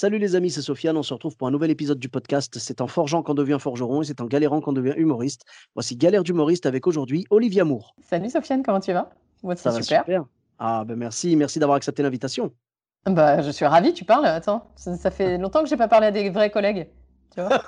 Salut 0.00 0.18
les 0.18 0.36
amis, 0.36 0.52
c'est 0.52 0.62
Sofiane. 0.62 0.96
On 0.96 1.02
se 1.02 1.12
retrouve 1.12 1.36
pour 1.36 1.48
un 1.48 1.50
nouvel 1.50 1.72
épisode 1.72 1.98
du 1.98 2.08
podcast. 2.08 2.56
C'est 2.60 2.80
en 2.80 2.86
forgeant 2.86 3.24
qu'on 3.24 3.34
devient 3.34 3.56
forgeron 3.58 4.00
et 4.00 4.04
c'est 4.04 4.20
en 4.20 4.26
galérant 4.26 4.60
qu'on 4.60 4.72
devient 4.72 4.94
humoriste. 4.96 5.42
Voici 5.74 5.96
Galère 5.96 6.22
d'humoriste 6.22 6.66
avec 6.66 6.86
aujourd'hui 6.86 7.26
Olivia 7.30 7.64
Moore. 7.64 7.96
Salut 8.08 8.30
Sofiane, 8.30 8.62
comment 8.62 8.78
tu 8.78 8.92
vas? 8.92 9.10
Moi, 9.42 9.56
Ça 9.56 9.72
va 9.72 9.82
super. 9.82 10.02
super. 10.04 10.24
Ah 10.60 10.84
ben 10.86 10.94
merci, 10.94 11.34
merci 11.34 11.58
d'avoir 11.58 11.74
accepté 11.74 12.04
l'invitation. 12.04 12.52
Bah, 13.06 13.42
je 13.42 13.50
suis 13.50 13.64
ravie, 13.64 13.92
tu 13.92 14.04
parles. 14.04 14.26
Attends, 14.26 14.70
ça, 14.76 14.96
ça 14.96 15.10
fait 15.10 15.36
longtemps 15.38 15.64
que 15.64 15.68
j'ai 15.68 15.76
pas 15.76 15.88
parlé 15.88 16.06
à 16.06 16.10
des 16.12 16.30
vrais 16.30 16.50
collègues. 16.52 16.86
Tu 17.34 17.40
vois 17.40 17.60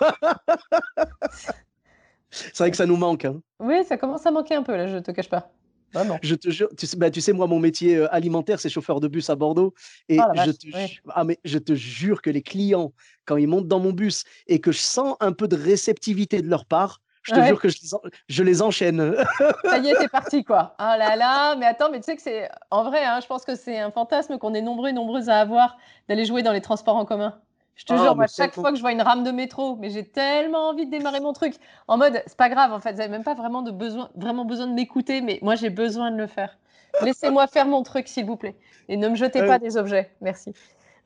C'est 2.30 2.56
vrai 2.58 2.70
que 2.70 2.76
ça 2.76 2.86
nous 2.86 2.96
manque. 2.96 3.24
hein. 3.24 3.40
oui, 3.58 3.82
ça 3.82 3.96
commence 3.96 4.24
à 4.24 4.30
manquer 4.30 4.54
un 4.54 4.62
peu 4.62 4.76
là, 4.76 4.86
je 4.86 4.98
te 4.98 5.10
cache 5.10 5.28
pas. 5.28 5.50
Vraiment. 5.92 6.18
Je 6.22 6.34
te 6.34 6.50
jure, 6.50 6.68
tu 6.76 6.86
sais, 6.86 6.96
bah, 6.96 7.10
tu 7.10 7.20
sais, 7.20 7.32
moi, 7.32 7.46
mon 7.46 7.58
métier 7.58 7.96
euh, 7.96 8.14
alimentaire, 8.14 8.60
c'est 8.60 8.68
chauffeur 8.68 9.00
de 9.00 9.08
bus 9.08 9.28
à 9.30 9.34
Bordeaux. 9.34 9.74
Et 10.08 10.16
la 10.16 10.30
je, 10.34 10.50
vache, 10.50 10.58
te, 10.58 10.66
ouais. 10.76 10.90
ah, 11.10 11.24
mais 11.24 11.38
je 11.44 11.58
te 11.58 11.74
jure 11.74 12.22
que 12.22 12.30
les 12.30 12.42
clients, 12.42 12.92
quand 13.24 13.36
ils 13.36 13.48
montent 13.48 13.68
dans 13.68 13.80
mon 13.80 13.92
bus 13.92 14.24
et 14.46 14.60
que 14.60 14.72
je 14.72 14.78
sens 14.78 15.16
un 15.20 15.32
peu 15.32 15.48
de 15.48 15.56
réceptivité 15.56 16.42
de 16.42 16.48
leur 16.48 16.64
part, 16.64 17.00
je 17.22 17.32
te 17.32 17.38
Ouais. 17.40 17.46
jure 17.48 17.60
que 17.60 17.68
je 17.68 17.78
les, 17.82 17.94
en- 17.94 18.00
je 18.28 18.42
les 18.42 18.62
enchaîne. 18.62 19.14
Ça 19.64 19.78
y 19.78 19.88
est, 19.88 19.94
t'es 19.96 20.08
parti 20.08 20.42
quoi. 20.44 20.74
Ah 20.78 20.96
là 20.96 21.16
là, 21.16 21.54
mais 21.56 21.66
attends, 21.66 21.90
mais 21.90 21.98
tu 22.00 22.04
sais 22.06 22.16
que 22.16 22.22
c'est 22.22 22.48
en 22.70 22.82
vrai, 22.84 23.04
hein, 23.04 23.18
je 23.20 23.26
pense 23.26 23.44
que 23.44 23.54
c'est 23.56 23.78
un 23.78 23.90
fantasme 23.90 24.38
qu'on 24.38 24.54
est 24.54 24.62
nombreux 24.62 24.88
et 24.88 24.92
nombreuses 24.92 25.28
à 25.28 25.38
avoir 25.40 25.76
d'aller 26.08 26.24
jouer 26.24 26.42
dans 26.42 26.52
les 26.52 26.62
transports 26.62 26.96
en 26.96 27.04
commun. 27.04 27.38
Je 27.80 27.84
te 27.86 27.94
Ah, 27.94 27.96
jure, 27.96 28.14
moi, 28.14 28.24
mais 28.24 28.28
chaque 28.28 28.54
fois 28.54 28.70
que 28.70 28.76
je 28.76 28.82
vois 28.82 28.92
une 28.92 29.00
rame 29.00 29.24
de 29.24 29.30
métro, 29.30 29.74
mais 29.76 29.88
j'ai 29.88 30.04
tellement 30.04 30.68
envie 30.68 30.84
de 30.84 30.90
démarrer 30.90 31.20
mon 31.20 31.32
truc. 31.32 31.54
En 31.88 31.96
mode, 31.96 32.22
c'est 32.26 32.36
pas 32.36 32.50
grave, 32.50 32.74
en 32.74 32.78
fait, 32.80 32.92
vous 32.92 32.98
n'avez 32.98 33.08
même 33.10 33.24
pas 33.24 33.32
vraiment, 33.34 33.62
de 33.62 33.70
besoin, 33.70 34.10
vraiment 34.16 34.44
besoin 34.44 34.66
de 34.66 34.74
m'écouter, 34.74 35.22
mais 35.22 35.38
moi, 35.40 35.54
j'ai 35.54 35.70
besoin 35.70 36.10
de 36.10 36.16
le 36.18 36.26
faire. 36.26 36.58
Laissez-moi 37.02 37.46
faire 37.46 37.66
mon 37.66 37.82
truc, 37.82 38.06
s'il 38.06 38.26
vous 38.26 38.36
plaît. 38.36 38.54
Et 38.90 38.98
ne 38.98 39.08
me 39.08 39.14
jetez 39.14 39.40
Euh, 39.40 39.46
pas 39.46 39.58
des 39.58 39.78
objets. 39.78 40.10
Merci. 40.20 40.52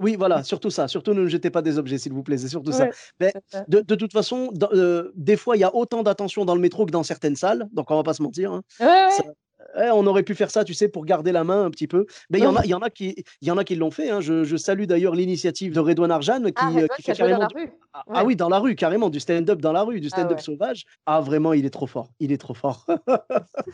Oui, 0.00 0.16
voilà, 0.16 0.42
surtout 0.42 0.70
ça. 0.70 0.88
Surtout 0.88 1.14
ne 1.14 1.20
me 1.20 1.28
jetez 1.28 1.50
pas 1.50 1.62
des 1.62 1.78
objets, 1.78 1.98
s'il 1.98 2.12
vous 2.12 2.24
plaît. 2.24 2.38
C'est 2.38 2.48
surtout 2.48 2.72
ça. 2.72 2.88
Mais 3.20 3.32
ça. 3.52 3.64
de, 3.68 3.80
de 3.80 3.94
toute 3.94 4.12
façon, 4.12 4.50
euh, 4.72 5.12
des 5.14 5.36
fois, 5.36 5.56
il 5.56 5.60
y 5.60 5.64
a 5.64 5.72
autant 5.72 6.02
d'attention 6.02 6.44
dans 6.44 6.56
le 6.56 6.60
métro 6.60 6.86
que 6.86 6.90
dans 6.90 7.04
certaines 7.04 7.36
salles. 7.36 7.68
Donc, 7.72 7.92
on 7.92 7.96
va 7.96 8.02
pas 8.02 8.14
se 8.14 8.22
mentir. 8.22 8.52
hein. 8.52 8.62
Ouais, 9.76 9.90
on 9.92 10.06
aurait 10.06 10.22
pu 10.22 10.34
faire 10.34 10.50
ça, 10.50 10.62
tu 10.64 10.72
sais, 10.74 10.88
pour 10.88 11.04
garder 11.04 11.32
la 11.32 11.42
main 11.44 11.64
un 11.64 11.70
petit 11.70 11.88
peu. 11.88 12.06
Mais 12.30 12.38
il 12.38 12.44
y 12.44 12.46
en 12.46 12.54
a, 12.54 12.64
y 12.64 12.74
en 12.74 12.80
a 12.80 12.90
qui, 12.90 13.24
il 13.40 13.48
y 13.48 13.50
en 13.50 13.58
a 13.58 13.64
qui 13.64 13.74
l'ont 13.76 13.90
fait. 13.90 14.10
hein. 14.10 14.20
Je, 14.20 14.44
je 14.44 14.56
salue 14.56 14.84
d'ailleurs 14.84 15.14
l'initiative 15.14 15.72
de 15.74 15.80
Redouane 15.80 16.10
Arjan 16.12 16.42
qui, 16.44 16.52
Ah, 16.56 16.66
euh, 16.68 16.72
Redouane 16.82 16.88
qui 16.96 17.02
fait 17.02 17.12
carrément 17.14 17.46
du-. 17.46 17.72
Ah, 17.92 18.02
Ouais. 18.06 18.14
ah 18.18 18.24
oui, 18.24 18.36
dans 18.36 18.48
la 18.48 18.58
rue, 18.58 18.74
carrément, 18.76 19.10
du 19.10 19.20
stand-up 19.20 19.60
dans 19.60 19.72
la 19.72 19.82
rue, 19.82 20.00
du 20.00 20.08
Ah 20.12 20.16
stand-up 20.16 20.36
ouais. 20.38 20.42
sauvage. 20.42 20.84
Ah 21.06 21.20
vraiment, 21.20 21.52
il 21.52 21.64
est 21.66 21.70
trop 21.70 21.86
fort. 21.86 22.10
Il 22.20 22.32
est 22.32 22.38
trop 22.38 22.54
fort. 22.54 22.86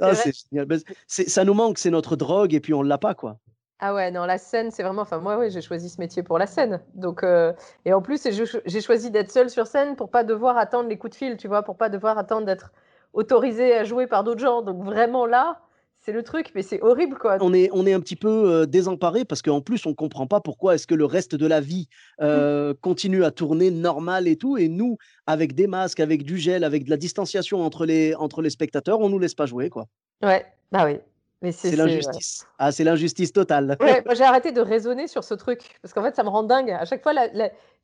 Ah, 0.00 0.14
c'est. 0.14 0.32
Ben, 0.52 0.78
c'est- 1.06 1.28
ça 1.28 1.44
nous 1.44 1.54
manque, 1.54 1.78
c'est 1.78 1.90
notre 1.90 2.16
drogue, 2.16 2.52
et 2.54 2.60
puis 2.60 2.74
on 2.74 2.82
l'a 2.82 2.98
pas, 2.98 3.14
quoi. 3.14 3.38
Ah 3.78 3.94
ouais, 3.94 4.10
non, 4.10 4.24
la 4.24 4.38
scène, 4.38 4.70
c'est 4.70 4.82
vraiment. 4.82 5.02
Enfin, 5.02 5.18
moi, 5.18 5.36
ouais, 5.38 5.50
j'ai 5.50 5.60
choisi 5.62 5.88
ce 5.88 6.00
métier 6.00 6.22
pour 6.22 6.38
la 6.38 6.46
scène. 6.46 6.80
Donc, 6.94 7.22
euh, 7.22 7.52
et 7.84 7.92
en 7.92 8.02
plus, 8.02 8.22
j'ai 8.30 8.44
j'ai 8.66 8.80
choisi 8.80 9.10
d'être 9.10 9.30
seule 9.30 9.50
sur 9.50 9.66
scène 9.66 9.96
pour 9.96 10.10
pas 10.10 10.22
devoir 10.24 10.56
attendre 10.58 10.88
les 10.88 10.98
coups 10.98 11.12
de 11.12 11.16
fil, 11.16 11.36
tu 11.36 11.48
vois, 11.48 11.62
pour 11.62 11.76
pas 11.76 11.88
devoir 11.88 12.18
attendre 12.18 12.46
d'être 12.46 12.72
autorisée 13.14 13.74
à 13.74 13.84
jouer 13.84 14.06
par 14.06 14.24
d'autres 14.24 14.40
gens. 14.40 14.62
Donc, 14.62 14.84
vraiment 14.84 15.24
là, 15.24 15.60
c'est 16.04 16.12
le 16.12 16.22
truc, 16.22 16.52
mais 16.54 16.60
c'est 16.60 16.82
horrible, 16.82 17.16
quoi. 17.16 17.38
On 17.40 17.54
est, 17.54 17.70
on 17.72 17.86
est 17.86 17.94
un 17.94 18.00
petit 18.00 18.16
peu 18.16 18.28
euh, 18.28 18.66
désemparé 18.66 19.24
parce 19.24 19.40
qu'en 19.40 19.62
plus, 19.62 19.86
on 19.86 19.94
comprend 19.94 20.26
pas 20.26 20.40
pourquoi 20.40 20.74
est-ce 20.74 20.86
que 20.86 20.94
le 20.94 21.06
reste 21.06 21.34
de 21.34 21.46
la 21.46 21.60
vie 21.60 21.88
euh, 22.20 22.74
continue 22.82 23.24
à 23.24 23.30
tourner 23.30 23.70
normal 23.70 24.28
et 24.28 24.36
tout. 24.36 24.58
Et 24.58 24.68
nous, 24.68 24.98
avec 25.26 25.54
des 25.54 25.66
masques, 25.66 26.00
avec 26.00 26.24
du 26.24 26.36
gel, 26.36 26.62
avec 26.62 26.84
de 26.84 26.90
la 26.90 26.98
distanciation 26.98 27.62
entre 27.62 27.86
les, 27.86 28.14
entre 28.16 28.42
les 28.42 28.50
spectateurs, 28.50 29.00
on 29.00 29.08
nous 29.08 29.18
laisse 29.18 29.34
pas 29.34 29.46
jouer, 29.46 29.70
quoi. 29.70 29.86
Ouais, 30.22 30.44
bah 30.70 30.84
oui. 30.84 30.98
Mais 31.40 31.52
c'est 31.52 31.70
ouais. 31.70 31.76
l'injustice. 31.76 32.46
Ah, 32.58 32.70
c'est 32.70 32.84
l'injustice 32.84 33.32
totale. 33.32 33.76
Ouais, 33.80 34.02
moi 34.04 34.14
j'ai 34.14 34.24
arrêté 34.24 34.52
de 34.52 34.60
raisonner 34.60 35.08
sur 35.08 35.24
ce 35.24 35.34
truc 35.34 35.78
parce 35.82 35.92
qu'en 35.92 36.02
fait 36.02 36.16
ça 36.16 36.22
me 36.22 36.30
rend 36.30 36.42
dingue. 36.42 36.70
À 36.70 36.86
chaque 36.86 37.02
fois, 37.02 37.12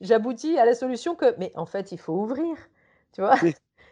j'aboutis 0.01 0.59
à 0.59 0.65
la 0.65 0.75
solution 0.75 1.15
que, 1.15 1.35
mais 1.39 1.53
en 1.55 1.67
fait, 1.67 1.93
il 1.93 1.99
faut 1.99 2.15
ouvrir, 2.15 2.57
tu 3.13 3.21
vois. 3.21 3.37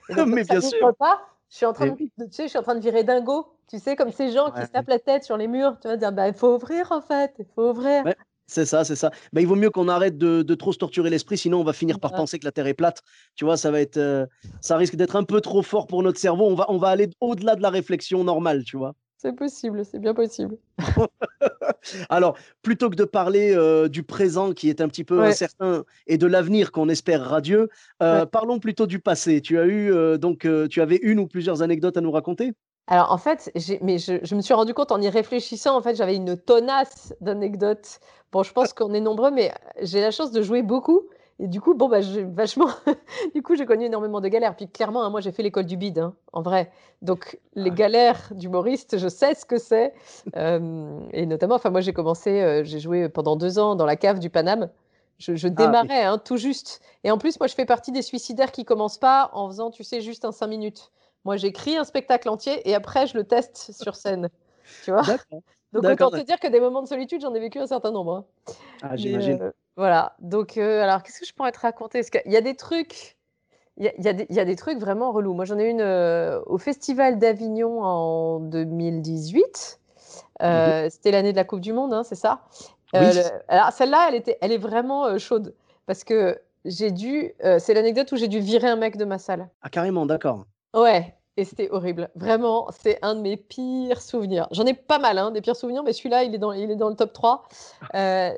Mais- 0.09 0.15
Et 0.15 0.17
donc, 0.17 0.27
mais 0.35 0.45
comme 0.45 0.61
ça 0.61 0.69
bien 0.69 0.79
sûr. 0.79 0.97
pas, 0.99 1.21
je 1.51 1.57
suis 1.57 1.67
en 1.67 1.73
train 1.73 1.87
de, 1.87 1.93
oui. 1.93 2.11
de- 2.19 2.25
tu 2.27 2.33
sais, 2.33 2.43
je 2.45 2.49
suis 2.49 2.59
en 2.59 2.63
train 2.63 2.75
de 2.75 2.81
virer 2.81 3.05
dingo, 3.05 3.47
tu 3.69 3.79
sais, 3.79 3.97
comme 3.97 4.13
ces 4.13 4.31
gens 4.33 4.51
qui 4.51 4.63
se 4.63 4.67
tapent 4.69 4.89
la 4.89 4.99
tête 4.99 5.25
sur 5.25 5.37
les 5.37 5.49
murs, 5.49 5.77
tu 5.81 5.89
vois, 5.89 5.97
dire, 5.97 6.13
bah 6.13 6.29
il 6.29 6.35
faut 6.35 6.55
ouvrir 6.55 6.91
en 6.93 7.01
fait, 7.01 7.35
il 7.39 7.47
faut 7.55 7.71
ouvrir. 7.71 8.05
Ouais. 8.05 8.17
C'est 8.51 8.65
ça, 8.65 8.83
c'est 8.83 8.97
ça. 8.97 9.11
Ben, 9.35 9.43
il 9.43 9.47
vaut 9.47 9.57
mieux 9.57 9.69
qu'on 9.69 9.89
arrête 9.89 10.17
de, 10.17 10.41
de 10.41 10.55
trop 10.55 10.73
se 10.73 10.79
torturer 10.79 11.11
l'esprit, 11.11 11.37
sinon 11.37 11.61
on 11.61 11.65
va 11.65 11.75
finir 11.75 12.01
par 12.01 12.13
Ouais. 12.13 12.17
penser 12.17 12.39
que 12.39 12.47
la 12.47 12.51
Terre 12.53 12.67
est 12.67 12.73
plate. 12.73 13.03
Tu 13.35 13.45
vois, 13.45 13.59
ça 13.59 13.71
va 13.71 13.79
être, 13.79 13.99
euh, 13.99 14.25
ça 14.63 14.79
risque 14.79 14.97
d'être 14.97 15.17
un 15.17 15.25
peu 15.25 15.43
trop 15.43 15.61
fort 15.63 15.87
pour 15.87 16.03
notre 16.03 16.19
cerveau. 16.19 16.47
On 16.47 16.55
va, 16.55 16.65
on 16.71 16.79
va 16.79 16.89
aller 16.89 17.11
au-delà 17.21 17.57
de 17.57 17.61
la 17.63 17.69
réflexion 17.69 18.25
normale, 18.25 18.65
tu 18.65 18.79
vois. 18.79 18.95
C'est 19.19 19.35
possible, 19.35 19.85
c'est 19.85 19.99
bien 19.99 20.15
possible. 20.15 20.57
Alors, 22.11 22.37
plutôt 22.63 22.91
que 22.91 22.97
de 22.97 23.05
parler 23.05 23.53
euh, 23.55 23.89
du 23.89 24.03
présent 24.03 24.53
qui 24.53 24.69
est 24.69 24.81
un 24.81 24.89
petit 24.89 25.05
peu 25.05 25.23
Ouais. 25.23 25.25
incertain 25.25 25.85
et 26.07 26.19
de 26.19 26.27
l'avenir 26.27 26.73
qu'on 26.73 26.89
espère 26.89 27.23
radieux, 27.25 27.69
euh, 28.03 28.25
Ouais. 28.25 28.27
parlons 28.27 28.59
plutôt 28.61 28.87
du 28.87 28.99
passé. 29.01 29.41
Tu 29.41 29.59
as 29.59 29.67
eu 29.67 29.93
euh, 29.93 30.19
donc, 30.19 30.47
tu 30.71 30.81
avais 30.81 30.99
une 31.03 31.19
ou 31.21 31.27
plusieurs 31.27 31.63
anecdotes 31.63 31.97
à 31.97 32.01
nous 32.01 32.11
raconter? 32.13 32.53
Alors 32.87 33.13
en 33.13 33.19
fait, 33.19 33.51
mais 33.83 33.99
je, 33.99 34.19
je 34.25 34.35
me 34.35 34.41
suis 34.41 34.55
rendu 34.55 34.73
compte 34.73 34.93
en 34.93 35.01
y 35.01 35.09
réfléchissant, 35.11 35.77
en 35.77 35.83
fait, 35.83 35.95
j'avais 35.95 36.17
une 36.17 36.37
tonnasse 36.39 37.15
d'anecdotes. 37.21 38.01
Bon, 38.33 38.43
je 38.43 38.53
pense 38.53 38.73
qu'on 38.73 38.95
est 38.95 39.01
nombreux, 39.01 39.31
mais 39.31 39.53
j'ai 39.83 40.01
la 40.01 40.11
chance 40.11 40.33
de 40.33 40.41
jouer 40.43 40.63
beaucoup. 40.63 41.03
Et 41.41 41.47
du 41.47 41.61
coup, 41.61 41.75
bon, 41.75 41.89
bah, 41.89 42.01
j'ai 42.01 42.25
vachement. 42.25 42.69
du 43.35 43.43
coup, 43.43 43.55
j'ai 43.55 43.65
connu 43.67 43.85
énormément 43.85 44.21
de 44.21 44.29
galères. 44.29 44.57
Puis 44.57 44.69
clairement, 44.69 45.05
hein, 45.05 45.11
moi, 45.11 45.21
j'ai 45.21 45.31
fait 45.33 45.43
l'école 45.45 45.67
du 45.67 45.77
bide, 45.77 45.99
hein, 46.01 46.15
en 46.33 46.43
vrai. 46.43 46.73
Donc, 47.01 47.39
les 47.55 47.71
Ah. 47.71 47.75
galères 47.75 48.33
d'humoriste, 48.35 48.99
je 48.99 49.09
sais 49.09 49.35
ce 49.35 49.45
que 49.45 49.59
c'est. 49.59 49.95
Euh, 50.37 50.99
et 51.13 51.27
notamment, 51.27 51.55
enfin, 51.55 51.71
moi, 51.71 51.81
j'ai 51.81 51.93
commencé, 51.93 52.41
euh, 52.43 52.65
j'ai 52.65 52.81
joué 52.81 53.09
pendant 53.09 53.37
deux 53.37 53.59
ans 53.61 53.77
dans 53.77 53.87
la 53.87 53.97
cave 53.97 54.19
du 54.19 54.31
Paname. 54.31 54.71
Je, 55.19 55.37
je 55.37 55.49
Ah, 55.57 55.77
oui. 55.81 55.89
démarrais, 55.89 56.05
hein, 56.05 56.19
tout 56.19 56.37
juste. 56.37 56.81
Et 57.05 57.11
en 57.13 57.19
plus, 57.19 57.39
moi, 57.39 57.47
je 57.47 57.55
fais 57.55 57.67
partie 57.67 57.93
des 57.93 58.03
suicidaires 58.03 58.51
qui 58.53 58.65
commencent 58.65 58.99
pas 58.99 59.31
en 59.33 59.49
faisant, 59.49 59.71
tu 59.71 59.85
sais, 59.85 60.01
juste 60.01 60.25
un 60.25 60.33
cinq 60.33 60.49
minutes. 60.49 60.91
Moi, 61.25 61.37
j'écris 61.37 61.77
un 61.77 61.85
spectacle 61.85 62.29
entier 62.29 62.69
et 62.69 62.75
après, 62.75 63.07
je 63.07 63.17
le 63.17 63.25
teste 63.25 63.73
sur 63.73 63.95
scène. 63.97 64.29
Tu 64.81 64.91
vois? 64.93 65.03
Donc, 65.73 65.85
autant 65.89 66.11
te 66.11 66.21
dire 66.25 66.41
que 66.41 66.49
des 66.49 66.61
moments 66.61 66.83
de 66.83 66.89
solitude, 66.89 67.21
j'en 67.21 67.35
ai 67.35 67.41
vécu 67.41 67.59
un 67.59 67.67
certain 67.67 67.91
nombre. 67.91 68.17
hein. 68.17 68.25
Ah, 68.83 68.97
j'imagine. 68.97 69.43
euh, 69.43 69.51
voilà. 69.77 70.15
Donc, 70.21 70.57
euh, 70.57 70.83
alors, 70.83 71.03
qu'est-ce 71.03 71.21
que 71.21 71.27
je 71.27 71.35
pourrais 71.35 71.53
te 71.53 71.61
raconter? 71.61 72.01
Parce 72.01 72.11
qu'il 72.11 72.33
y 72.33 72.37
a 72.37 72.41
des 72.41 72.55
trucs. 72.57 73.17
Il 73.77 73.85
y 73.85 73.89
a, 73.89 74.11
y 74.11 74.15
des, 74.15 74.27
il 74.29 74.37
y 74.37 74.41
a 74.41 74.45
des 74.45 74.57
trucs 74.57 74.79
vraiment 74.79 75.13
relous. 75.13 75.35
Moi, 75.35 75.45
j'en 75.45 75.59
ai 75.59 75.69
une 75.71 75.81
euh, 75.81 76.41
au 76.47 76.59
Festival 76.59 77.19
d'Avignon 77.19 77.83
en 77.83 78.41
2018. 78.41 79.81
Euh, 80.43 80.89
C'était 80.91 81.11
l'année 81.13 81.33
de 81.33 81.37
la 81.37 81.45
Coupe 81.45 81.61
du 81.61 81.73
Monde, 81.73 81.93
hein, 81.95 82.05
c'est 82.05 82.15
ça? 82.17 82.43
Oui. 82.95 83.01
le- 83.03 83.23
Alors, 83.49 83.73
celle-là, 83.73 84.07
elle, 84.09 84.15
était, 84.17 84.39
elle 84.41 84.53
est 84.53 84.59
vraiment 84.59 85.17
chaude. 85.19 85.55
Parce 85.87 86.05
que 86.05 86.41
j'ai 86.65 86.91
dû. 86.91 87.35
c'est 87.59 87.75
l'anecdote 87.75 88.11
où 88.13 88.17
j'ai 88.17 88.29
dû 88.29 88.41
virer 88.41 88.69
un 88.69 88.77
mec 88.77 88.97
de 88.97 89.05
ma 89.05 89.19
salle. 89.19 89.49
Ah, 89.63 89.71
carrément, 89.71 90.07
d'accord. 90.07 90.45
Ouais, 90.75 91.15
et 91.39 91.45
c'était 91.45 91.71
horrible. 91.71 92.11
Vraiment, 92.17 92.67
c'est 92.79 92.99
un 93.03 93.15
de 93.15 93.21
mes 93.21 93.37
pires 93.37 94.03
souvenirs. 94.03 94.49
J'en 94.51 94.65
ai 94.67 94.75
pas 94.75 94.99
mal, 94.99 95.17
hein, 95.19 95.31
des 95.31 95.41
pires 95.41 95.57
souvenirs, 95.57 95.83
mais 95.85 95.93
celui-là, 95.93 96.25
il 96.25 96.35
est 96.35 96.39
dans, 96.39 96.53
il 96.53 96.71
est 96.71 96.77
dans 96.77 96.89
le 96.89 96.97
top 96.97 97.13
3. 97.13 97.45
Euh, 97.95 98.31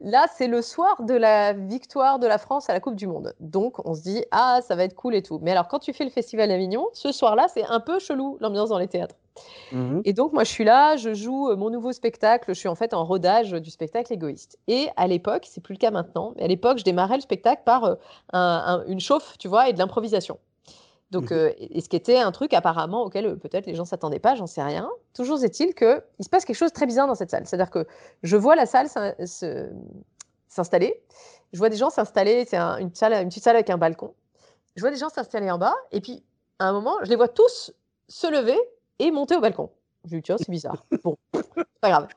là, 0.00 0.26
c'est 0.36 0.48
le 0.48 0.60
soir 0.60 1.02
de 1.02 1.14
la 1.14 1.52
victoire 1.52 2.18
de 2.18 2.26
la 2.26 2.36
France 2.38 2.68
à 2.68 2.72
la 2.72 2.80
Coupe 2.80 2.96
du 2.96 3.06
Monde. 3.06 3.32
Donc, 3.40 3.76
on 3.86 3.94
se 3.94 4.02
dit, 4.02 4.24
ah, 4.32 4.60
ça 4.66 4.74
va 4.74 4.84
être 4.84 4.94
cool 4.94 5.14
et 5.14 5.22
tout. 5.22 5.38
Mais 5.40 5.52
alors, 5.52 5.68
quand 5.68 5.78
tu 5.78 5.92
fais 5.92 6.04
le 6.04 6.10
Festival 6.10 6.48
d'Avignon, 6.48 6.88
ce 6.92 7.12
soir-là, 7.12 7.46
c'est 7.48 7.64
un 7.64 7.80
peu 7.80 7.98
chelou, 7.98 8.36
l'ambiance 8.40 8.68
dans 8.70 8.78
les 8.78 8.88
théâtres. 8.88 9.14
Mhm. 9.70 10.02
Et 10.04 10.12
donc, 10.12 10.32
moi, 10.32 10.42
je 10.42 10.50
suis 10.50 10.64
là, 10.64 10.96
je 10.96 11.14
joue 11.14 11.50
euh, 11.50 11.56
mon 11.56 11.70
nouveau 11.70 11.92
spectacle. 11.92 12.46
Je 12.52 12.58
suis 12.58 12.68
en 12.68 12.74
fait 12.74 12.92
en 12.92 13.04
rodage 13.04 13.52
du 13.52 13.70
spectacle 13.70 14.12
égoïste. 14.12 14.58
Et 14.66 14.88
à 14.96 15.06
l'époque, 15.06 15.46
c'est 15.48 15.60
plus 15.62 15.74
le 15.74 15.78
cas 15.78 15.92
maintenant, 15.92 16.32
mais 16.36 16.42
à 16.42 16.48
l'époque, 16.48 16.78
je 16.78 16.84
démarrais 16.84 17.14
le 17.16 17.20
spectacle 17.22 17.62
par 17.64 17.84
euh, 17.84 17.94
un- 18.32 18.80
un- 18.82 18.84
une 18.88 18.98
chauffe, 18.98 19.38
tu 19.38 19.46
vois, 19.46 19.68
et 19.68 19.72
de 19.72 19.78
l'improvisation. 19.78 20.38
Donc, 21.10 21.30
Mhm. 21.30 21.38
euh, 21.38 21.52
et 21.58 21.80
ce 21.80 21.88
qui 21.88 21.96
était 21.96 22.18
un 22.18 22.32
truc 22.32 22.52
apparemment 22.52 23.02
auquel 23.04 23.26
euh, 23.26 23.34
peut-être 23.36 23.64
les 23.66 23.74
gens 23.74 23.84
s'attendaient 23.86 24.18
pas, 24.18 24.34
j'en 24.34 24.46
sais 24.46 24.62
rien. 24.62 24.90
Toujours 25.14 25.42
est-il 25.42 25.74
que 25.74 26.02
il 26.18 26.24
se 26.24 26.28
passe 26.28 26.44
quelque 26.44 26.56
chose 26.56 26.68
de 26.70 26.74
très 26.74 26.84
bizarre 26.86 27.06
dans 27.06 27.14
cette 27.14 27.30
salle. 27.30 27.46
C'est-à-dire 27.46 27.70
que 27.70 27.86
je 28.22 28.36
vois 28.36 28.56
la 28.56 28.66
salle 28.66 28.88
s'installer, 30.48 31.02
je 31.52 31.58
vois 31.58 31.68
des 31.70 31.76
gens 31.76 31.90
s'installer. 31.90 32.44
C'est 32.46 32.56
un- 32.56 32.76
une 32.78 32.94
salle, 32.94 33.12
une 33.14 33.28
petite 33.28 33.44
salle 33.44 33.56
avec 33.56 33.70
un 33.70 33.78
balcon. 33.78 34.14
Je 34.76 34.80
vois 34.82 34.90
des 34.90 34.96
gens 34.96 35.08
s'installer 35.08 35.50
en 35.50 35.58
bas, 35.58 35.74
et 35.92 36.00
puis 36.00 36.22
à 36.58 36.68
un 36.68 36.72
moment, 36.72 36.96
je 37.02 37.08
les 37.08 37.16
vois 37.16 37.28
tous 37.28 37.72
se 38.08 38.26
lever 38.26 38.58
et 38.98 39.10
monter 39.10 39.36
au 39.36 39.40
balcon. 39.40 39.70
Je 40.04 40.14
me 40.14 40.20
dis 40.20 40.24
tiens, 40.24 40.36
c'est 40.38 40.50
bizarre. 40.50 40.84
Bon, 41.04 41.16
pas 41.80 41.88
grave. 41.90 42.08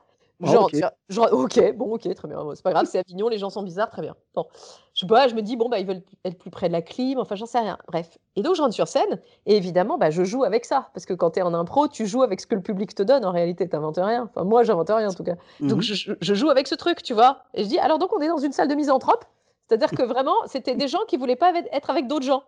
Genre, 0.42 0.70
genre, 1.08 1.28
ok, 1.32 1.76
bon, 1.76 1.94
ok, 1.94 2.14
très 2.14 2.28
bien. 2.28 2.38
C'est 2.54 2.62
pas 2.64 2.72
grave, 2.72 2.86
c'est 2.90 2.98
Avignon, 2.98 3.28
les 3.28 3.38
gens 3.38 3.50
sont 3.50 3.62
bizarres, 3.62 3.90
très 3.90 4.02
bien. 4.02 4.16
Bon. 4.34 4.46
Je, 4.94 5.06
bah, 5.06 5.28
je 5.28 5.34
me 5.34 5.42
dis, 5.42 5.56
bon, 5.56 5.68
bah, 5.68 5.78
ils 5.78 5.86
veulent 5.86 6.02
être 6.24 6.38
plus 6.38 6.50
près 6.50 6.68
de 6.68 6.72
la 6.72 6.82
clim, 6.82 7.18
enfin, 7.18 7.36
j'en 7.36 7.46
sais 7.46 7.60
rien. 7.60 7.78
Bref. 7.86 8.18
Et 8.34 8.42
donc, 8.42 8.56
je 8.56 8.62
rentre 8.62 8.74
sur 8.74 8.88
scène, 8.88 9.20
et 9.46 9.56
évidemment, 9.56 9.98
bah, 9.98 10.10
je 10.10 10.24
joue 10.24 10.42
avec 10.42 10.64
ça. 10.64 10.88
Parce 10.94 11.06
que 11.06 11.14
quand 11.14 11.32
tu 11.32 11.38
es 11.38 11.42
en 11.42 11.54
impro, 11.54 11.86
tu 11.86 12.06
joues 12.06 12.22
avec 12.22 12.40
ce 12.40 12.46
que 12.46 12.54
le 12.54 12.62
public 12.62 12.94
te 12.94 13.02
donne. 13.02 13.24
En 13.24 13.30
réalité, 13.30 13.68
tu 13.68 13.76
rien. 13.76 14.28
Enfin, 14.30 14.44
moi, 14.44 14.64
j'invente 14.64 14.90
rien, 14.90 15.08
en 15.08 15.14
tout 15.14 15.24
cas. 15.24 15.36
Donc, 15.60 15.78
mhm. 15.78 15.82
je, 15.82 16.12
je, 16.20 16.34
joue 16.34 16.50
avec 16.50 16.66
ce 16.66 16.74
truc, 16.74 17.02
tu 17.02 17.14
vois. 17.14 17.44
Et 17.54 17.62
je 17.62 17.68
dis, 17.68 17.78
alors, 17.78 17.98
donc, 17.98 18.12
on 18.12 18.20
est 18.20 18.28
dans 18.28 18.38
une 18.38 18.52
salle 18.52 18.68
de 18.68 18.74
misanthrope. 18.74 19.24
C'est-à-dire 19.68 19.90
que 19.90 20.02
vraiment, 20.02 20.34
c'était 20.46 20.74
des 20.74 20.88
gens 20.88 21.04
qui 21.06 21.16
voulaient 21.16 21.36
pas 21.36 21.52
être 21.72 21.90
avec 21.90 22.08
d'autres 22.08 22.26
gens. 22.26 22.42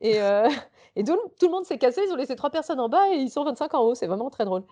Et, 0.00 0.20
euh, 0.20 0.48
et 0.96 1.04
tout, 1.04 1.16
tout, 1.38 1.46
le 1.46 1.52
monde 1.52 1.64
s'est 1.64 1.78
cassé, 1.78 2.02
ils 2.06 2.12
ont 2.12 2.16
laissé 2.16 2.36
trois 2.36 2.50
personnes 2.50 2.80
en 2.80 2.88
bas 2.88 3.08
et 3.12 3.16
ils 3.16 3.30
sont 3.30 3.44
25 3.44 3.72
en 3.74 3.82
haut. 3.82 3.94
C'est 3.94 4.06
vraiment 4.06 4.30
très 4.30 4.44
drôle. 4.44 4.62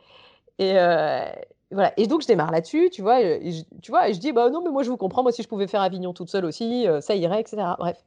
Et, 0.59 0.79
euh, 0.79 1.27
voilà. 1.71 1.93
Et 1.97 2.07
donc, 2.07 2.23
je 2.23 2.27
démarre 2.27 2.51
là-dessus, 2.51 2.91
tu 2.91 3.03
vois, 3.03 3.21
et 3.21 3.51
je, 3.51 3.65
tu 3.83 3.91
vois, 3.91 4.09
et 4.09 4.15
je 4.15 4.21
dis, 4.21 4.33
bah 4.33 4.51
non, 4.51 4.63
mais 4.63 4.71
moi, 4.71 4.83
je 4.83 4.91
vous 4.91 4.97
comprends, 4.97 5.23
moi, 5.23 5.33
si 5.33 5.43
je 5.43 5.49
pouvais 5.49 5.67
faire 5.67 5.81
Avignon 5.81 6.13
toute 6.13 6.31
seule 6.31 6.45
aussi, 6.45 6.87
euh, 6.87 7.01
ça 7.01 7.15
irait, 7.15 7.41
etc. 7.41 7.63
Bref. 7.79 8.03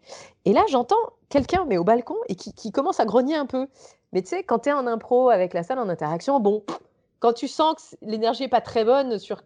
Et 0.46 0.54
là, 0.54 0.64
j'entends 0.70 0.96
quelqu'un, 1.30 1.66
mais 1.66 1.78
au 1.78 1.84
balcon, 1.84 2.16
et 2.30 2.36
qui, 2.36 2.72
commence 2.72 3.00
à 3.00 3.06
grogner 3.06 3.36
un 3.36 3.46
peu. 3.46 3.68
Mais 4.14 4.22
tu 4.22 4.30
sais, 4.30 4.44
quand 4.44 4.60
tu 4.60 4.70
es 4.70 4.74
en 4.74 4.88
impro 4.88 5.30
avec 5.30 5.54
la 5.54 5.64
salle 5.64 5.80
en 5.80 5.90
interaction, 5.90 6.40
bon, 6.40 6.64
quand 7.20 7.34
tu 7.34 7.48
sens 7.48 7.76
que 7.76 8.06
l'énergie 8.06 8.44
n'est 8.44 8.50
pas 8.50 8.62
très 8.62 8.86
bonne 8.86 9.20
sur 9.20 9.42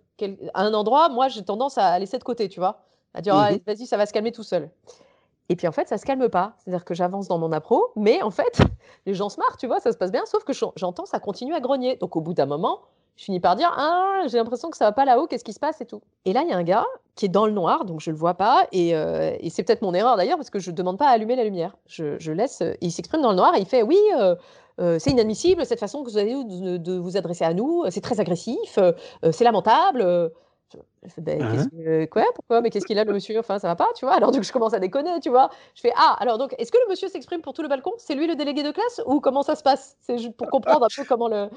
un 0.54 0.74
endroit, 0.74 1.10
moi, 1.10 1.28
j'ai 1.30 1.44
tendance 1.44 1.78
à 1.78 1.98
laisser 1.98 2.20
de 2.20 2.24
côté, 2.24 2.48
tu 2.48 2.60
vois, 2.60 2.82
à 3.14 3.22
dire, 3.22 3.36
mmh 3.36 3.60
vas-y, 3.66 3.88
ça 3.88 3.98
va 3.98 4.06
se 4.06 4.14
calmer 4.14 4.32
tout 4.32 4.44
seul. 4.44 4.70
Et 5.50 5.58
puis 5.58 5.68
en 5.68 5.74
fait, 5.74 5.90
ça 5.90 5.98
se 5.98 6.06
calme 6.06 6.30
pas. 6.30 6.54
C'est-à-dire 6.60 6.86
que 6.86 6.94
j'avance 6.94 7.28
dans 7.28 7.38
mon 7.38 7.52
appro, 7.52 7.92
mais 7.98 8.22
en 8.22 8.32
fait, 8.32 8.62
les 9.06 9.14
gens 9.14 9.28
se 9.28 9.38
marrent, 9.38 9.58
tu 9.58 9.68
vois, 9.68 9.82
ça 9.82 9.92
se 9.92 9.98
passe 9.98 10.12
bien, 10.12 10.26
sauf 10.26 10.46
que 10.46 10.54
j'entends 10.54 11.06
ça 11.06 11.20
continue 11.20 11.54
à 11.54 11.60
grogner. 11.60 11.98
Donc 11.98 12.16
au 12.16 12.22
bout 12.22 12.34
d'un 12.34 12.46
moment, 12.46 12.80
je 13.16 13.26
finis 13.26 13.40
par 13.40 13.56
dire 13.56 13.72
Ah, 13.78 14.24
j'ai 14.28 14.38
l'impression 14.38 14.70
que 14.70 14.78
ça 14.78 14.86
va 14.86 14.92
pas 14.92 15.06
là-haut, 15.06 15.28
qu'est-ce 15.28 15.44
qui 15.44 15.54
se 15.54 15.60
passe 15.60 15.82
et 15.82 15.86
tout. 15.86 16.02
Et 16.26 16.34
là, 16.34 16.42
il 16.44 16.50
y 16.50 16.54
a 16.54 16.58
un 16.58 16.64
gars 16.64 16.86
qui 17.16 17.26
est 17.26 17.30
dans 17.30 17.46
le 17.46 17.52
noir, 17.52 17.86
donc 17.86 18.00
je 18.02 18.10
le 18.10 18.18
vois 18.18 18.34
pas. 18.36 18.68
Et, 18.72 18.96
euh, 18.96 19.36
c'est 19.50 19.64
peut-être 19.64 19.82
mon 19.82 19.94
erreur 19.94 20.18
d'ailleurs, 20.18 20.38
parce 20.38 20.50
que 20.50 20.60
je 20.60 20.72
demande 20.72 20.98
pas 20.98 21.08
à 21.08 21.12
allumer 21.12 21.36
la 21.36 21.44
lumière. 21.44 21.76
Je, 21.88 22.32
laisse. 22.32 22.64
il 22.82 22.92
s'exprime 22.92 23.22
dans 23.22 23.32
le 23.32 23.36
noir 23.36 23.56
et 23.56 23.60
il 23.60 23.66
fait 23.66 23.84
Oui, 23.84 24.00
euh, 24.18 24.36
euh, 24.80 24.98
c'est 25.00 25.12
inadmissible 25.12 25.66
cette 25.66 25.80
façon 25.80 26.04
que 26.04 26.10
vous 26.10 26.18
avez 26.18 26.34
de, 26.44 26.98
vous 26.98 27.18
adresser 27.18 27.44
à 27.44 27.54
nous, 27.54 27.84
c'est 27.90 28.02
très 28.02 28.20
agressif, 28.20 28.80
c'est 29.32 29.44
lamentable. 29.44 30.32
Ben, 31.18 31.42
hein? 31.42 32.06
quoi 32.08 32.24
Pourquoi 32.36 32.62
Mais 32.62 32.70
qu'est-ce 32.70 32.86
qu'il 32.86 33.00
a 33.00 33.04
le 33.04 33.14
monsieur? 33.14 33.40
Enfin, 33.40 33.60
ça 33.60 33.68
va 33.68 33.76
pas, 33.76 33.88
tu 33.96 34.06
vois 34.06 34.16
Alors 34.16 34.32
donc 34.32 34.44
je 34.44 34.52
commence 34.52 34.74
à 34.74 34.80
déconner, 34.80 35.20
tu 35.22 35.30
vois. 35.30 35.50
Je 35.76 35.82
fais 35.82 35.92
ah, 35.96 36.16
alors 36.20 36.38
donc 36.38 36.56
est-ce 36.58 36.72
que 36.72 36.78
le 36.86 36.90
monsieur 36.90 37.08
s'exprime 37.08 37.42
pour 37.42 37.54
tout 37.54 37.62
le 37.62 37.68
balcon? 37.68 37.92
C'est 37.98 38.16
lui 38.16 38.28
le 38.28 38.36
délégué 38.36 38.64
de 38.64 38.72
classe 38.72 39.02
ou 39.06 39.20
comment 39.20 39.44
ça 39.44 39.56
se 39.56 39.64
passe? 39.64 39.98
C'est 40.02 40.36
pour 40.36 40.48
comprendre 40.50 40.86
un 40.86 40.90
peu 40.96 41.04
comment 41.08 41.28
le, 41.28 41.50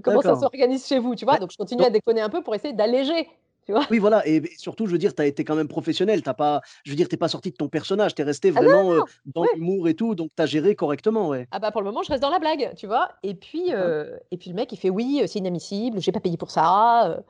comment 0.00 0.22
ça 0.22 0.36
s'organise 0.36 0.86
chez 0.86 0.98
vous, 0.98 1.14
tu 1.14 1.24
vois. 1.24 1.38
Donc 1.38 1.50
je 1.50 1.56
continue 1.56 1.84
à 1.84 1.90
déconner 1.90 2.20
un 2.20 2.28
peu 2.28 2.42
pour 2.42 2.54
essayer 2.54 2.74
d'alléger. 2.74 3.28
Tu 3.68 3.72
vois 3.72 3.84
oui, 3.90 3.98
voilà, 3.98 4.26
et, 4.26 4.42
surtout, 4.56 4.86
je 4.86 4.92
veux 4.92 4.98
dire, 4.98 5.14
tu 5.14 5.20
as 5.20 5.26
été 5.26 5.44
quand 5.44 5.54
même 5.54 5.68
professionnel. 5.68 6.22
T'as 6.22 6.32
pas, 6.32 6.62
je 6.84 6.90
veux 6.90 6.96
dire, 6.96 7.06
t'es 7.06 7.18
pas 7.18 7.28
sorti 7.28 7.50
de 7.50 7.56
ton 7.56 7.68
personnage, 7.68 8.14
tu 8.14 8.22
es 8.22 8.24
resté 8.24 8.50
ah 8.56 8.62
vraiment 8.62 8.92
euh, 8.92 9.00
dans 9.26 9.44
l'humour 9.52 9.88
et 9.88 9.94
tout, 9.94 10.14
donc 10.14 10.30
tu 10.34 10.42
as 10.42 10.46
géré 10.46 10.74
correctement, 10.74 11.28
ouais. 11.28 11.46
Ah 11.50 11.58
bah 11.58 11.70
pour 11.70 11.82
le 11.82 11.88
moment, 11.88 12.02
je 12.02 12.08
reste 12.08 12.22
dans 12.22 12.30
la 12.30 12.38
blague, 12.38 12.72
tu 12.76 12.86
vois. 12.86 13.10
Et 13.22 13.34
puis, 13.34 13.74
euh, 13.74 14.16
et 14.30 14.38
puis 14.38 14.48
le 14.48 14.56
mec, 14.56 14.72
il 14.72 14.78
fait 14.78 14.88
oui, 14.88 15.22
c'est 15.26 15.40
inadmissible, 15.40 16.00
j'ai 16.00 16.12
pas 16.12 16.20
payé 16.20 16.38
pour 16.38 16.50
ça. 16.50 17.22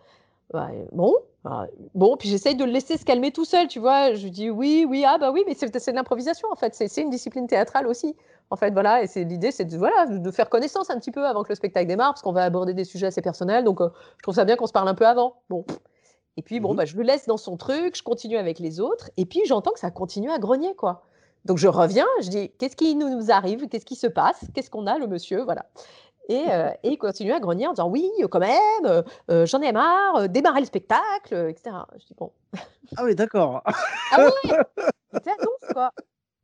Euh. 0.54 0.84
bon, 0.92 1.14
ah, 1.44 1.66
bon, 1.94 2.16
puis 2.16 2.28
j'essaye 2.28 2.56
de 2.56 2.64
le 2.64 2.70
laisser 2.70 2.96
se 2.96 3.04
calmer 3.04 3.30
tout 3.32 3.44
seul, 3.44 3.68
tu 3.68 3.78
vois. 3.78 4.14
Je 4.14 4.28
dis 4.28 4.50
oui, 4.50 4.86
oui, 4.88 5.04
ah 5.06 5.18
bah 5.18 5.30
oui, 5.30 5.44
mais 5.46 5.54
c'est 5.54 5.70
de 5.70 5.96
l'improvisation 5.96 6.48
en 6.50 6.56
fait. 6.56 6.74
C'est 6.74 7.00
une 7.00 7.10
discipline 7.10 7.46
théâtrale 7.46 7.86
aussi. 7.86 8.16
En 8.50 8.56
fait, 8.56 8.70
voilà, 8.70 9.02
et 9.02 9.06
c'est 9.06 9.24
l'idée, 9.24 9.50
c'est 9.50 9.66
de, 9.66 9.76
voilà, 9.76 10.06
de 10.06 10.30
faire 10.30 10.48
connaissance 10.48 10.88
un 10.90 10.98
petit 10.98 11.10
peu 11.10 11.26
avant 11.26 11.42
que 11.42 11.50
le 11.50 11.54
spectacle 11.54 11.86
démarre, 11.86 12.12
parce 12.12 12.22
qu'on 12.22 12.32
va 12.32 12.44
aborder 12.44 12.72
des 12.72 12.84
sujets 12.84 13.06
assez 13.06 13.20
personnels. 13.20 13.62
Donc, 13.64 13.80
euh, 13.80 13.90
je 14.16 14.22
trouve 14.22 14.34
ça 14.34 14.46
bien 14.46 14.56
qu'on 14.56 14.66
se 14.66 14.72
parle 14.72 14.88
un 14.88 14.94
peu 14.94 15.06
avant. 15.06 15.42
Bon. 15.50 15.66
Et 16.38 16.42
puis, 16.42 16.60
bon, 16.60 16.72
mmh 16.72 16.76
bah, 16.76 16.84
je 16.86 16.96
le 16.96 17.02
laisse 17.02 17.26
dans 17.26 17.36
son 17.36 17.56
truc, 17.56 17.96
je 17.96 18.02
continue 18.02 18.38
avec 18.38 18.58
les 18.58 18.80
autres, 18.80 19.10
et 19.16 19.26
puis 19.26 19.42
j'entends 19.44 19.72
que 19.72 19.80
ça 19.80 19.90
continue 19.90 20.30
à 20.30 20.38
grogner, 20.38 20.74
quoi. 20.76 21.04
Donc, 21.44 21.58
je 21.58 21.68
reviens, 21.68 22.06
je 22.22 22.28
dis, 22.28 22.50
qu'est-ce 22.58 22.76
qui 22.76 22.94
nous 22.94 23.30
arrive? 23.30 23.68
Qu'est-ce 23.68 23.86
qui 23.86 23.96
se 23.96 24.06
passe? 24.06 24.44
Qu'est-ce 24.54 24.70
qu'on 24.70 24.86
a, 24.86 24.98
le 24.98 25.06
monsieur? 25.06 25.42
Voilà. 25.42 25.66
Euh, 26.30 26.70
et, 26.82 26.90
il 26.90 26.98
continue 26.98 27.32
à 27.32 27.40
grogner 27.40 27.66
en 27.66 27.72
disant 27.72 27.88
oui, 27.88 28.10
quand 28.30 28.38
même, 28.38 28.84
euh, 28.84 29.02
euh, 29.30 29.46
j'en 29.46 29.60
ai 29.62 29.72
marre, 29.72 30.28
démarrer 30.28 30.60
le 30.60 30.66
spectacle, 30.66 31.48
etc. 31.48 31.76
Je 31.98 32.06
dis 32.06 32.14
bon. 32.16 32.32
Ah 32.96 33.04
oui, 33.04 33.14
d'accord. 33.14 33.62
ah 34.12 34.26
oui, 34.44 34.50
c'était 35.12 35.30
annonce 35.30 35.72
quoi. 35.72 35.92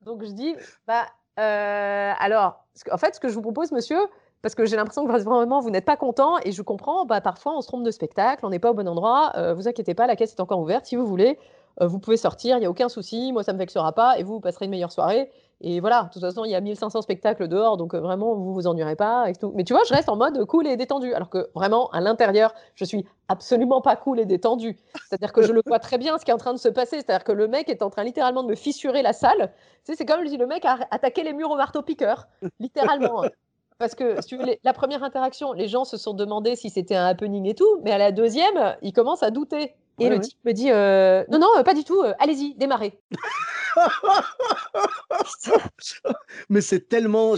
Donc 0.02 0.25
je 0.25 0.31
dis 0.31 0.56
bah 0.86 1.06
alors, 1.36 2.64
en 2.90 2.96
fait, 2.96 3.14
ce 3.14 3.20
que 3.20 3.28
je 3.28 3.34
vous 3.34 3.42
propose, 3.42 3.72
monsieur, 3.72 4.00
parce 4.40 4.54
que 4.54 4.64
j'ai 4.64 4.76
l'impression 4.76 5.06
que 5.06 5.12
vraiment 5.12 5.60
vous 5.60 5.70
n'êtes 5.70 5.84
pas 5.84 5.96
content 5.96 6.38
et 6.44 6.52
je 6.52 6.62
comprends, 6.62 7.04
bah, 7.04 7.20
parfois 7.20 7.56
on 7.56 7.60
se 7.60 7.66
trompe 7.66 7.82
de 7.82 7.90
spectacle, 7.90 8.46
on 8.46 8.50
n'est 8.50 8.58
pas 8.58 8.70
au 8.70 8.75
bon 8.75 8.88
endroit, 8.88 9.32
vous 9.54 9.69
inquiétez 9.69 9.94
pas, 9.94 10.06
la 10.06 10.16
caisse 10.16 10.32
est 10.32 10.40
encore 10.40 10.60
ouverte, 10.60 10.86
si 10.86 10.96
vous 10.96 11.06
voulez, 11.06 11.38
vous 11.81 11.98
pouvez 11.98 12.16
sortir, 12.16 12.56
il 12.56 12.60
n'y 12.60 12.66
a 12.66 12.70
aucun 12.70 12.88
souci, 12.88 13.32
moi 13.32 13.42
ça 13.42 13.52
ne 13.52 13.56
me 13.56 13.60
vexera 13.60 13.92
pas 13.92 14.19
et 14.19 14.22
vous, 14.22 14.34
vous 14.34 14.40
passerez 14.40 14.66
une 14.66 14.70
meilleure 14.70 14.92
soirée. 14.92 15.31
Et 15.61 15.81
voilà, 15.81 16.05
de 16.05 16.12
toute 16.12 16.23
façon, 16.23 16.45
il 16.45 16.51
y 16.51 16.55
a 16.55 16.61
1500 16.61 17.03
spectacles 17.03 17.49
dehors, 17.49 17.77
donc 17.77 17.95
euh, 17.95 18.01
vraiment, 18.01 18.35
vous 18.35 18.53
vous 18.53 18.67
ennuierez 18.67 18.97
pas. 18.97 19.31
Et 19.31 19.35
tout. 19.35 19.53
Mais 19.55 19.65
tu 19.65 19.73
vois, 19.73 19.83
je 19.89 19.95
reste 19.95 20.09
en 20.09 20.17
mode 20.17 20.45
cool 20.47 20.67
et 20.67 20.77
détendu. 20.77 21.15
Alors 21.15 21.31
que 21.31 21.49
vraiment, 21.55 21.89
à 21.91 22.01
l'intérieur, 22.01 22.55
je 22.75 22.85
suis 22.85 23.06
absolument 23.29 23.81
pas 23.81 23.97
cool 23.97 24.21
et 24.21 24.27
détendu. 24.27 24.77
C'est-à-dire 25.09 25.33
que 25.33 25.43
je 25.43 25.53
le 25.53 25.62
vois 25.67 25.79
très 25.79 25.99
bien 25.99 26.19
ce 26.19 26.25
qui 26.25 26.31
est 26.31 26.35
en 26.35 26.39
train 26.39 26.53
de 26.53 26.59
se 26.59 26.69
passer. 26.69 26.97
C'est-à-dire 26.97 27.25
que 27.25 27.33
le 27.33 27.49
mec 27.49 27.69
est 27.69 27.83
en 27.83 27.91
train 27.91 28.05
littéralement 28.05 28.43
de 28.43 28.49
me 28.49 28.55
fissurer 28.55 29.03
la 29.03 29.12
salle. 29.12 29.53
Tu 29.85 29.93
sais, 29.93 29.95
c'est 29.97 30.06
comme 30.06 30.27
si 30.27 30.37
le 30.37 30.47
mec 30.47 30.65
a 30.65 30.79
attaqué 30.91 31.23
les 31.23 31.33
murs 31.33 31.51
au 31.51 31.56
marteau-piqueur, 31.56 32.27
littéralement. 32.61 33.23
Parce 33.79 33.95
que 33.95 34.17
la 34.62 34.73
première 34.73 35.03
interaction, 35.03 35.53
les 35.53 35.67
gens 35.67 35.85
se 35.85 35.97
sont 35.97 36.15
demandé 36.15 36.55
si 36.55 36.71
c'était 36.71 36.95
un 36.95 37.06
happening 37.06 37.47
et 37.47 37.55
tout, 37.55 37.81
mais 37.83 37.91
à 37.91 37.99
la 37.99 38.12
deuxième, 38.12 38.77
ils 38.83 38.93
commencent 38.93 39.25
à 39.25 39.31
douter. 39.31 39.75
Et 39.99 40.09
le 40.09 40.21
type 40.21 40.39
me 40.45 40.53
dit 40.53 40.71
euh, 40.71 41.25
Non, 41.29 41.39
non, 41.39 41.49
euh, 41.59 41.62
pas 41.62 41.75
du 41.75 41.85
tout, 41.85 42.03
allez-y, 42.19 42.55
démarrez. 42.55 43.01
mais 46.49 46.61
c'est 46.61 46.88
tellement, 46.88 47.35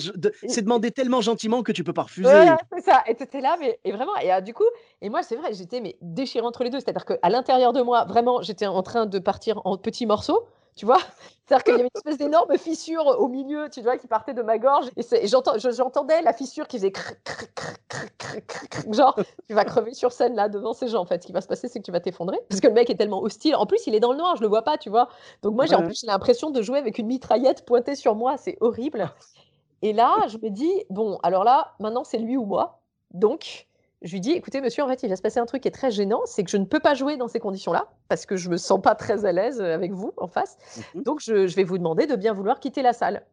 c'est 0.49 0.62
demandé 0.62 0.91
tellement 0.91 1.21
gentiment 1.21 1.62
que 1.62 1.73
tu 1.73 1.85
peux 1.85 1.93
pas 1.93 2.03
refuser. 2.03 2.29
c'est 2.73 2.85
ça. 2.85 3.03
Et 3.06 3.15
tu 3.15 3.23
étais 3.23 3.41
là, 3.41 3.56
mais 3.61 3.79
et 3.85 3.93
vraiment, 3.93 4.17
et 4.17 4.31
ah, 4.31 4.41
du 4.41 4.55
coup, 4.55 4.65
et 5.03 5.09
moi, 5.09 5.23
c'est 5.23 5.37
vrai, 5.37 5.53
j'étais 5.53 5.81
mais 5.81 5.97
déchirée 6.00 6.47
entre 6.47 6.65
les 6.65 6.71
deux. 6.71 6.81
C'est-à-dire 6.81 7.05
qu'à 7.05 7.29
l'intérieur 7.29 7.73
de 7.73 7.83
moi, 7.83 8.05
vraiment, 8.05 8.43
j'étais 8.43 8.67
en 8.67 8.83
train 8.83 9.06
de 9.06 9.19
partir 9.19 9.61
en 9.65 9.77
petits 9.77 10.06
morceaux 10.06 10.47
tu 10.76 10.87
vois? 10.87 10.99
C'est-à-dire 11.46 11.64
qu'il 11.64 11.73
y 11.73 11.75
avait 11.76 11.84
une 11.84 11.96
espèce 11.96 12.19
d'énorme 12.19 12.58
fissure 12.58 13.06
au 13.06 13.28
milieu, 13.28 13.69
tu 13.70 13.81
vois, 13.81 13.96
qui 13.96 14.08
partait 14.08 14.34
de 14.34 14.43
ma 14.43 14.58
gorge. 14.58 14.87
Et, 14.96 15.26
j'entendais 15.26 16.20
la 16.23 16.32
fissure 16.32 16.67
qui 16.67 16.76
faisait 16.76 16.93
genre, 18.93 19.19
tu 19.46 19.55
vas 19.55 19.64
crever 19.64 19.94
sur 19.94 20.12
scène 20.12 20.34
là 20.34 20.49
devant 20.49 20.73
ces 20.73 20.88
gens. 20.88 21.00
En 21.00 21.06
fait, 21.06 21.23
ce 21.23 21.26
qui 21.26 21.32
va 21.32 21.40
se 21.40 21.46
passer, 21.46 21.69
c'est 21.69 21.78
que 21.78 21.84
tu 21.84 21.93
vas 21.93 22.00
t'effondrer 22.00 22.38
parce 22.49 22.61
que 22.61 22.67
le 22.67 22.75
mec 22.75 22.90
est 22.90 22.96
tellement 22.96 23.23
hostile. 23.23 23.55
En 23.55 23.64
plus, 23.64 23.87
il 23.87 23.94
est 23.94 24.00
dans 24.00 24.12
le 24.12 24.19
noir, 24.19 24.37
je 24.37 24.43
le 24.43 24.49
vois 24.49 24.62
pas, 24.62 24.77
tu 24.77 24.91
vois. 24.91 25.08
Donc 25.43 25.55
moi, 25.55 25.67
j'ai 25.67 25.77
en 25.77 25.82
plus 25.82 26.05
l'impression 26.05 26.51
de 26.51 26.60
jouer 26.62 26.79
avec 26.79 26.98
une 26.98 27.06
mitraillette 27.06 27.65
pointée 27.65 27.94
sur 27.94 28.17
moi. 28.17 28.36
C'est 28.36 28.58
horrible. 28.60 29.08
Et 29.82 29.93
là, 29.93 30.27
je 30.29 30.39
me 30.39 30.51
dis 30.51 30.84
bon, 30.91 31.19
alors 31.22 31.44
là, 31.44 31.74
maintenant, 31.79 32.05
c'est 32.05 32.19
lui 32.19 32.36
ou 32.36 32.44
moi. 32.44 32.81
Donc, 33.12 33.66
je 34.03 34.12
lui 34.12 34.20
dis 34.20 34.32
écoutez, 34.32 34.60
monsieur, 34.60 34.82
en 34.84 34.88
fait, 34.88 35.03
il 35.03 35.08
va 35.08 35.17
se 35.17 35.22
passer 35.22 35.41
un 35.41 35.46
truc 35.46 35.62
qui 35.62 35.69
est 35.69 35.72
très 35.72 35.91
gênant, 35.91 36.22
c'est 36.26 36.44
que 36.44 36.50
je 36.50 36.56
ne 36.56 36.65
peux 36.65 36.81
pas 36.81 36.94
jouer 36.94 37.17
dans 37.17 37.29
ces 37.29 37.41
conditions-là, 37.41 37.88
parce 38.08 38.26
que 38.26 38.36
je 38.36 38.50
me 38.50 38.56
sens 38.56 38.81
pas 38.81 38.94
très 38.94 39.24
à 39.24 39.32
l'aise 39.32 39.60
avec 39.60 39.93
vous 39.93 40.12
en 40.17 40.26
face. 40.26 40.56
Mmh 40.94 41.03
Donc, 41.03 41.20
je, 41.20 41.55
vais 41.55 41.65
vous 41.65 41.79
demander 41.79 42.06
de 42.06 42.17
bien 42.17 42.32
vouloir 42.32 42.60
quitter 42.60 42.82
la 42.82 42.93
salle. 42.93 43.24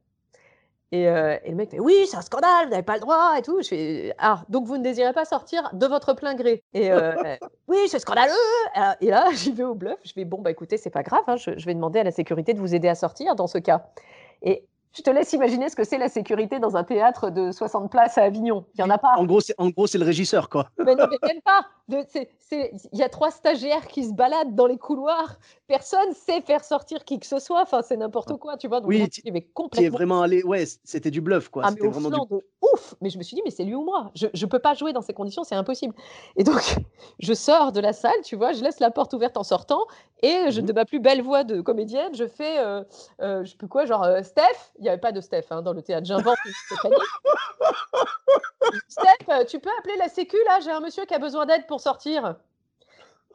Euh, 0.93 1.38
et, 1.43 1.50
le 1.50 1.55
mec 1.55 1.72
fait 1.72 1.79
oui, 1.79 2.05
c'est 2.08 2.17
un 2.17 2.22
scandale, 2.22 2.65
vous 2.65 2.70
n'avez 2.70 2.84
pas 2.84 2.93
le 2.93 3.00
droit 3.00 3.34
et 3.36 3.41
tout. 3.41 3.60
Je 3.63 3.67
fais 3.67 4.13
ah, 4.20 4.43
donc 4.48 4.67
vous 4.67 4.77
ne 4.77 4.84
désirez 4.84 5.12
pas 5.12 5.25
sortir 5.25 5.72
de 5.74 5.88
votre 5.88 6.13
plein 6.13 6.36
gré. 6.36 6.63
Et 6.75 6.91
euh, 6.91 7.15
oui, 7.67 7.77
c'est 7.88 7.98
scandaleux. 7.98 8.32
Et 9.01 9.08
là, 9.08 9.25
j'y 9.34 9.51
vais 9.51 9.63
au 9.63 9.74
bluff. 9.74 9.98
Je 10.05 10.13
fais 10.13 10.24
bon, 10.24 10.39
bah 10.41 10.51
écoutez, 10.51 10.77
c'est 10.77 10.91
pas 10.91 11.01
grave, 11.01 11.24
hein, 11.25 11.36
je, 11.36 11.58
je, 11.58 11.65
vais 11.65 11.74
demander 11.74 12.00
à 12.00 12.03
la 12.03 12.12
sécurité 12.12 12.53
de 12.53 12.60
vous 12.60 12.75
aider 12.75 12.88
à 12.88 12.96
sortir 12.96 13.36
dans 13.36 13.48
ce 13.48 13.58
cas. 13.58 13.88
Et 14.43 14.67
je 14.96 15.02
te 15.02 15.10
laisse 15.10 15.34
imaginer 15.34 15.70
ce 15.70 15.76
que 15.76 15.84
c'est 15.84 15.98
la 15.98 16.10
sécurité 16.10 16.60
dans 16.60 16.78
un 16.78 16.84
théâtre 16.84 17.30
de 17.30 17.52
60 17.52 17.92
places 17.92 18.18
à 18.18 18.24
Avignon. 18.24 18.66
Il 18.76 18.84
n'y 18.84 18.84
en 18.84 18.90
a 18.90 18.98
pas. 18.98 19.14
En 19.18 19.26
gros, 19.26 19.42
c'est, 19.42 19.56
en 19.58 19.70
gros, 19.70 19.88
c'est 19.88 19.98
le 19.98 20.06
régisseur, 20.06 20.50
quoi. 20.50 20.70
Mais 20.78 20.96
non, 20.96 21.06
mais 21.10 21.18
même 21.28 21.42
pas. 21.42 21.66
Il 21.90 22.70
y 22.94 23.04
a 23.04 23.10
trois 23.10 23.32
stagiaires 23.32 23.88
qui 23.88 24.06
se 24.06 24.13
baladent 24.13 24.56
dans 24.56 24.68
les 24.68 24.78
couloirs. 24.78 25.38
Personne 25.68 26.13
sait 26.13 26.42
faire 26.42 26.63
sortir 26.63 27.04
qui 27.04 27.20
que 27.20 27.25
ce 27.25 27.40
soit. 27.40 27.62
Enfin, 27.62 27.82
c'est 27.82 27.98
n'importe 27.98 28.38
quoi, 28.38 28.58
tu 28.58 28.68
vois. 28.68 28.80
Donc, 28.80 28.90
oui, 28.90 29.10
tu 29.10 29.22
es 29.25 29.90
vraiment 29.90 30.22
allé. 30.22 30.44
Ouais, 30.44 30.66
c'était 30.84 31.12
du 31.12 31.20
bluff, 31.20 31.50
quoi. 31.50 31.63
Ah, 31.66 31.72
au 31.82 31.90
vraiment 31.90 32.10
de 32.10 32.44
ouf. 32.74 32.96
Mais 33.02 33.10
je 33.10 33.18
me 33.18 33.24
suis 33.24 33.36
dit, 33.36 33.42
mais 33.44 33.52
c'est 33.52 33.66
lui 33.66 33.75
ou 33.75 33.84
moi. 33.84 34.12
Je 34.16 34.28
ne 34.28 34.50
peux 34.50 34.60
pas 34.60 34.74
jouer 34.74 34.94
dans 34.94 35.02
ces 35.02 35.13
conditions, 35.13 35.44
c'est 35.44 35.56
impossible. 35.56 35.94
Et 36.38 36.44
donc, 36.44 36.75
je 37.20 37.34
sors 37.34 37.72
de 37.72 37.82
la 37.82 37.92
salle, 37.92 38.22
tu 38.24 38.36
vois, 38.36 38.54
je 38.54 38.63
laisse 38.63 38.80
la 38.80 38.92
porte 38.92 39.13
ouverte 39.13 39.38
en 39.38 39.44
sortant 39.44 39.86
et 40.22 40.52
je, 40.52 40.62
mmh 40.62 40.63
de 40.63 40.72
ma 40.72 40.86
plus 40.86 41.02
belle 41.02 41.22
voix 41.22 41.44
de 41.44 41.60
comédienne, 41.60 42.16
je 42.16 42.25
fais, 42.25 42.58
euh, 42.60 42.84
euh, 43.22 43.44
je 43.44 43.52
sais 43.52 43.58
plus 43.58 43.68
quoi, 43.68 43.86
genre 43.86 44.04
euh, 44.04 44.24
Steph. 44.24 44.72
Il 44.80 44.84
n'y 44.84 44.90
avait 44.90 44.98
pas 44.98 45.12
de 45.12 45.20
Steph 45.20 45.48
hein, 45.50 45.62
dans 45.62 45.74
le 45.74 45.82
théâtre. 45.82 46.08
J'invente 46.08 46.38
Steph, 48.88 49.46
tu 49.48 49.60
peux 49.60 49.70
appeler 49.80 49.98
la 49.98 50.08
sécu 50.08 50.38
là? 50.46 50.62
J'ai 50.62 50.72
un 50.72 50.80
monsieur 50.80 51.04
qui 51.06 51.13
a 51.13 51.20
besoin 51.20 51.46
d'aide 51.46 51.68
pour 51.74 51.82
sortir. 51.82 52.36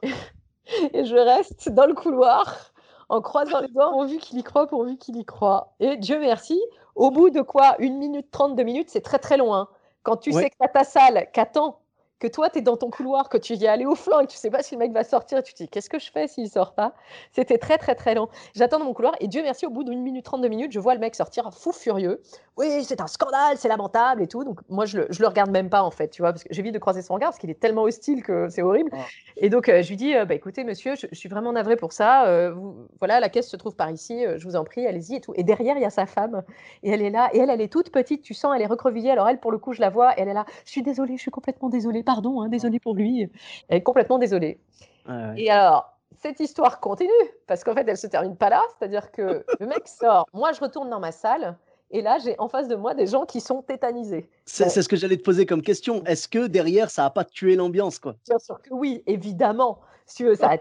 et 0.03 1.05
je 1.05 1.17
reste 1.17 1.71
dans 1.71 1.87
le 1.87 1.95
couloir 1.95 2.73
en 3.09 3.21
croisant 3.21 3.59
les 3.59 3.67
doigts, 3.67 3.91
pourvu 3.91 4.19
qu'il 4.19 4.39
y 4.39 4.45
croit, 4.45 4.69
pourvu 4.69 4.97
qu'il 4.97 5.17
y 5.17 5.25
croit. 5.25 5.75
Et 5.81 5.97
Dieu 5.97 6.21
merci, 6.21 6.63
au 6.95 7.11
bout 7.11 7.31
de 7.31 7.41
quoi 7.41 7.75
Une 7.81 7.99
minute 7.99 8.31
trente, 8.31 8.55
deux 8.55 8.63
minutes, 8.63 8.91
c'est 8.91 9.01
très 9.01 9.19
très 9.19 9.39
loin. 9.39 9.69
Quand 10.05 10.19
tu 10.19 10.31
sais 10.31 10.51
que 10.51 10.55
tu 10.55 10.65
as 10.65 10.69
ta 10.69 10.85
salle, 10.85 11.27
qu'attend 11.33 11.81
que 12.19 12.27
toi, 12.27 12.51
tu 12.51 12.59
es 12.59 12.63
dans 12.63 12.77
ton 12.77 12.91
couloir, 12.91 13.29
que 13.29 13.39
tu 13.39 13.55
y 13.55 13.65
es 13.65 13.69
allé 13.69 13.87
au 13.87 13.95
flanc 13.95 14.21
et 14.21 14.27
que 14.27 14.33
tu 14.33 14.37
sais 14.39 14.51
pas 14.51 14.63
si 14.63 14.75
le 14.75 14.79
mec 14.81 14.93
va 14.93 15.05
sortir. 15.05 15.39
Et 15.39 15.43
tu 15.43 15.53
te 15.55 15.63
dis, 15.63 15.69
qu'est-ce 15.69 15.89
que 15.91 15.99
je 15.99 16.11
fais 16.11 16.27
s'il 16.29 16.49
sort 16.51 16.75
pas? 16.75 16.95
C'était 17.33 17.59
très, 17.59 17.79
très, 17.79 17.95
très 17.95 18.15
long. 18.15 18.29
J'attends 18.55 18.79
dans 18.79 18.85
mon 18.87 18.95
couloir 18.95 19.15
et 19.21 19.29
Dieu 19.29 19.43
merci, 19.43 19.67
au 19.67 19.71
bout 19.71 19.85
d'une 19.85 20.03
minute, 20.03 20.25
32 20.25 20.49
minutes, 20.49 20.73
je 20.73 20.81
vois 20.81 20.95
le 20.95 21.01
mec 21.01 21.15
sortir 21.15 21.53
fou 21.53 21.73
furieux. 21.73 22.21
Oui, 22.57 22.83
c'est 22.83 23.01
un 23.01 23.07
scandale, 23.07 23.57
c'est 23.57 23.69
lamentable 23.69 24.21
et 24.23 24.27
tout. 24.27 24.43
Donc, 24.43 24.61
moi, 24.69 24.85
je 24.85 24.99
le, 24.99 25.07
je 25.11 25.21
le 25.21 25.29
regarde 25.29 25.51
même 25.51 25.71
pas, 25.71 25.83
en 25.83 25.93
fait, 25.93 26.09
tu 26.09 26.23
vois, 26.23 26.33
parce 26.33 26.43
que 26.43 26.49
j'évite 26.53 26.75
de 26.75 26.81
croiser 26.81 27.03
son 27.03 27.15
regard 27.15 27.31
parce 27.31 27.39
qu'il 27.39 27.51
est 27.51 27.61
tellement 27.61 27.83
hostile 27.83 28.25
que 28.25 28.49
c'est 28.49 28.63
horrible. 28.63 28.91
Oh. 28.93 28.97
Et 29.37 29.49
donc, 29.49 29.69
euh, 29.69 29.81
je 29.83 29.89
lui 29.91 29.97
dis, 29.97 30.17
euh, 30.17 30.25
bah, 30.25 30.35
écoutez, 30.35 30.65
monsieur, 30.65 30.97
je, 30.97 31.07
je 31.13 31.17
suis 31.17 31.29
vraiment 31.29 31.53
navré 31.53 31.77
pour 31.77 31.93
ça. 31.93 32.27
Euh, 32.27 32.51
vous- 32.53 32.89
voilà, 32.99 33.21
la 33.21 33.29
caisse 33.29 33.49
se 33.49 33.57
trouve 33.57 33.77
par 33.77 33.91
ici, 33.93 34.25
je 34.37 34.45
vous 34.45 34.57
en 34.57 34.65
prie, 34.65 34.85
allez-y 34.89 35.15
et 35.15 35.21
tout. 35.21 35.33
Et 35.37 35.45
derrière, 35.45 35.77
il 35.77 35.83
y 35.83 35.85
a 35.85 35.91
sa 35.91 36.07
femme. 36.07 36.43
Et 36.83 36.91
elle 36.91 37.03
est 37.03 37.11
là. 37.11 37.31
Et 37.33 37.39
elle, 37.39 37.51
elle 37.51 37.61
est 37.61 37.73
toute 37.73 37.91
petite, 37.93 38.23
tu 38.23 38.35
sens, 38.35 38.53
elle 38.57 38.63
est 38.63 38.67
recroquevillée. 38.67 39.13
Alors, 39.13 39.29
elle, 39.29 39.39
pour 39.39 39.53
le 39.53 39.59
coup, 39.59 39.73
je 39.73 39.81
la 39.81 39.91
vois. 39.91 40.19
Et 40.19 40.23
elle 40.23 40.29
est 40.29 40.35
là. 40.35 40.45
Je 40.65 40.73
suis 40.73 40.83
désolée, 40.83 41.17
je 41.17 41.23
suis 41.23 41.31
complètement 41.31 41.69
désolée. 41.69 42.03
Pardon, 42.09 42.41
hein, 42.41 42.49
désolée 42.49 42.81
pour 42.81 42.95
lui. 42.95 43.31
Elle 43.69 43.77
est 43.77 43.83
complètement 43.83 44.17
désolée. 44.17 44.59
Ouais. 45.07 45.35
Et 45.37 45.51
alors, 45.51 45.93
cette 46.23 46.41
histoire 46.41 46.81
continue, 46.81 47.11
parce 47.47 47.63
qu'en 47.63 47.75
fait, 47.75 47.85
elle 47.87 47.99
se 47.99 48.07
termine 48.07 48.35
pas 48.35 48.49
là. 48.49 48.63
C'est-à-dire 48.79 49.13
que 49.13 49.45
le 49.61 49.67
mec 49.67 49.87
sort, 50.01 50.27
moi, 50.33 50.53
je 50.53 50.61
retourne 50.61 50.89
dans 50.89 51.01
ma 51.01 51.13
salle, 51.13 51.59
et 51.91 52.01
là, 52.01 52.17
j'ai 52.25 52.35
en 52.39 52.49
face 52.49 52.67
de 52.67 52.77
moi 52.77 52.95
des 52.95 53.07
gens 53.07 53.27
qui 53.27 53.43
sont 53.43 53.61
tétanisés. 53.61 54.31
C'est 54.47 54.71
ce 54.71 54.89
que 54.89 54.97
j'allais 54.97 55.19
te 55.19 55.23
poser 55.23 55.45
comme 55.45 55.61
question. 55.61 56.03
Est-ce 56.05 56.29
que 56.29 56.47
derrière, 56.47 56.89
ça 56.89 57.05
a 57.05 57.11
pas 57.11 57.25
tué 57.25 57.57
l'ambiance, 57.57 57.99
quoi? 57.99 58.15
Bien 58.27 58.39
sûr 58.39 58.59
que 58.63 58.73
oui, 58.73 59.03
évidemment. 59.07 59.81
Si 60.07 60.25
veux, 60.25 60.35
ça 60.35 60.57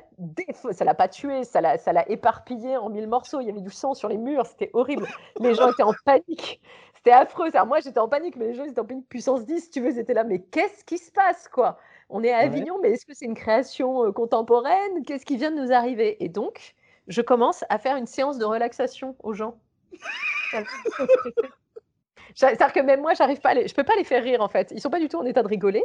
ça 0.71 0.83
l'a 0.83 0.93
pas 0.93 1.07
tué, 1.07 1.45
ça 1.45 1.61
l'a 1.61 2.11
éparpillé 2.11 2.75
en 2.75 2.89
mille 2.89 3.07
morceaux. 3.07 3.39
Il 3.39 3.47
y 3.47 3.49
avait 3.49 3.61
du 3.61 3.71
sang 3.71 3.93
sur 3.93 4.09
les 4.09 4.17
murs, 4.17 4.45
c'était 4.45 4.69
horrible. 4.73 5.07
Les 5.39 5.55
gens 5.55 5.71
étaient 5.71 5.83
en 5.83 5.93
panique. 6.03 6.59
C'était 6.97 7.11
affreux. 7.11 7.49
Alors 7.53 7.67
moi, 7.67 7.79
j'étais 7.79 7.99
en 7.99 8.07
panique, 8.07 8.35
mais 8.35 8.47
les 8.47 8.53
gens 8.53 8.63
ils 8.63 8.71
étaient 8.71 8.79
en 8.79 8.85
panique 8.85 9.07
puissance 9.09 9.45
10, 9.45 9.61
si 9.65 9.69
tu 9.69 9.81
veux. 9.81 9.91
Ils 9.91 9.99
étaient 9.99 10.13
là, 10.13 10.23
mais 10.23 10.41
qu'est-ce 10.41 10.83
qui 10.83 10.97
se 10.97 11.11
passe, 11.11 11.47
quoi? 11.47 11.77
On 12.09 12.23
est 12.23 12.31
à 12.33 12.37
Ouais. 12.39 12.43
Avignon, 12.45 12.79
mais 12.81 12.91
est-ce 12.91 13.05
que 13.05 13.13
c'est 13.13 13.25
une 13.25 13.35
création 13.35 14.05
euh, 14.05 14.11
contemporaine? 14.11 15.03
Qu'est-ce 15.05 15.25
qui 15.25 15.37
vient 15.37 15.51
de 15.51 15.61
nous 15.61 15.71
arriver? 15.73 16.23
Et 16.23 16.29
donc, 16.29 16.75
je 17.07 17.21
commence 17.21 17.63
à 17.69 17.77
faire 17.79 17.97
une 17.97 18.07
séance 18.07 18.37
de 18.37 18.45
relaxation 18.45 19.15
aux 19.23 19.33
gens. 19.33 19.57
C'est-à-dire 22.35 22.73
que 22.73 22.79
même 22.79 23.01
moi, 23.01 23.13
j'arrive 23.13 23.39
pas 23.39 23.53
je 23.55 23.73
peux 23.73 23.83
pas 23.83 23.95
les 23.95 24.03
faire 24.03 24.23
rire 24.23 24.41
en 24.41 24.47
fait. 24.47 24.71
Ils 24.71 24.81
sont 24.81 24.89
pas 24.89 24.99
du 24.99 25.07
tout 25.07 25.17
en 25.17 25.25
état 25.25 25.43
de 25.43 25.47
rigoler. 25.47 25.83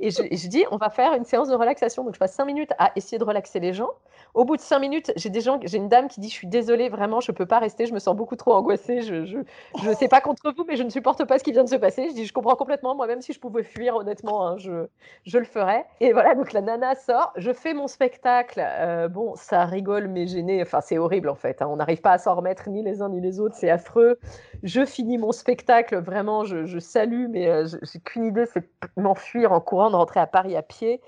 Et 0.00 0.10
je, 0.10 0.22
je 0.22 0.48
dis, 0.48 0.64
on 0.72 0.76
va 0.76 0.90
faire 0.90 1.14
une 1.14 1.24
séance 1.24 1.48
de 1.48 1.54
relaxation. 1.54 2.02
Donc 2.04 2.14
je 2.14 2.18
passe 2.18 2.34
cinq 2.34 2.46
minutes 2.46 2.72
à 2.78 2.90
essayer 2.96 3.18
de 3.18 3.24
relaxer 3.24 3.60
les 3.60 3.72
gens. 3.72 3.90
Au 4.34 4.44
bout 4.44 4.56
de 4.56 4.60
cinq 4.60 4.80
minutes, 4.80 5.12
j'ai 5.14 5.30
des 5.30 5.40
gens, 5.40 5.60
j'ai 5.62 5.76
une 5.78 5.88
dame 5.88 6.08
qui 6.08 6.18
dit, 6.18 6.28
je 6.28 6.34
suis 6.34 6.48
désolée, 6.48 6.88
vraiment, 6.88 7.20
je 7.20 7.30
peux 7.30 7.46
pas 7.46 7.60
rester, 7.60 7.86
je 7.86 7.94
me 7.94 8.00
sens 8.00 8.16
beaucoup 8.16 8.34
trop 8.34 8.54
angoissée. 8.54 9.02
Je, 9.02 9.24
je, 9.24 9.38
je 9.84 9.90
sais 9.92 10.08
pas 10.08 10.20
contre 10.20 10.52
vous, 10.56 10.64
mais 10.66 10.74
je 10.76 10.82
ne 10.82 10.90
supporte 10.90 11.24
pas 11.24 11.38
ce 11.38 11.44
qui 11.44 11.52
vient 11.52 11.62
de 11.62 11.68
se 11.68 11.76
passer. 11.76 12.08
Je 12.08 12.14
dis, 12.14 12.26
je 12.26 12.32
comprends 12.32 12.56
complètement. 12.56 12.96
Moi, 12.96 13.06
même 13.06 13.20
si 13.22 13.32
je 13.32 13.38
pouvais 13.38 13.62
fuir, 13.62 13.94
honnêtement, 13.94 14.46
hein, 14.46 14.58
je, 14.58 14.86
je 15.24 15.38
le 15.38 15.44
ferais. 15.44 15.86
Et 16.00 16.12
voilà, 16.12 16.34
donc 16.34 16.52
la 16.52 16.62
nana 16.62 16.96
sort. 16.96 17.32
Je 17.36 17.52
fais 17.52 17.74
mon 17.74 17.86
spectacle. 17.86 18.60
Euh, 18.64 19.06
bon, 19.08 19.34
ça 19.36 19.64
rigole, 19.64 20.08
mais 20.08 20.26
gêné. 20.26 20.60
Enfin, 20.62 20.80
c'est 20.80 20.98
horrible 20.98 21.28
en 21.28 21.36
fait. 21.36 21.62
hein. 21.62 21.68
On 21.70 21.76
n'arrive 21.76 22.00
pas 22.00 22.12
à 22.12 22.18
s'en 22.18 22.34
remettre 22.34 22.68
ni 22.68 22.82
les 22.82 23.02
uns 23.02 23.10
ni 23.10 23.20
les 23.20 23.38
autres. 23.38 23.54
C'est 23.54 23.70
affreux. 23.70 24.18
Je 24.64 24.84
finis 24.84 25.18
mon 25.18 25.30
spectacle, 25.32 25.83
vraiment, 25.92 26.44
je, 26.44 26.78
salue, 26.78 27.26
mais 27.28 27.48
euh, 27.48 27.66
j'ai 27.82 28.00
qu'une 28.00 28.24
idée, 28.24 28.46
c'est 28.46 28.68
m'enfuir 28.96 29.52
en 29.52 29.60
courant, 29.60 29.90
de 29.90 29.96
rentrer 29.96 30.20
à 30.20 30.26
Paris 30.26 30.56
à 30.56 30.62
pied. 30.62 31.00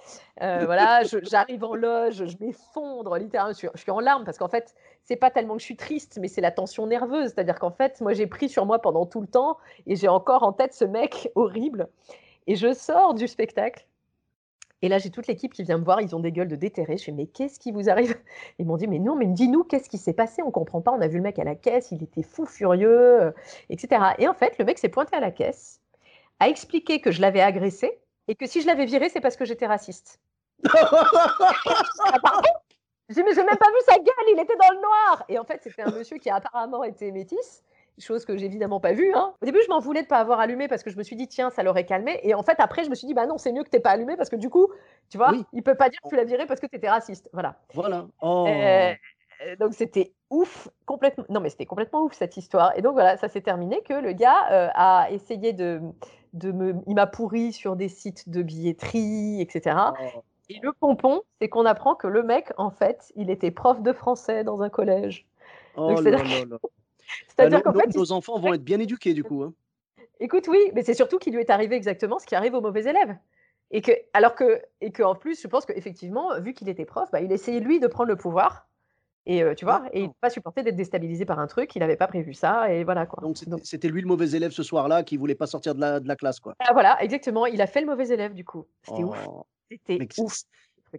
Euh, 0.42 0.62
voilà, 0.64 1.02
j'arrive 1.22 1.64
en 1.64 1.74
loge, 1.74 2.26
je 2.26 2.36
m'effondre 2.40 3.16
littéralement, 3.16 3.52
je 3.52 3.58
suis, 3.58 3.68
je 3.74 3.80
suis 3.80 3.90
en 3.90 4.00
larmes 4.00 4.24
parce 4.24 4.38
qu'en 4.38 4.48
fait, 4.48 4.74
c'est 5.04 5.16
pas 5.16 5.30
tellement 5.30 5.54
que 5.54 5.60
je 5.60 5.66
suis 5.66 5.76
triste, 5.76 6.18
mais 6.20 6.28
c'est 6.28 6.40
la 6.40 6.50
tension 6.50 6.86
nerveuse. 6.86 7.32
C'est-à-dire 7.34 7.58
qu'en 7.58 7.70
fait, 7.70 8.00
moi, 8.00 8.12
j'ai 8.12 8.26
pris 8.26 8.48
sur 8.48 8.66
moi 8.66 8.80
pendant 8.80 9.06
tout 9.06 9.20
le 9.20 9.28
temps 9.28 9.56
et 9.86 9.96
j'ai 9.96 10.08
encore 10.08 10.42
en 10.42 10.52
tête 10.52 10.74
ce 10.74 10.84
mec 10.84 11.30
horrible. 11.34 11.88
Et 12.46 12.56
je 12.56 12.72
sors 12.72 13.14
du 13.14 13.26
spectacle. 13.28 13.86
Et 14.82 14.88
là, 14.88 14.98
j'ai 14.98 15.10
toute 15.10 15.26
l'équipe 15.26 15.52
qui 15.54 15.62
vient 15.62 15.78
me 15.78 15.84
voir, 15.84 16.00
ils 16.00 16.14
ont 16.14 16.20
des 16.20 16.32
gueules 16.32 16.48
de 16.48 16.56
déterrés. 16.56 16.98
Je 16.98 17.04
fais, 17.04 17.12
mais 17.12 17.26
qu'est-ce 17.26 17.58
qui 17.58 17.72
vous 17.72 17.88
arrive? 17.88 18.14
Ils 18.58 18.66
m'ont 18.66 18.76
dit, 18.76 18.86
mais 18.86 18.98
non, 18.98 19.16
mais 19.16 19.26
dis-nous, 19.26 19.64
qu'est-ce 19.64 19.88
qui 19.88 19.98
s'est 19.98 20.12
passé? 20.12 20.42
On 20.42 20.50
comprend 20.50 20.82
pas, 20.82 20.92
on 20.92 21.00
a 21.00 21.08
vu 21.08 21.16
le 21.16 21.22
mec 21.22 21.38
à 21.38 21.44
la 21.44 21.54
caisse, 21.54 21.90
il 21.92 22.02
était 22.02 22.22
fou 22.22 22.44
furieux, 22.44 23.22
euh, 23.22 23.32
etc. 23.70 24.02
Et 24.18 24.28
en 24.28 24.34
fait, 24.34 24.58
le 24.58 24.64
mec 24.64 24.78
s'est 24.78 24.90
pointé 24.90 25.16
à 25.16 25.20
la 25.20 25.30
caisse, 25.30 25.80
a 26.40 26.48
expliqué 26.48 27.00
que 27.00 27.10
je 27.10 27.20
l'avais 27.20 27.40
agressé 27.40 27.98
et 28.28 28.34
que 28.34 28.46
si 28.46 28.60
je 28.60 28.66
l'avais 28.66 28.84
viré, 28.84 29.08
c'est 29.08 29.20
parce 29.20 29.36
que 29.36 29.44
j'étais 29.44 29.66
raciste. 29.66 30.20
Ah, 30.64 32.18
pardon 32.22 32.48
J'ai 33.08 33.22
même 33.22 33.34
pas 33.34 33.42
vu 33.42 33.80
sa 33.86 33.96
gueule, 33.96 34.26
il 34.32 34.40
était 34.40 34.56
dans 34.56 34.74
le 34.74 34.80
noir. 34.80 35.24
Et 35.28 35.38
en 35.38 35.44
fait, 35.44 35.60
c'était 35.62 35.82
un 35.82 35.90
monsieur 35.90 36.18
qui 36.18 36.28
apparemment 36.30 36.82
été 36.84 37.12
métis, 37.12 37.62
chose 37.98 38.24
que 38.24 38.36
j'ai 38.36 38.46
évidemment 38.46 38.80
pas 38.80 38.92
vue. 38.92 39.12
hein. 39.14 39.34
Au 39.40 39.44
début, 39.46 39.58
je 39.64 39.68
m'en 39.70 39.78
voulais 39.80 40.02
de 40.02 40.06
pas 40.06 40.18
avoir 40.18 40.40
allumé 40.40 40.68
parce 40.68 40.82
que 40.82 40.90
je 40.90 40.96
me 40.98 41.02
suis 41.02 41.16
dit, 41.16 41.28
tiens, 41.28 41.50
ça 41.50 41.62
l'aurait 41.62 41.86
calmé. 41.86 42.20
Et 42.22 42.34
en 42.34 42.42
fait, 42.42 42.56
après, 42.58 42.84
je 42.84 42.90
me 42.90 42.94
suis 42.94 43.06
dit, 43.06 43.14
bah 43.14 43.26
non, 43.26 43.38
c'est 43.38 43.52
mieux 43.52 43.64
que 43.64 43.70
t'aies 43.70 43.80
pas 43.80 43.90
allumé 43.90 44.16
parce 44.16 44.28
que 44.30 44.36
du 44.36 44.50
coup, 44.50 44.68
tu 45.08 45.16
vois, 45.16 45.30
Oui. 45.32 45.44
il 45.52 45.62
peut 45.62 45.74
pas 45.74 45.88
dire 45.88 46.00
que 46.02 46.08
tu 46.08 46.16
l'as 46.16 46.24
viré 46.24 46.46
parce 46.46 46.60
que 46.60 46.66
tu 46.66 46.76
étais 46.76 46.90
raciste. 46.90 47.28
Voilà. 47.32 47.56
Voilà. 47.74 48.06
Oh. 48.20 48.46
Euh, 48.48 48.92
euh, 49.46 49.56
donc 49.60 49.74
c'était 49.74 50.12
ouf, 50.30 50.68
complètement. 50.86 51.24
Non 51.28 51.40
mais 51.40 51.50
c'était 51.50 51.66
complètement 51.66 52.02
ouf 52.04 52.14
cette 52.14 52.36
histoire. 52.36 52.72
Et 52.76 52.82
donc 52.82 52.94
voilà, 52.94 53.16
ça 53.18 53.28
s'est 53.28 53.42
terminé 53.42 53.82
que 53.82 53.92
le 53.94 54.12
gars 54.12 54.50
euh, 54.50 54.68
a 54.74 55.08
essayé 55.10 55.52
de, 55.52 55.80
de 56.32 56.52
me, 56.52 56.74
il 56.86 56.94
m'a 56.94 57.06
pourri 57.06 57.52
sur 57.52 57.76
des 57.76 57.88
sites 57.88 58.28
de 58.30 58.42
billetterie, 58.42 59.40
etc. 59.40 59.76
Oh. 60.16 60.20
Et 60.48 60.58
le 60.62 60.72
pompon, 60.72 61.22
c'est 61.40 61.48
qu'on 61.48 61.66
apprend 61.66 61.94
que 61.96 62.06
le 62.06 62.22
mec, 62.22 62.52
en 62.56 62.70
fait, 62.70 63.12
il 63.16 63.30
était 63.30 63.50
prof 63.50 63.82
de 63.82 63.92
français 63.92 64.44
dans 64.44 64.62
un 64.62 64.68
collège. 64.70 65.26
Oh 65.76 65.88
Donc, 65.88 66.04
là 66.04 66.10
là 66.12 66.18
là. 66.48 66.56
C'est-à-dire 67.28 67.58
Euh, 67.58 67.62
qu'en 67.62 67.72
fait, 67.72 67.94
nos 67.94 68.12
enfants 68.12 68.38
vont 68.38 68.52
être 68.54 68.64
bien 68.64 68.80
éduqués 68.80 69.14
du 69.14 69.24
coup. 69.24 69.42
hein. 69.42 69.52
Écoute, 70.20 70.48
oui, 70.48 70.58
mais 70.74 70.82
c'est 70.82 70.94
surtout 70.94 71.18
qu'il 71.18 71.34
lui 71.34 71.40
est 71.40 71.50
arrivé 71.50 71.76
exactement 71.76 72.18
ce 72.18 72.26
qui 72.26 72.34
arrive 72.34 72.54
aux 72.54 72.60
mauvais 72.60 72.84
élèves. 72.84 73.16
Et 73.70 73.82
que, 73.82 73.92
alors 74.12 74.34
que, 74.34 74.62
et 74.80 74.92
que 74.92 75.02
en 75.02 75.14
plus, 75.14 75.40
je 75.42 75.48
pense 75.48 75.66
qu'effectivement, 75.66 76.40
vu 76.40 76.54
qu'il 76.54 76.68
était 76.68 76.84
prof, 76.84 77.10
bah, 77.10 77.20
il 77.20 77.32
essayait 77.32 77.60
lui 77.60 77.80
de 77.80 77.86
prendre 77.86 78.08
le 78.08 78.16
pouvoir. 78.16 78.68
Et 79.28 79.42
euh, 79.42 79.54
tu 79.54 79.64
vois, 79.64 79.82
et 79.92 80.02
il 80.02 80.06
n'a 80.06 80.12
pas 80.20 80.30
supporté 80.30 80.62
d'être 80.62 80.76
déstabilisé 80.76 81.24
par 81.24 81.40
un 81.40 81.48
truc, 81.48 81.74
il 81.74 81.80
n'avait 81.80 81.96
pas 81.96 82.06
prévu 82.06 82.32
ça, 82.32 82.72
et 82.72 82.84
voilà 82.84 83.06
quoi. 83.06 83.20
Donc 83.22 83.36
c'était- 83.64 83.88
lui 83.88 84.00
le 84.00 84.06
mauvais 84.06 84.30
élève 84.36 84.52
ce 84.52 84.62
soir-là 84.62 85.02
qui 85.02 85.16
voulait 85.16 85.34
pas 85.34 85.48
sortir 85.48 85.74
de 85.74 85.80
la, 85.80 85.98
de 85.98 86.06
la 86.06 86.14
classe 86.14 86.38
quoi. 86.38 86.54
ah, 86.60 86.72
voilà, 86.72 87.02
exactement, 87.02 87.44
il 87.46 87.60
a 87.60 87.66
fait 87.66 87.80
le 87.80 87.86
mauvais 87.88 88.06
élève 88.10 88.34
du 88.34 88.44
coup. 88.44 88.66
C'était 88.84 89.02
ouf, 89.02 89.18
Oh. 89.28 89.44
c'était 89.68 89.98
ouf. 90.18 90.42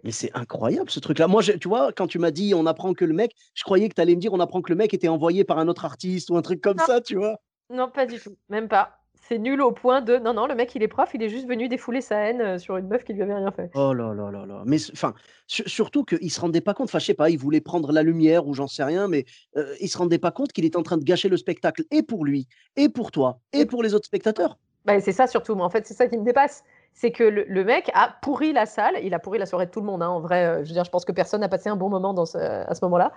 Mais 0.04 0.10
c'est 0.10 0.30
incroyable 0.34 0.90
ce 0.90 1.00
truc-là. 1.00 1.26
Moi, 1.28 1.42
je- 1.42 1.52
tu 1.52 1.68
vois, 1.68 1.92
quand 1.92 2.06
tu 2.06 2.18
m'as 2.18 2.30
dit 2.30 2.54
on 2.54 2.66
apprend 2.66 2.94
que 2.94 3.04
le 3.04 3.14
mec, 3.14 3.32
je 3.54 3.62
croyais 3.64 3.88
que 3.88 3.94
tu 3.94 4.00
allais 4.00 4.14
me 4.14 4.20
dire 4.20 4.32
on 4.32 4.40
apprend 4.40 4.62
que 4.62 4.70
le 4.70 4.76
mec 4.76 4.94
était 4.94 5.08
envoyé 5.08 5.44
par 5.44 5.58
un 5.58 5.68
autre 5.68 5.84
artiste 5.84 6.30
ou 6.30 6.36
un 6.36 6.42
truc 6.42 6.60
comme 6.60 6.76
Non. 6.78 6.84
ça, 6.86 7.00
tu 7.00 7.16
vois. 7.16 7.40
Non, 7.70 7.90
pas 7.90 8.06
du 8.06 8.18
tout, 8.18 8.36
même 8.48 8.68
pas. 8.68 8.94
C'est 9.28 9.38
nul 9.38 9.60
au 9.60 9.72
point 9.72 10.00
de. 10.00 10.16
Non, 10.16 10.32
non, 10.32 10.46
le 10.46 10.54
mec 10.54 10.74
il 10.74 10.82
est 10.82 10.88
prof, 10.88 11.10
il 11.12 11.22
est 11.22 11.28
juste 11.28 11.46
venu 11.46 11.68
défouler 11.68 12.00
sa 12.00 12.16
haine 12.20 12.40
euh, 12.40 12.58
sur 12.58 12.76
une 12.78 12.86
meuf 12.86 13.04
qui 13.04 13.12
lui 13.12 13.20
avait 13.20 13.34
rien 13.34 13.50
fait. 13.50 13.68
Oh 13.74 13.92
là 13.92 14.14
là 14.14 14.30
là 14.30 14.46
là. 14.46 14.62
Mais 14.64 14.78
enfin, 14.92 15.12
su- 15.46 15.68
surtout 15.68 16.02
qu'il 16.04 16.30
se 16.30 16.40
rendait 16.40 16.62
pas 16.62 16.72
compte. 16.72 16.88
Enfin, 16.88 16.98
je 16.98 17.04
sais 17.06 17.14
pas, 17.14 17.28
il 17.28 17.36
voulait 17.36 17.60
prendre 17.60 17.92
la 17.92 18.02
lumière 18.02 18.46
ou 18.46 18.54
j'en 18.54 18.68
sais 18.68 18.84
rien, 18.84 19.06
mais 19.08 19.26
euh, 19.56 19.74
il 19.80 19.88
se 19.88 19.98
rendait 19.98 20.18
pas 20.18 20.30
compte 20.30 20.52
qu'il 20.52 20.64
était 20.64 20.78
en 20.78 20.82
train 20.82 20.96
de 20.96 21.04
gâcher 21.04 21.28
le 21.28 21.36
spectacle 21.36 21.82
et 21.90 22.02
pour 22.02 22.24
lui, 22.24 22.46
et 22.76 22.88
pour 22.88 23.10
toi, 23.10 23.40
et 23.52 23.66
pour 23.66 23.82
les 23.82 23.92
autres 23.92 24.06
spectateurs. 24.06 24.56
Bah, 24.86 24.98
c'est 25.00 25.12
ça 25.12 25.26
surtout, 25.26 25.54
mais 25.56 25.62
en 25.62 25.68
fait, 25.68 25.86
c'est 25.86 25.94
ça 25.94 26.06
qui 26.06 26.16
me 26.16 26.24
dépasse. 26.24 26.64
C'est 26.94 27.12
que 27.12 27.22
le, 27.22 27.64
mec 27.64 27.90
a 27.94 28.16
pourri 28.22 28.52
la 28.52 28.66
salle, 28.66 28.96
il 29.04 29.14
a 29.14 29.20
pourri 29.20 29.38
la 29.38 29.46
soirée 29.46 29.66
de 29.66 29.70
tout 29.70 29.78
le 29.80 29.86
monde. 29.86 30.02
hein, 30.02 30.08
en 30.08 30.18
vrai, 30.18 30.44
euh, 30.44 30.64
je 30.64 30.68
veux 30.68 30.74
dire, 30.74 30.82
je 30.82 30.90
pense 30.90 31.04
que 31.04 31.12
personne 31.12 31.42
n'a 31.42 31.48
passé 31.48 31.68
un 31.68 31.76
bon 31.76 31.88
moment 31.88 32.12
à 32.12 32.74
ce 32.74 32.84
moment-là. 32.84 33.12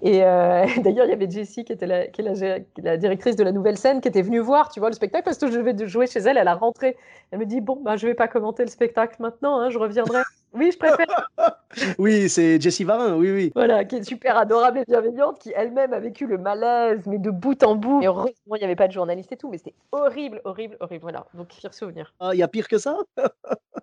Et 0.00 0.24
euh, 0.24 0.64
d'ailleurs, 0.82 1.04
il 1.04 1.10
y 1.10 1.12
avait 1.12 1.30
Jessie, 1.30 1.64
qui 1.64 1.72
était 1.72 1.86
la, 1.86 2.04
est 2.04 2.66
la, 2.78 2.96
directrice 2.96 3.36
de 3.36 3.44
la 3.44 3.52
nouvelle 3.52 3.76
scène, 3.76 4.00
qui 4.00 4.08
était 4.08 4.22
venue 4.22 4.38
voir, 4.38 4.70
tu 4.70 4.80
vois, 4.80 4.88
le 4.88 4.94
spectacle, 4.94 5.24
parce 5.24 5.36
que 5.36 5.50
je 5.50 5.60
vais 5.60 5.86
jouer 5.86 6.06
chez 6.06 6.20
elle, 6.20 6.38
elle 6.38 6.48
a 6.48 6.54
rentré. 6.54 6.96
Elle 7.30 7.40
me 7.40 7.44
dit, 7.44 7.60
bon, 7.60 7.78
bah, 7.82 7.96
je 7.96 8.06
vais 8.06 8.14
pas 8.14 8.28
commenter 8.28 8.62
le 8.62 8.70
spectacle 8.70 9.16
maintenant, 9.20 9.60
hein, 9.60 9.68
je 9.68 9.78
reviendrai. 9.78 10.22
Oui, 10.52 10.70
je 10.72 10.78
préfère. 10.78 11.30
Oui, 11.98 12.30
c'est 12.30 12.58
Jessie 12.58 12.84
Varin, 12.84 13.16
oui, 13.16 13.30
oui. 13.30 13.52
Voilà, 13.54 13.84
qui 13.84 13.96
est 13.96 14.02
super 14.02 14.38
adorable 14.38 14.78
et 14.78 14.84
bienveillante, 14.86 15.38
qui 15.38 15.52
elle-même 15.54 15.92
a 15.92 15.98
vécu 16.00 16.26
le 16.26 16.38
malaise, 16.38 17.02
mais 17.06 17.18
de 17.18 17.30
bout 17.30 17.62
en 17.62 17.74
bout. 17.74 18.00
Et 18.02 18.06
heureusement, 18.06 18.54
il 18.54 18.58
n'y 18.60 18.64
avait 18.64 18.76
pas 18.76 18.88
de 18.88 18.92
journaliste 18.92 19.30
et 19.32 19.36
tout, 19.36 19.50
mais 19.50 19.58
c'était 19.58 19.74
horrible, 19.92 20.40
horrible, 20.44 20.78
horrible. 20.80 21.02
Voilà, 21.02 21.26
donc 21.34 21.48
pire 21.48 21.74
souvenir. 21.74 22.14
Ah, 22.18 22.30
il 22.32 22.38
y 22.38 22.42
a 22.42 22.48
pire 22.48 22.68
que 22.68 22.78
ça? 22.78 22.96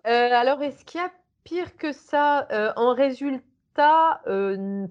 Euh, 0.06 0.28
alors, 0.32 0.60
est-ce 0.62 0.84
qu'il 0.84 1.00
y 1.00 1.04
a 1.04 1.10
pire 1.44 1.76
que 1.78 1.92
ça? 1.92 2.46
Euh, 2.52 2.72
en 2.76 2.92
résultat 2.92 4.20
euh, 4.26 4.86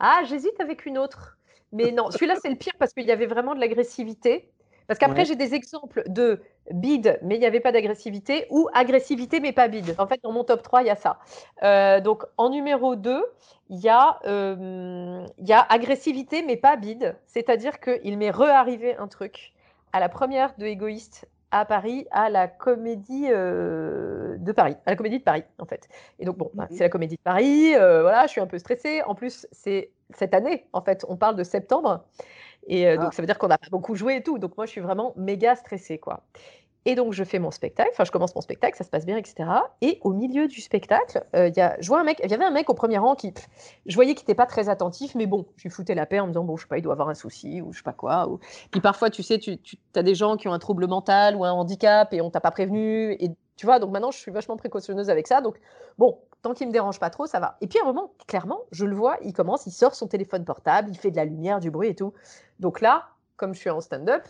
Ah, 0.00 0.20
j'hésite 0.28 0.60
avec 0.60 0.84
une 0.84 0.98
autre. 0.98 1.38
Mais 1.72 1.92
non, 1.92 2.10
celui-là, 2.10 2.34
c'est 2.42 2.50
le 2.50 2.56
pire 2.56 2.74
parce 2.78 2.92
qu'il 2.92 3.06
y 3.06 3.12
avait 3.12 3.24
vraiment 3.26 3.54
de 3.54 3.60
l'agressivité. 3.60 4.50
Parce 4.86 4.98
qu'après, 4.98 5.20
Ouais. 5.20 5.24
j'ai 5.24 5.36
des 5.36 5.54
exemples 5.54 6.02
de 6.08 6.40
bide, 6.70 7.18
mais 7.22 7.36
il 7.36 7.40
n'y 7.40 7.46
avait 7.46 7.60
pas 7.60 7.72
d'agressivité, 7.72 8.46
ou 8.50 8.68
agressivité, 8.72 9.40
mais 9.40 9.52
pas 9.52 9.68
bide. 9.68 9.94
En 9.98 10.06
fait, 10.06 10.20
dans 10.22 10.32
mon 10.32 10.44
top 10.44 10.62
3, 10.62 10.82
il 10.82 10.86
y 10.86 10.90
a 10.90 10.96
ça. 10.96 11.18
Euh, 11.62 12.00
donc, 12.00 12.24
en 12.36 12.50
numéro 12.50 12.96
2, 12.96 13.24
il 13.70 13.78
y, 13.80 13.88
a, 13.88 14.18
euh, 14.26 15.24
il 15.38 15.46
y 15.48 15.52
a 15.52 15.60
agressivité, 15.68 16.42
mais 16.42 16.56
pas 16.56 16.76
bide. 16.76 17.16
C'est-à-dire 17.26 17.80
qu'il 17.80 18.16
m'est 18.18 18.30
re-arrivé 18.30 18.96
un 18.96 19.08
truc. 19.08 19.52
À 19.92 20.00
la 20.00 20.08
première 20.08 20.54
de 20.58 20.66
Égoïste 20.66 21.26
à 21.50 21.64
Paris, 21.64 22.06
à 22.10 22.30
la 22.30 22.48
comédie 22.48 23.26
euh, 23.30 24.36
de 24.38 24.50
Paris, 24.52 24.76
à 24.86 24.90
la 24.90 24.96
comédie 24.96 25.18
de 25.18 25.24
Paris, 25.24 25.44
en 25.58 25.66
fait. 25.66 25.88
Et 26.18 26.24
donc, 26.24 26.36
bon, 26.36 26.50
bah, 26.54 26.66
Mhm. 26.68 26.76
c'est 26.76 26.82
la 26.84 26.88
comédie 26.88 27.16
de 27.16 27.22
Paris, 27.22 27.74
voilà, 27.74 28.26
je 28.26 28.32
suis 28.32 28.40
un 28.40 28.46
peu 28.46 28.58
stressée. 28.58 29.02
En 29.06 29.14
plus, 29.14 29.46
c'est 29.52 29.90
cette 30.14 30.34
année, 30.34 30.66
en 30.72 30.80
fait, 30.80 31.04
on 31.08 31.16
parle 31.16 31.36
de 31.36 31.44
septembre. 31.44 32.04
Et 32.66 32.86
euh, 32.88 32.96
Ah. 32.96 33.04
donc, 33.04 33.14
ça 33.14 33.22
veut 33.22 33.26
dire 33.26 33.38
qu'on 33.38 33.48
n'a 33.48 33.58
pas 33.58 33.68
beaucoup 33.70 33.94
joué 33.94 34.16
et 34.16 34.22
tout. 34.22 34.38
Donc, 34.38 34.56
moi, 34.56 34.66
je 34.66 34.70
suis 34.72 34.80
vraiment 34.80 35.12
méga 35.16 35.56
stressée, 35.56 35.98
quoi. 35.98 36.22
Et 36.86 36.94
donc, 36.96 37.14
je 37.14 37.24
fais 37.24 37.38
mon 37.38 37.50
spectacle, 37.50 37.88
enfin, 37.92 38.04
je 38.04 38.10
commence 38.10 38.34
mon 38.34 38.42
spectacle, 38.42 38.76
ça 38.76 38.84
se 38.84 38.90
passe 38.90 39.06
bien, 39.06 39.16
etc. 39.16 39.48
Et 39.80 39.98
au 40.02 40.12
milieu 40.12 40.48
du 40.48 40.60
spectacle, 40.60 41.24
euh, 41.34 41.48
il 41.48 41.56
y 41.56 41.60
a, 41.62 41.76
je 41.80 41.88
vois 41.88 41.98
un 42.00 42.04
mec, 42.04 42.20
il 42.22 42.30
y 42.30 42.34
avait 42.34 42.44
un 42.44 42.50
mec 42.50 42.68
au 42.68 42.74
premier 42.74 42.98
rang 42.98 43.14
qui, 43.14 43.32
je 43.86 43.94
voyais 43.94 44.14
qu'il 44.14 44.24
n'était 44.24 44.34
pas 44.34 44.44
très 44.44 44.68
attentif, 44.68 45.14
mais 45.14 45.24
bon, 45.26 45.46
je 45.56 45.62
lui 45.62 45.70
foutais 45.70 45.94
la 45.94 46.04
paix 46.04 46.20
en 46.20 46.26
me 46.26 46.32
disant, 46.32 46.44
bon, 46.44 46.56
je 46.56 46.62
sais 46.64 46.68
pas, 46.68 46.76
il 46.76 46.82
doit 46.82 46.92
avoir 46.92 47.08
un 47.08 47.14
souci, 47.14 47.62
ou 47.62 47.72
je 47.72 47.78
sais 47.78 47.82
pas 47.84 47.94
quoi. 47.94 48.28
Ou... 48.28 48.38
Puis 48.70 48.82
parfois, 48.82 49.08
tu 49.08 49.22
sais, 49.22 49.38
tu, 49.38 49.56
tu 49.58 49.78
as 49.96 50.02
des 50.02 50.14
gens 50.14 50.36
qui 50.36 50.46
ont 50.46 50.52
un 50.52 50.58
trouble 50.58 50.86
mental 50.86 51.36
ou 51.36 51.44
un 51.46 51.52
handicap 51.52 52.12
et 52.12 52.20
on 52.20 52.28
t'a 52.30 52.40
pas 52.42 52.50
prévenu. 52.50 53.12
Et 53.18 53.30
tu 53.56 53.64
vois, 53.64 53.78
donc 53.78 53.90
maintenant, 53.90 54.10
je 54.10 54.18
suis 54.18 54.30
vachement 54.30 54.58
précautionneuse 54.58 55.08
avec 55.08 55.26
ça. 55.26 55.40
Donc, 55.40 55.56
bon, 55.96 56.18
tant 56.44 56.52
qu'il 56.52 56.68
me 56.68 56.72
dérange 56.72 57.00
pas 57.00 57.08
trop, 57.08 57.26
ça 57.26 57.40
va. 57.40 57.56
Et 57.62 57.66
puis 57.66 57.78
à 57.78 57.82
un 57.82 57.86
moment, 57.86 58.12
clairement, 58.26 58.60
je 58.70 58.84
le 58.84 58.94
vois, 58.94 59.16
il 59.22 59.32
commence, 59.32 59.66
il 59.66 59.72
sort 59.72 59.94
son 59.94 60.06
téléphone 60.06 60.44
portable, 60.44 60.90
il 60.90 60.98
fait 60.98 61.10
de 61.10 61.16
la 61.16 61.24
lumière, 61.24 61.58
du 61.58 61.70
bruit 61.70 61.88
et 61.88 61.94
tout. 61.94 62.12
Donc 62.60 62.82
là, 62.82 63.08
comme 63.36 63.54
je 63.54 63.60
suis 63.60 63.70
en 63.70 63.80
stand-up, 63.80 64.22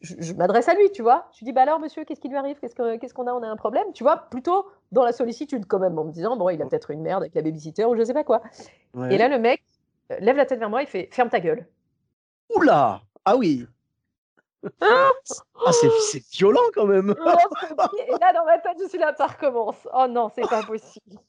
je, 0.00 0.32
m'adresse 0.32 0.68
à 0.68 0.74
lui, 0.74 0.90
tu 0.90 1.02
vois. 1.02 1.28
Je 1.32 1.38
lui 1.38 1.44
dis, 1.46 1.52
bah 1.52 1.62
alors, 1.62 1.78
monsieur, 1.78 2.04
qu'est-ce 2.04 2.20
qui 2.20 2.28
lui 2.28 2.36
arrive? 2.36 2.58
Qu'est-ce 2.58 2.74
qu'on 3.14 3.26
a? 3.26 3.32
On 3.32 3.42
a 3.42 3.46
un 3.46 3.56
problème? 3.56 3.92
Tu 3.92 4.02
vois, 4.02 4.16
plutôt 4.16 4.66
dans 4.90 5.04
la 5.04 5.12
sollicitude, 5.12 5.66
quand 5.66 5.78
même, 5.78 5.96
en 5.96 6.04
me 6.04 6.10
disant, 6.10 6.36
bon, 6.36 6.48
il 6.48 6.60
a 6.60 6.66
peut-être 6.66 6.90
une 6.90 7.02
merde 7.02 7.22
avec 7.22 7.34
la 7.36 7.42
babysitter 7.42 7.84
ou 7.84 7.94
je 7.94 8.02
sais 8.02 8.14
pas 8.14 8.24
quoi. 8.24 8.42
Et 9.10 9.16
là, 9.16 9.28
le 9.28 9.38
mec 9.38 9.62
euh, 10.10 10.16
lève 10.18 10.36
la 10.36 10.46
tête 10.46 10.58
vers 10.58 10.70
moi, 10.70 10.82
il 10.82 10.88
fait, 10.88 11.08
ferme 11.12 11.28
ta 11.28 11.38
gueule. 11.38 11.68
Oula 12.56 13.00
Ah 13.24 13.36
oui 13.36 13.66
Ah, 14.80 15.10
c'est 15.70 16.24
violent 16.32 16.60
quand 16.74 16.86
même 16.86 17.14
Et 17.98 18.10
là, 18.18 18.32
dans 18.32 18.44
ma 18.44 18.58
tête, 18.58 18.76
je 18.80 18.88
suis 18.88 18.98
là, 18.98 19.14
ça 19.16 19.28
recommence. 19.28 19.86
Oh 19.94 20.06
non, 20.08 20.30
c'est 20.34 20.48
pas 20.48 20.62
possible. 20.64 21.20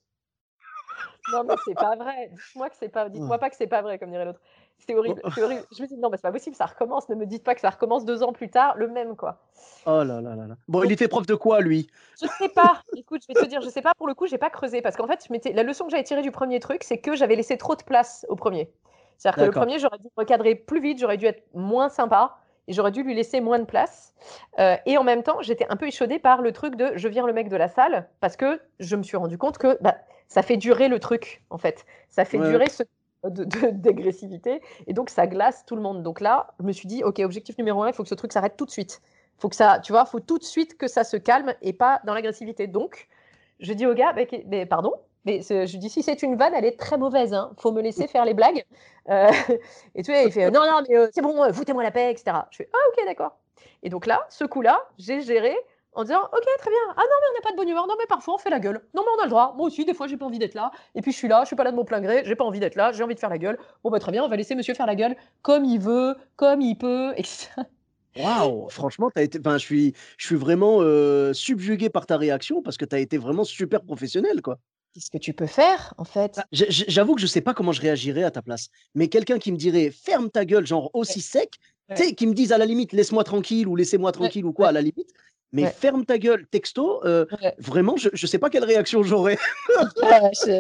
Non, 1.32 1.44
mais 1.44 1.56
c'est 1.66 1.74
pas 1.74 1.96
vrai. 1.96 2.30
Dites-moi 2.32 2.70
que 2.70 2.76
c'est 2.80 2.90
pas. 2.90 3.10
Dites-moi 3.10 3.38
pas 3.38 3.50
que 3.50 3.56
c'est 3.56 3.68
pas 3.68 3.82
vrai, 3.82 3.98
comme 4.00 4.10
dirait 4.10 4.26
l'autre. 4.26 4.42
C'est 4.86 4.96
horrible, 4.96 5.22
c'est 5.36 5.44
horrible. 5.44 5.64
Je 5.76 5.82
me 5.82 5.88
dis 5.88 5.98
non, 5.98 6.10
mais 6.10 6.18
c'est 6.18 6.24
pas 6.24 6.32
possible, 6.32 6.56
ça 6.56 6.66
recommence. 6.66 7.08
Ne 7.10 7.16
me 7.16 7.26
dites 7.26 7.44
pas 7.44 7.54
que 7.54 7.62
ça 7.62 7.70
recommence 7.70 8.04
deux 8.04 8.24
ans 8.24 8.34
plus 8.34 8.50
tard, 8.50 8.76
le 8.78 8.88
même 8.88 9.16
quoi. 9.16 9.38
Oh 9.86 10.04
là 10.04 10.22
là 10.22 10.36
là 10.36 10.48
là. 10.48 10.56
Bon, 10.68 10.84
il 10.84 10.92
était 10.92 11.08
prof 11.08 11.26
de 11.28 11.36
quoi 11.36 11.62
lui? 11.62 11.88
Je 12.20 12.28
sais 12.28 12.50
pas. 12.50 12.82
Écoute, 12.96 13.22
je 13.22 13.34
vais 13.34 13.40
te 13.40 13.46
dire, 13.46 13.62
je 13.62 13.70
sais 13.70 13.82
pas. 13.82 13.94
Pour 13.96 14.08
le 14.08 14.16
coup, 14.16 14.26
j'ai 14.26 14.40
pas 14.40 14.50
creusé 14.50 14.82
parce 14.82 14.96
qu'en 14.96 15.08
fait, 15.08 15.24
je 15.28 15.54
la 15.54 15.64
leçon 15.64 15.86
que 15.86 15.92
j'avais 15.92 16.04
tirée 16.04 16.24
du 16.24 16.32
premier 16.32 16.60
truc, 16.60 16.84
c'est 16.84 16.98
que 16.98 17.16
j'avais 17.16 17.36
laissé 17.36 17.58
trop 17.58 17.76
de 17.76 17.84
place 17.84 18.26
au 18.30 18.36
premier. 18.36 18.72
C'est-à-dire 19.18 19.44
que 19.44 19.46
le 19.46 19.52
premier, 19.52 19.78
j'aurais 19.78 20.00
dû 20.00 20.08
recadrer 20.18 20.56
plus 20.56 20.82
vite, 20.82 21.00
j'aurais 21.00 21.18
dû 21.18 21.28
être 21.28 21.44
moins 21.54 21.90
sympa 21.90 22.38
et 22.68 22.74
j'aurais 22.74 22.92
dû 22.92 23.04
lui 23.04 23.16
laisser 23.16 23.42
moins 23.42 23.60
de 23.60 23.66
place. 23.66 24.14
Euh, 24.60 24.76
et 24.86 24.98
en 24.98 25.04
même 25.04 25.24
temps, 25.24 25.42
j'étais 25.42 25.66
un 25.70 25.76
peu 25.76 25.88
échaudée 25.88 26.20
par 26.20 26.42
le 26.42 26.52
truc 26.52 26.76
de 26.76 26.92
je 26.96 27.08
vire 27.08 27.26
le 27.26 27.34
mec 27.34 27.50
de 27.50 27.56
la 27.56 27.68
salle 27.68 28.08
parce 28.20 28.36
que 28.36 28.62
je 28.80 28.96
me 28.96 29.04
suis 29.04 29.18
rendu 29.18 29.38
compte 29.38 29.58
que 29.58 29.78
bah, 29.82 29.98
ça 30.28 30.42
fait 30.42 30.58
durer 30.58 30.88
le 30.88 31.00
truc 31.00 31.44
en 31.50 31.58
fait. 31.58 31.86
Ça 32.10 32.26
fait 32.26 32.40
durer 32.40 32.70
ce 32.70 32.84
d'agressivité 33.24 34.62
et 34.88 34.94
donc 34.94 35.10
ça 35.10 35.28
glace 35.28 35.66
tout 35.66 35.76
le 35.76 35.82
monde. 35.82 36.04
Donc 36.04 36.22
là, 36.22 36.54
je 36.60 36.66
me 36.66 36.72
suis 36.72 36.88
dit, 36.88 37.04
ok, 37.04 37.20
objectif 37.20 37.58
numéro 37.58 37.84
un, 37.84 37.90
il 37.90 37.94
faut 37.94 38.04
que 38.04 38.10
ce 38.10 38.16
truc 38.16 38.32
s'arrête 38.32 38.58
tout 38.58 38.66
de 38.66 38.72
suite. 38.72 39.02
Faut 39.38 39.50
que 39.50 39.56
ça, 39.56 39.80
tu 39.80 39.92
vois, 39.92 40.06
faut 40.06 40.20
tout 40.20 40.38
de 40.38 40.44
suite 40.44 40.78
que 40.78 40.88
ça 40.88 41.04
se 41.04 41.18
calme 41.18 41.54
et 41.62 41.74
pas 41.74 42.00
dans 42.06 42.14
l'agressivité. 42.14 42.68
Donc, 42.68 43.08
je 43.60 43.74
dis 43.74 43.86
au 43.86 43.94
gars, 43.94 44.14
mais, 44.48 44.66
pardon, 44.66 44.94
mais 45.26 45.42
je 45.42 45.78
dis 45.78 45.90
si 45.90 46.04
c'est 46.04 46.24
une 46.24 46.36
vanne, 46.36 46.54
elle 46.56 46.66
est 46.66 46.80
très 46.80 46.98
mauvaise. 46.98 47.34
Hein. 47.34 47.52
Faut 47.58 47.72
me 47.72 47.82
laisser 47.82 48.08
faire 48.08 48.26
les 48.26 48.34
blagues. 48.34 48.66
Euh, 49.10 49.30
et 49.96 50.04
tu 50.04 50.12
vois, 50.12 50.22
il 50.22 50.32
fait 50.32 50.50
non 50.52 50.62
non 50.62 50.82
mais 50.88 50.98
euh, 50.98 51.08
c'est 51.14 51.22
bon, 51.22 51.44
euh, 51.44 51.54
foutez-moi 51.54 51.84
la 51.84 51.92
paix, 51.92 52.12
etc. 52.12 52.38
Je 52.52 52.58
fais 52.58 52.70
ah 52.74 52.78
ok 52.90 53.06
d'accord. 53.06 53.38
Et 53.84 53.90
donc 53.90 54.06
là, 54.06 54.26
ce 54.30 54.46
coup-là, 54.46 54.88
j'ai 54.98 55.22
géré 55.22 55.56
en 55.94 56.04
disant 56.04 56.22
ok 56.22 56.46
très 56.60 56.70
bien 56.70 56.80
ah 56.90 57.02
non 57.02 57.04
mais 57.04 57.28
on 57.32 57.34
n'a 57.34 57.42
pas 57.44 57.52
de 57.52 57.58
bonne 57.58 57.68
humeur 57.68 57.86
non 57.86 57.96
mais 58.00 58.06
parfois 58.08 58.36
on 58.36 58.38
fait 58.38 58.50
la 58.50 58.62
gueule 58.62 58.82
non 58.94 59.04
mais 59.06 59.12
on 59.18 59.22
a 59.24 59.26
le 59.26 59.30
droit 59.30 59.54
moi 59.58 59.68
aussi 59.68 59.84
des 59.84 59.94
fois 59.94 60.08
j'ai 60.08 60.16
pas 60.16 60.26
envie 60.26 60.40
d'être 60.40 60.54
là 60.54 60.72
et 60.96 61.02
puis 61.02 61.12
je 61.12 61.18
suis 61.18 61.28
là 61.28 61.42
je 61.42 61.48
suis 61.48 61.56
pas 61.58 61.66
là 61.66 61.72
de 61.72 61.76
mon 61.76 61.84
plein 61.84 62.00
gré 62.00 62.24
j'ai 62.26 62.38
pas 62.38 62.46
envie 62.46 62.62
d'être 62.62 62.78
là 62.78 62.94
j'ai 62.94 63.04
envie 63.04 63.14
de 63.14 63.20
faire 63.20 63.30
la 63.30 63.38
gueule 63.38 63.58
bon 63.84 63.90
bah 63.90 64.00
très 64.00 64.14
bien 64.14 64.24
on 64.24 64.30
va 64.30 64.38
laisser 64.38 64.56
monsieur 64.56 64.74
faire 64.74 64.86
la 64.86 64.96
gueule 64.96 65.18
comme 65.42 65.66
il 65.66 65.82
veut 65.82 66.16
comme 66.38 66.62
il 66.62 66.78
peut 66.78 67.14
etc. 67.18 67.50
Waouh, 68.18 68.70
franchement, 68.70 69.10
as 69.16 69.22
été, 69.22 69.40
je 69.44 69.58
suis, 69.58 69.94
je 70.18 70.26
suis 70.28 70.36
vraiment 70.36 70.80
euh, 70.82 71.32
subjugué 71.32 71.90
par 71.90 72.06
ta 72.06 72.18
réaction 72.18 72.62
parce 72.62 72.78
que 72.78 72.84
tu 72.84 72.94
as 72.96 73.00
été 73.00 73.18
vraiment 73.18 73.46
super 73.46 73.82
professionnel, 73.84 74.42
quoi. 74.42 74.60
Qu'est-ce 74.94 75.10
que 75.10 75.18
tu 75.18 75.34
peux 75.34 75.48
faire, 75.48 75.94
en 75.98 76.04
fait. 76.04 76.36
Bah, 76.36 76.46
J'avoue 76.52 77.16
que 77.16 77.22
je 77.22 77.28
sais 77.28 77.40
pas 77.42 77.54
comment 77.54 77.72
je 77.72 77.82
réagirais 77.82 78.24
à 78.24 78.32
ta 78.32 78.42
place, 78.42 78.68
mais 78.94 79.08
quelqu'un 79.08 79.40
qui 79.40 79.52
me 79.52 79.58
dirait 79.58 79.90
ferme 79.90 80.30
ta 80.30 80.44
gueule, 80.44 80.68
genre 80.68 80.90
aussi 80.94 81.22
sec, 81.22 81.52
tu 81.90 82.04
sais, 82.04 82.14
qui 82.14 82.28
me 82.28 82.34
dise 82.34 82.52
à 82.52 82.58
la 82.58 82.66
limite 82.66 82.92
laisse-moi 82.94 83.24
tranquille 83.24 83.68
ou 83.68 83.76
laissez-moi 83.76 84.12
tranquille 84.12 84.46
ou 84.46 84.54
quoi, 84.54 84.70
à 84.70 84.72
la 84.72 84.82
limite, 84.82 85.10
mais 85.54 85.68
ferme 85.68 86.06
ta 86.06 86.18
gueule, 86.18 86.46
texto, 86.48 87.06
euh, 87.06 87.26
vraiment, 87.58 87.96
je 87.98 88.10
ne 88.12 88.28
sais 88.28 88.38
pas 88.38 88.50
quelle 88.50 88.64
réaction 88.66 89.04
j'aurais. 89.04 89.38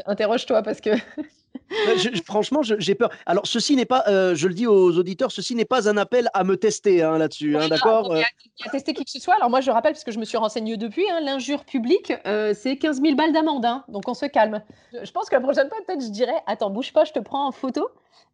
Interroge-toi 0.05 0.62
parce 0.63 0.82
que. 0.82 0.91
Bah, 1.71 1.93
franchement, 2.25 2.62
j'ai 2.62 2.95
peur. 2.95 3.10
Alors, 3.25 3.45
ceci 3.45 3.75
n'est 3.75 3.86
pas, 3.86 4.03
euh, 4.07 4.36
je 4.36 4.47
le 4.47 4.53
dis 4.53 4.67
aux 4.67 4.97
auditeurs, 4.97 5.31
ceci 5.31 5.55
n'est 5.55 5.65
pas 5.65 5.89
un 5.89 5.97
appel 5.97 6.29
à 6.34 6.43
me 6.43 6.57
tester 6.57 7.01
hein, 7.01 7.17
là-dessus, 7.17 7.57
hein, 7.57 7.67
d'accord 7.67 8.12
euh. 8.12 8.21
À, 8.65 8.69
tester 8.69 8.93
qui 8.93 9.05
que 9.05 9.12
ce 9.12 9.19
soit. 9.19 9.36
Alors, 9.36 9.49
moi, 9.49 9.62
je 9.62 9.71
rappelle, 9.71 9.93
parce 9.93 10.03
que 10.03 10.12
je 10.12 10.19
me 10.19 10.25
suis 10.25 10.38
renseignée 10.38 10.77
depuis, 10.77 11.10
hein, 11.10 11.19
l'injure 11.21 11.63
publique, 11.63 12.13
c'est 12.53 12.77
15 12.77 13.01
000 13.01 13.15
balles 13.15 13.34
d'amende, 13.34 13.65
donc 13.88 14.07
on 14.07 14.13
se 14.13 14.25
calme. 14.25 14.62
Je, 14.93 15.12
pense 15.12 15.29
que 15.29 15.36
la 15.36 15.41
prochaine 15.41 15.69
fois, 15.69 15.77
peut-être, 15.86 16.03
je 16.03 16.12
dirais 16.12 16.36
Attends, 16.47 16.69
bouge 16.69 16.93
pas, 16.93 17.05
je 17.05 17.13
te 17.13 17.19
prends 17.19 17.47
en 17.47 17.51
photo. 17.51 17.89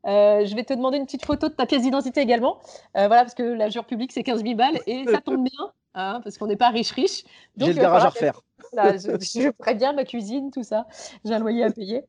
je 0.06 0.56
vais 0.56 0.64
te 0.64 0.74
demander 0.74 0.98
une 0.98 1.06
petite 1.06 1.26
photo 1.26 1.50
de 1.50 1.54
ta 1.54 1.66
pièce 1.66 1.84
d'identité 1.84 2.22
également. 2.22 2.60
voilà, 2.94 3.24
parce 3.24 3.36
que 3.36 3.44
l'injure 3.44 3.86
publique, 3.86 4.12
c'est 4.12 4.24
15 4.24 4.44
000 4.44 4.56
balles 4.56 4.80
et 4.88 5.06
ça 5.06 5.22
tombe 5.22 5.44
bien. 5.44 5.72
Hein, 6.00 6.22
parce 6.24 6.38
qu'on 6.38 6.46
n'est 6.46 6.58
pas 6.58 6.70
riche-riche. 6.70 7.24
J'ai 7.58 7.74
le 7.74 7.82
garage 7.82 8.06
à 8.06 8.10
refaire. 8.10 8.42
je, 8.74 9.18
je 9.20 9.74
bien 9.74 9.94
ma 9.94 10.04
cuisine, 10.04 10.52
tout 10.52 10.62
ça. 10.62 10.86
J'ai 11.26 11.34
un 11.34 11.40
loyer 11.40 11.64
à 11.64 11.72
payer. 11.72 12.04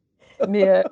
Mais 0.49 0.69
euh, 0.69 0.83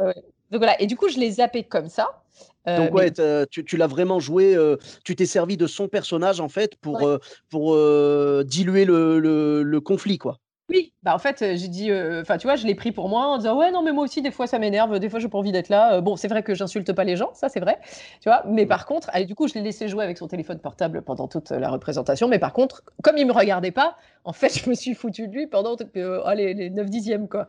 donc 0.51 0.61
voilà. 0.61 0.81
Et 0.81 0.87
du 0.87 0.97
coup, 0.97 1.09
je 1.09 1.19
les 1.19 1.33
zappé 1.33 1.65
comme 1.65 1.89
ça. 1.89 2.23
Euh, 2.69 2.79
donc 2.79 2.95
ouais, 2.95 3.13
tu, 3.51 3.65
tu 3.65 3.77
l'as 3.77 3.87
vraiment 3.87 4.19
joué. 4.19 4.55
Euh, 4.55 4.77
tu 5.05 5.15
t'es 5.15 5.27
servi 5.27 5.57
de 5.57 5.67
son 5.67 5.89
personnage 5.89 6.41
en 6.41 6.49
fait 6.49 6.77
pour 6.77 7.09
pour 7.49 7.77
diluer 8.45 8.85
le, 8.85 9.21
le, 9.21 9.63
le, 9.63 9.81
conflit 9.81 10.19
quoi. 10.19 10.39
Oui, 10.69 10.93
bah 11.05 11.15
en 11.15 11.19
fait, 11.21 11.39
j'ai 11.55 11.69
dit, 11.69 11.93
enfin, 11.93 12.39
tu 12.39 12.49
vois, 12.49 12.57
je 12.57 12.67
l'ai 12.67 12.75
pris 12.75 12.91
pour 12.91 13.09
moi 13.09 13.27
en 13.27 13.39
disant, 13.39 13.57
ouais, 13.57 13.71
non, 13.71 13.85
mais 13.85 13.93
moi 13.93 14.03
aussi, 14.03 14.21
des 14.21 14.33
fois, 14.33 14.49
ça 14.49 14.59
m'énerve, 14.59 14.99
des 14.99 15.09
fois, 15.09 15.21
j'ai 15.21 15.29
pas 15.29 15.39
envie 15.39 15.53
d'être 15.53 15.69
là. 15.69 16.01
bon, 16.01 16.17
c'est 16.17 16.27
vrai 16.27 16.43
que 16.43 16.57
j'insulte 16.57 16.93
pas 16.93 17.05
les 17.05 17.15
gens, 17.15 17.31
ça, 17.35 17.49
c'est 17.49 17.61
vrai, 17.61 17.79
tu 18.21 18.29
vois, 18.29 18.43
mais 18.49 18.67
par 18.67 18.85
contre, 18.85 19.09
allez, 19.13 19.27
du 19.27 19.37
coup, 19.37 19.47
je 19.47 19.55
l'ai 19.55 19.61
laissé 19.61 19.87
jouer 19.87 20.03
avec 20.03 20.19
son 20.19 20.27
téléphone 20.27 20.59
portable 20.59 21.03
pendant 21.03 21.29
toute 21.29 21.51
la 21.51 21.71
représentation, 21.71 22.27
mais 22.27 22.41
par 22.41 22.53
contre, 22.53 22.83
comme 23.05 23.17
il 23.17 23.29
me 23.29 23.33
regardait 23.33 23.71
pas, 23.71 23.97
en 24.25 24.33
fait, 24.33 24.49
je 24.65 24.69
me 24.69 24.75
suis 24.75 24.95
foutu 24.95 25.29
de 25.29 25.33
lui 25.33 25.47
pendant 25.47 25.77
allez, 26.25 26.53
les 26.53 26.69
9 26.71 26.91
dixièmes, 26.91 27.29
quoi. 27.29 27.49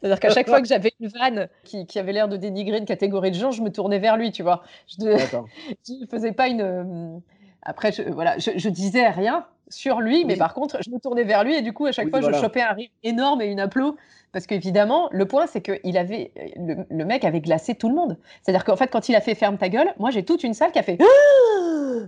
C'est-à-dire 0.00 0.20
qu'à 0.20 0.30
chaque 0.30 0.48
fois 0.48 0.60
que 0.60 0.68
j'avais 0.68 0.92
une 1.00 1.08
vanne 1.08 1.48
qui, 1.64 1.86
qui 1.86 1.98
avait 1.98 2.12
l'air 2.12 2.28
de 2.28 2.36
dénigrer 2.36 2.78
une 2.78 2.84
catégorie 2.84 3.30
de 3.30 3.36
gens, 3.36 3.50
je 3.50 3.62
me 3.62 3.70
tournais 3.70 3.98
vers 3.98 4.16
lui, 4.16 4.30
tu 4.30 4.42
vois. 4.42 4.62
Je 4.86 5.04
ne 6.00 6.06
faisais 6.06 6.32
pas 6.32 6.48
une... 6.48 6.60
Euh, 6.60 7.18
après, 7.62 7.92
je, 7.92 8.02
voilà, 8.02 8.38
je, 8.38 8.52
je 8.56 8.68
disais 8.68 9.08
rien 9.08 9.44
sur 9.68 10.00
lui, 10.00 10.24
mais 10.24 10.36
par 10.36 10.54
contre, 10.54 10.78
je 10.82 10.90
me 10.90 10.98
tournais 10.98 11.24
vers 11.24 11.44
lui 11.44 11.54
et 11.54 11.62
du 11.62 11.72
coup, 11.72 11.86
à 11.86 11.92
chaque 11.92 12.08
fois, 12.10 12.20
je 12.20 12.32
chopais 12.32 12.62
un 12.62 12.72
rire 12.72 12.88
énorme 13.02 13.42
et 13.42 13.46
une 13.46 13.60
applaud. 13.60 13.96
Parce 14.32 14.46
qu'évidemment, 14.46 15.08
le 15.10 15.26
point, 15.26 15.46
c'est 15.46 15.62
que 15.62 15.80
il 15.84 15.96
avait, 15.96 16.32
le, 16.56 16.84
le, 16.90 17.04
mec 17.04 17.24
avait 17.24 17.40
glacé 17.40 17.74
tout 17.74 17.88
le 17.88 17.94
monde. 17.94 18.18
C'est-à-dire 18.42 18.64
qu'en 18.64 18.76
fait, 18.76 18.88
quand 18.88 19.08
il 19.08 19.16
a 19.16 19.22
fait 19.22 19.34
ferme 19.34 19.56
ta 19.56 19.70
gueule, 19.70 19.92
moi, 19.98 20.10
j'ai 20.10 20.22
toute 20.22 20.44
une 20.44 20.52
salle 20.52 20.70
qui 20.70 20.78
a 20.78 20.82
fait 20.82 20.98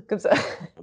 comme 0.08 0.18
ça. 0.18 0.30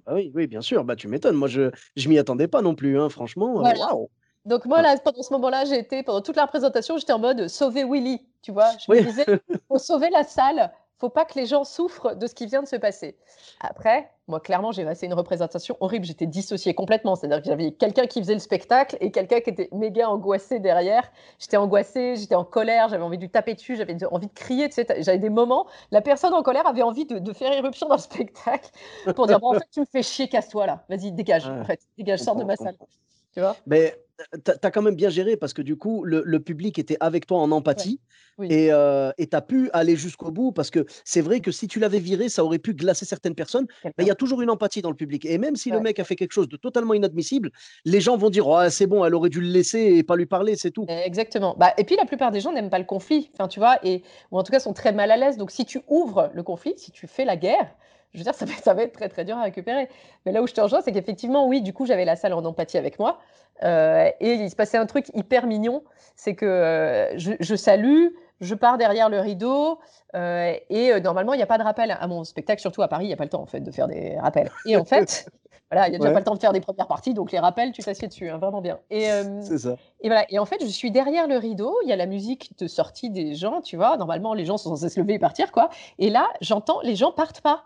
Bah 0.06 0.14
oui, 0.14 0.32
oui, 0.34 0.48
bien 0.48 0.62
sûr. 0.62 0.84
Bah, 0.84 0.96
tu 0.96 1.08
m'étonnes. 1.08 1.36
Moi, 1.36 1.48
je 1.48 1.62
ne 1.62 2.08
m'y 2.08 2.18
attendais 2.18 2.48
pas 2.48 2.62
non 2.62 2.76
plus, 2.76 3.00
hein, 3.00 3.10
franchement. 3.10 3.66
Euh, 3.66 3.72
waouh 3.78 4.10
donc 4.48 4.66
moi, 4.66 4.82
là, 4.82 4.96
pendant 4.98 5.22
ce 5.22 5.34
moment-là, 5.34 5.66
j'étais, 5.66 6.04
pendant 6.04 6.22
toute 6.22 6.38
la 6.38 6.46
représentation, 6.46 6.98
j'étais 6.98 7.12
en 7.12 7.20
mode 7.20 7.50
sauver 7.50 7.84
Willy, 7.84 8.26
tu 8.42 8.54
vois. 8.54 8.72
Je 8.80 8.92
me 8.92 9.02
disais, 9.02 9.26
faut 9.68 9.78
sauver 9.78 10.10
la 10.10 10.24
salle, 10.24 10.72
faut 11.00 11.10
pas 11.10 11.26
que 11.26 11.38
les 11.38 11.46
gens 11.46 11.66
souffrent 11.66 12.16
de 12.16 12.28
ce 12.28 12.34
qui 12.34 12.46
vient 12.46 12.64
de 12.64 12.68
se 12.68 12.78
passer. 12.78 13.18
Après, 13.60 14.10
moi, 14.30 14.40
clairement, 14.40 14.72
j'ai 14.72 14.86
passé 14.86 15.06
une 15.06 15.14
représentation 15.14 15.76
horrible, 15.82 16.06
j'étais 16.06 16.28
dissociée 16.28 16.74
complètement. 16.74 17.16
C'est-à-dire 17.16 17.42
que 17.42 17.48
j'avais 17.50 17.72
quelqu'un 17.72 18.08
qui 18.08 18.22
faisait 18.22 18.36
le 18.36 18.40
spectacle 18.40 18.96
et 19.02 19.12
quelqu'un 19.12 19.42
qui 19.42 19.50
était 19.50 19.68
méga 19.74 20.10
angoissé 20.10 20.60
derrière. 20.60 21.12
J'étais 21.40 21.58
angoissée, 21.58 22.16
j'étais 22.16 22.36
en 22.36 22.46
colère, 22.46 22.88
j'avais 22.88 23.04
envie 23.04 23.18
de 23.18 23.24
lui 23.24 23.30
taper 23.30 23.54
dessus, 23.54 23.76
j'avais 23.76 23.98
envie 24.06 24.28
de 24.28 24.34
crier, 24.34 24.70
tu 24.70 24.76
sais, 24.76 24.88
j'avais 25.04 25.20
des 25.20 25.30
moments, 25.30 25.68
la 25.92 26.02
personne 26.02 26.34
en 26.34 26.42
colère 26.42 26.68
avait 26.68 26.84
envie 26.84 27.06
de, 27.06 27.34
faire 27.34 27.52
éruption 27.52 27.90
dans 27.90 27.96
le 27.96 28.02
spectacle 28.02 28.70
pour 29.14 29.28
dire, 29.28 29.40
bon, 29.42 29.50
en 29.50 29.60
fait, 29.60 29.68
tu 29.72 29.82
me 29.82 29.86
fais 29.86 30.04
chier, 30.04 30.30
casse-toi 30.30 30.68
là, 30.68 30.86
vas-y, 30.88 31.12
dégage, 31.12 31.50
en 31.50 31.66
fait, 31.66 31.82
dégage, 31.98 32.20
sors 32.20 32.38
de 32.38 32.46
ma 32.46 32.56
salle. 32.56 32.78
Mais 33.68 33.94
tu 34.46 34.52
as 34.64 34.72
quand 34.72 34.82
même 34.82 34.96
bien 34.96 35.10
géré 35.10 35.38
parce 35.38 35.54
que 35.54 35.62
du 35.62 35.76
coup, 35.78 36.04
le 36.04 36.22
le 36.26 36.40
public 36.40 36.80
était 36.80 36.98
avec 37.00 37.26
toi 37.28 37.40
en 37.40 37.52
Ouais, 37.76 37.90
empathie 37.92 38.02
oui. 38.38 38.50
et 38.50 38.72
heu 38.72 39.12
et 39.18 39.28
tu 39.28 39.36
as 39.36 39.42
pu 39.42 39.70
aller 39.74 39.96
jusqu'au 39.96 40.32
bout 40.32 40.52
parce 40.52 40.70
que 40.72 40.86
c'est 41.06 41.22
vrai 41.22 41.42
que 41.42 41.52
si 41.52 41.68
tu 41.68 41.80
l'avais 41.80 42.00
viré, 42.00 42.30
ça 42.30 42.44
aurait 42.44 42.60
pu 42.60 42.74
glacer 42.74 43.06
certaines 43.06 43.36
personnes. 43.36 43.68
Mais 43.98 44.04
il 44.06 44.08
y 44.08 44.12
a 44.12 44.16
toujours 44.16 44.42
une 44.42 44.50
empathie 44.50 44.82
dans 44.82 44.90
le 44.92 44.96
public 44.96 45.26
et 45.26 45.38
même 45.38 45.56
si 45.56 45.72
le 45.72 45.80
mec 45.82 46.00
a 46.00 46.04
fait 46.06 46.16
quelque 46.16 46.32
chose 46.34 46.48
de 46.50 46.58
totalement 46.58 46.94
inadmissible, 46.94 47.52
les 47.86 48.02
gens 48.02 48.18
vont 48.18 48.30
dire: 48.30 48.48
«Ouais, 48.48 48.70
c'est 48.70 48.88
bon, 48.88 49.04
elle 49.06 49.16
aurait 49.16 49.30
dû 49.30 49.42
le 49.42 49.48
laisser 49.50 49.80
et 49.80 50.04
pas 50.04 50.16
lui 50.16 50.26
parler, 50.28 50.56
c'est 50.56 50.72
tout». 50.72 50.90
Exactement. 50.90 51.54
Bah 51.58 51.74
et 51.78 51.84
puis 51.84 51.98
la 51.98 52.06
plupart 52.06 52.32
des 52.32 52.40
gens 52.40 52.54
n'aiment 52.54 52.70
pas 52.70 52.80
le 52.80 52.86
conflit, 52.86 53.30
enfin, 53.34 53.50
tu 53.50 53.60
vois? 53.60 53.78
Et 53.86 54.04
ou 54.32 54.38
en 54.40 54.44
tout 54.44 54.52
cas 54.54 54.60
sont 54.60 54.72
très 54.74 54.94
mal 54.94 55.12
à 55.12 55.18
l'aise. 55.18 55.36
Donc 55.38 55.52
si 55.52 55.66
tu 55.66 55.82
ouvres 55.88 56.32
le 56.34 56.44
conflit, 56.44 56.76
si 56.78 56.92
tu 56.92 57.08
fais 57.08 57.26
la 57.26 57.36
guerre, 57.36 57.76
je 58.14 58.20
veux 58.20 58.24
dire, 58.24 58.34
ça 58.36 58.46
va 58.46 58.54
ça 58.54 58.74
va 58.74 58.84
être 58.84 58.94
très, 58.94 59.10
très 59.10 59.26
dur 59.26 59.38
à 59.38 59.44
récupérer. 59.44 59.90
Mais 60.26 60.32
là 60.32 60.42
où 60.42 60.48
je 60.48 60.54
te 60.54 60.62
rejoins, 60.62 60.82
c'est 60.82 60.92
qu'effectivement, 60.92 61.48
oui, 61.48 61.62
du 61.62 61.74
coup, 61.74 61.86
j'avais 61.86 62.06
la 62.06 62.16
salle 62.16 62.34
en 62.34 62.44
empathie 62.46 62.78
avec 62.78 63.00
moi, 63.00 63.20
heu 63.64 64.08
et 64.20 64.34
il 64.34 64.50
se 64.50 64.56
passait 64.56 64.78
un 64.78 64.86
truc 64.86 65.08
hyper 65.14 65.46
mignon, 65.48 65.84
c'est 66.16 66.36
que, 66.36 66.46
heu, 67.14 67.18
je 67.18 67.34
je 67.40 67.56
salue, 67.56 68.08
je 68.42 68.56
pars 68.56 68.78
derrière 68.78 69.10
le 69.10 69.20
rideau, 69.20 69.80
heu 70.16 70.54
et 70.70 71.00
normalement, 71.02 71.34
il 71.34 71.40
y 71.40 71.44
a 71.44 71.48
pas 71.48 71.58
de 71.58 71.64
rappel 71.64 71.92
à 71.92 72.08
mon 72.08 72.24
spectacle, 72.24 72.62
surtout 72.62 72.82
à 72.82 72.88
Paris, 72.88 73.06
il 73.06 73.10
y 73.10 73.14
a 73.14 73.18
pas 73.18 73.24
le 73.26 73.30
temps, 73.30 73.42
en 73.42 73.46
fait, 73.48 73.62
de 73.62 73.72
faire 73.72 73.88
des 73.88 74.18
rappels. 74.20 74.52
Et 74.66 74.78
en 74.78 74.86
fait, 74.86 75.26
voilà, 75.72 75.88
il 75.88 75.94
y 75.94 75.96
a 75.96 76.00
déjà 76.00 76.10
Ouais, 76.10 76.12
pas 76.12 76.20
le 76.20 76.26
temps 76.26 76.36
de 76.36 76.40
faire 76.40 76.54
des 76.54 76.62
premières 76.62 76.88
parties, 76.88 77.14
donc 77.14 77.32
les 77.32 77.40
rappels, 77.40 77.72
tu 77.72 77.84
t'assieds 77.84 78.08
dessus, 78.08 78.30
hein, 78.30 78.38
vraiment 78.38 78.62
bien. 78.62 78.80
Et 78.90 79.08
ça. 79.60 79.78
et 80.02 80.08
voilà. 80.08 80.26
Et 80.30 80.40
en 80.40 80.46
fait, 80.46 80.58
je 80.62 80.68
suis 80.68 80.92
derrière 80.92 81.28
le 81.28 81.38
rideau, 81.38 81.76
il 81.84 81.90
y 81.90 81.94
a 81.94 81.96
la 81.96 82.06
musique 82.06 82.58
de 82.60 82.68
sortie 82.68 83.10
des 83.10 83.34
gens, 83.36 83.62
tu 83.62 83.76
vois? 83.78 83.98
Normalement, 83.98 84.34
les 84.34 84.46
gens 84.46 84.58
sont 84.58 84.70
censés 84.76 84.90
se 84.90 85.00
lever 85.00 85.16
et 85.16 85.20
partir, 85.20 85.52
quoi. 85.52 85.70
Et 86.00 86.10
là, 86.10 86.28
j'entends 86.42 86.82
les 86.82 86.96
gens 86.96 87.12
partent 87.12 87.42
pas 87.42 87.66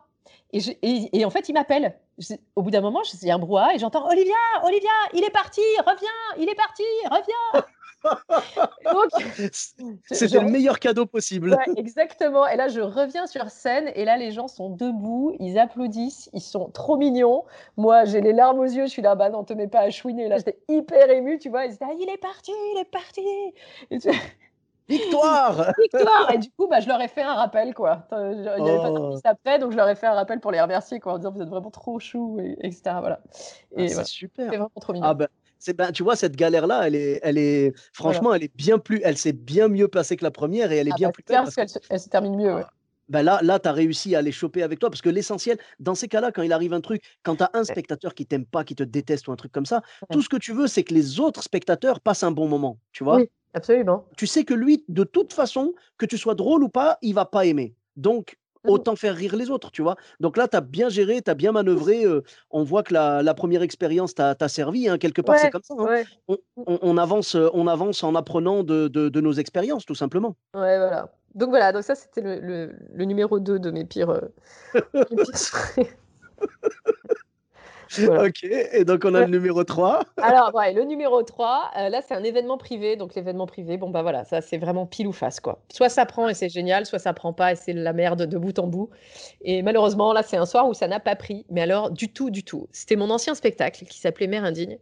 et 0.54 0.60
je 0.60 0.72
et 0.82 1.10
et 1.20 1.26
en 1.26 1.30
fait, 1.30 1.50
ils 1.50 1.54
m'appellent. 1.54 1.96
Je 2.18 2.36
au 2.56 2.62
bout 2.62 2.72
d'un 2.72 2.82
moment, 2.82 3.02
il 3.22 3.28
y 3.28 3.32
a 3.32 3.36
un 3.36 3.40
brouhaha 3.40 3.74
et 3.76 3.80
j'entends: 3.80 4.08
«Olivia, 4.08 4.34
Olivia, 4.64 4.90
il 5.14 5.24
est 5.24 5.30
parti, 5.32 5.62
reviens, 5.86 6.10
il 6.38 6.50
est 6.50 6.56
parti, 6.56 6.84
reviens!» 7.10 7.66
c'était 10.12 10.40
le 10.40 10.48
meilleur 10.48 10.80
cadeau 10.80 11.06
possible. 11.06 11.52
ouais, 11.52 11.66
exactement 11.76 12.48
et 12.48 12.56
là, 12.56 12.68
je 12.68 12.82
reviens 12.82 13.28
sur 13.28 13.50
scène 13.50 13.92
et 13.96 14.06
là, 14.06 14.18
les 14.18 14.32
gens 14.32 14.48
sont 14.48 14.70
debout, 14.70 15.36
ils 15.40 15.60
applaudissent, 15.60 16.30
ils 16.34 16.42
sont 16.42 16.70
trop 16.70 16.98
mignons. 16.98 17.44
Moi, 17.78 18.06
j'ai 18.06 18.22
les 18.22 18.34
larmes 18.34 18.60
aux 18.60 18.64
yeux, 18.66 18.86
je 18.86 18.92
suis 18.92 19.02
là: 19.02 19.16
«Bah 19.16 19.30
non, 19.30 19.44
te 19.44 19.54
mets 19.54 19.68
pas 19.68 19.82
à 19.82 19.90
chouiner». 19.92 20.28
Là, 20.28 20.38
j'étais 20.38 20.60
hyper 20.68 21.10
émue, 21.12 21.40
tu 21.40 21.50
vois? 21.50 21.66
Ils 21.66 21.74
étaient: 21.74 21.86
«Ah, 21.88 21.94
il 22.00 22.10
est 22.10 22.18
parti, 22.18 22.52
il 22.76 22.80
est 22.80 22.86
parti!» 22.92 23.22
et 23.92 24.00
tu 24.00 24.10
Victoire! 24.88 25.74
Victoire! 25.78 26.32
Et 26.32 26.38
du 26.38 26.52
coup, 26.52 26.68
bah, 26.68 26.80
je 26.80 26.88
leur 26.88 27.02
ai 27.02 27.08
fait 27.08 27.22
un 27.22 27.34
rappel, 27.36 27.74
quoi. 27.74 28.08
Il 28.12 28.44
y 28.44 28.70
avait 28.70 28.80
pas 28.80 28.90
Oh, 28.90 28.92
d'artiste 28.92 29.26
après, 29.26 29.58
donc 29.60 29.72
je 29.72 29.78
leur 29.78 29.88
ai 29.90 29.96
fait 29.96 30.08
un 30.08 30.14
rappel 30.14 30.40
pour 30.40 30.52
les 30.52 30.62
remercier, 30.62 31.00
quoi, 31.00 31.14
en 31.14 31.18
disant: 31.18 31.32
«Vous 31.32 31.42
êtes 31.42 31.50
vraiment 31.50 31.72
trop 31.72 32.00
choux» 32.00 32.40
et 32.40 32.58
et 32.62 32.72
cetera, 32.72 33.00
voilà. 33.00 33.22
ah, 33.76 33.84
Et 33.84 33.88
c'est 33.88 34.04
voilà, 34.04 34.06
super. 34.06 34.54
c'est 34.54 34.58
vraiment 34.58 34.72
trop 34.82 34.94
Ah 35.00 35.14
mignon. 35.14 35.16
ben, 35.16 35.28
c'est 35.60 35.76
ben, 35.76 35.92
tu 35.92 36.04
vois, 36.04 36.16
cette 36.16 36.36
galère-là, 36.36 36.88
elle 36.88 36.96
est 36.96 37.20
elle 37.24 37.38
est 37.38 37.74
Voilà. 38.00 38.24
franchement, 38.24 38.34
elle 38.34 38.44
est 38.44 38.56
bien 38.56 38.78
plus 38.80 39.02
elle 39.04 39.18
s'est 39.18 39.34
bien 39.34 39.68
mieux 39.68 39.88
passée 39.88 40.18
que 40.18 40.24
la 40.24 40.32
première 40.32 40.72
et 40.72 40.78
elle 40.78 40.88
est 40.88 40.94
Ah 40.94 40.96
bien 40.96 41.10
bah, 41.10 41.12
plus 41.12 41.24
c'est 41.24 41.28
belle 41.28 41.38
clair 41.38 41.44
parce 41.44 41.56
parce 41.56 41.58
que 41.58 41.66
qu'elle 41.68 41.70
se 41.70 41.80
elle 41.90 42.00
se 42.00 42.10
termine 42.10 42.36
mieux, 42.36 42.54
ouais. 42.56 42.66
Ah, 42.66 42.72
bah, 43.10 43.24
là 43.24 43.42
là, 43.44 43.60
tu 43.60 43.70
as 43.70 43.74
réussi 43.74 44.16
à 44.16 44.22
les 44.24 44.32
choper 44.34 44.64
avec 44.64 44.80
toi 44.80 44.90
parce 44.90 45.02
que 45.02 45.10
l'essentiel, 45.10 45.60
dans 45.80 45.96
ces 45.96 46.08
cas-là, 46.10 46.32
quand 46.34 46.44
il 46.44 46.54
arrive 46.54 46.74
un 46.74 46.82
truc, 46.82 47.04
quand 47.24 47.38
tu 47.38 47.44
as 47.44 47.52
un 47.54 47.64
spectateur 47.66 48.16
qui 48.16 48.26
t'aime 48.28 48.46
pas, 48.48 48.64
qui 48.66 48.76
te 48.76 48.84
déteste 48.84 49.28
ou 49.30 49.34
un 49.34 49.38
truc 49.38 49.52
comme 49.54 49.66
ça, 49.68 49.82
tout 50.12 50.22
ce 50.24 50.30
que 50.30 50.38
tu 50.38 50.54
veux, 50.54 50.68
c'est 50.68 50.84
que 50.84 50.94
les 50.96 51.20
autres 51.22 51.44
spectateurs 51.44 52.02
passent 52.02 52.24
un 52.24 52.32
bon 52.32 52.48
moment, 52.50 52.80
tu 52.94 53.04
vois? 53.06 53.24
Oui, 53.24 53.30
absolument. 53.54 54.06
Tu 54.18 54.28
sais 54.28 54.44
que 54.44 54.54
lui, 54.54 54.84
de 54.88 55.04
toute 55.04 55.34
façon, 55.34 55.74
que 55.98 56.06
tu 56.06 56.18
sois 56.18 56.36
drôle 56.36 56.64
ou 56.64 56.70
pas, 56.70 56.98
il 57.02 57.14
va 57.14 57.26
pas 57.26 57.46
aimer. 57.46 57.76
Donc, 57.96 58.38
Mmh 58.64 58.70
autant 58.74 58.96
faire 58.96 59.16
rire 59.16 59.36
les 59.36 59.50
autres, 59.50 59.72
tu 59.72 59.82
vois? 59.82 59.96
Donc 60.20 60.38
là, 60.38 60.48
tu 60.48 60.56
as 60.56 60.62
bien 60.62 60.88
géré, 60.90 61.24
tu 61.24 61.32
as 61.32 61.34
bien 61.34 61.52
manœuvré, 61.52 62.06
heu, 62.06 62.22
on 62.52 62.64
voit 62.64 62.84
que 62.84 62.94
la 62.94 63.24
la 63.24 63.34
1 63.34 63.62
expérience 63.64 64.14
t'a 64.14 64.36
servi, 64.48 64.88
hein, 64.88 65.00
quelque 65.00 65.22
part, 65.22 65.40
c'est 65.40 65.50
comme 65.50 65.64
ça, 65.64 65.74
hein. 65.80 65.84
ouais. 65.86 66.06
On 66.28 66.38
on 66.58 66.78
on 66.84 66.98
avance, 66.98 67.36
heu, 67.36 67.50
on 67.54 67.66
avance 67.66 68.04
en 68.04 68.14
apprenant 68.14 68.64
de 68.64 68.88
de 68.88 69.10
de 69.10 69.22
nos 69.22 69.34
expériences, 69.34 69.86
tout 69.86 69.96
simplement. 69.96 70.36
Ouais, 70.54 70.78
voilà. 70.78 71.12
Donc 71.34 71.50
voilà, 71.50 71.72
donc 71.72 71.84
ça, 71.84 71.96
c'était 71.96 72.22
le 72.22 72.40
le 72.40 72.76
le 72.94 73.06
numéro 73.06 73.40
2 73.40 73.58
de 73.58 73.72
mes 73.72 73.86
pires, 73.86 74.12
heu, 74.12 74.32
mes 75.12 75.18
pires. 75.18 75.40
Voilà. 78.00 78.26
OK 78.26 78.44
et 78.44 78.86
donc 78.86 79.04
on 79.06 79.14
a 79.16 79.22
Ouais. 79.22 79.26
le 79.26 79.30
numéro 79.30 79.64
3. 79.64 80.04
Alors, 80.24 80.54
ouais, 80.54 80.72
le 80.74 80.84
numéro 80.84 81.24
3, 81.24 81.72
heu, 81.78 81.90
là, 81.90 82.02
c'est 82.02 82.14
un 82.14 82.24
événement 82.24 82.58
privé, 82.60 82.96
donc 82.96 83.16
l'événement 83.16 83.48
privé, 83.48 83.78
bon, 83.78 83.90
bah, 83.90 84.04
voilà, 84.04 84.24
ça, 84.24 84.42
c'est 84.42 84.60
vraiment 84.60 84.86
pile 84.86 85.08
ou 85.08 85.14
face, 85.14 85.40
quoi. 85.40 85.64
Soit 85.74 85.90
ça 85.90 86.06
prend 86.06 86.30
et 86.30 86.36
c'est 86.36 86.50
génial, 86.50 86.86
soit 86.86 87.00
ça 87.00 87.14
prend 87.14 87.34
pas 87.34 87.54
et 87.54 87.56
c'est 87.56 87.74
la 87.74 87.92
merde 87.94 88.28
de 88.28 88.38
bout 88.38 88.60
en 88.60 88.68
bout 88.68 88.92
et 89.42 89.64
malheureusement, 89.64 90.14
là, 90.14 90.24
c'est 90.24 90.38
un 90.38 90.46
soir 90.46 90.68
où 90.70 90.74
ça 90.76 90.88
n'a 90.88 91.00
pas 91.00 91.16
pris, 91.16 91.46
mais 91.50 91.62
alors 91.62 91.92
du 91.92 92.14
tout, 92.14 92.30
du 92.30 92.44
tout. 92.44 92.68
C'était 92.72 92.96
mon 92.98 93.10
ancien 93.10 93.36
spectacle 93.36 93.86
qui 93.86 94.00
s'appelait 94.00 94.28
Mère 94.28 94.46
indigne 94.46 94.78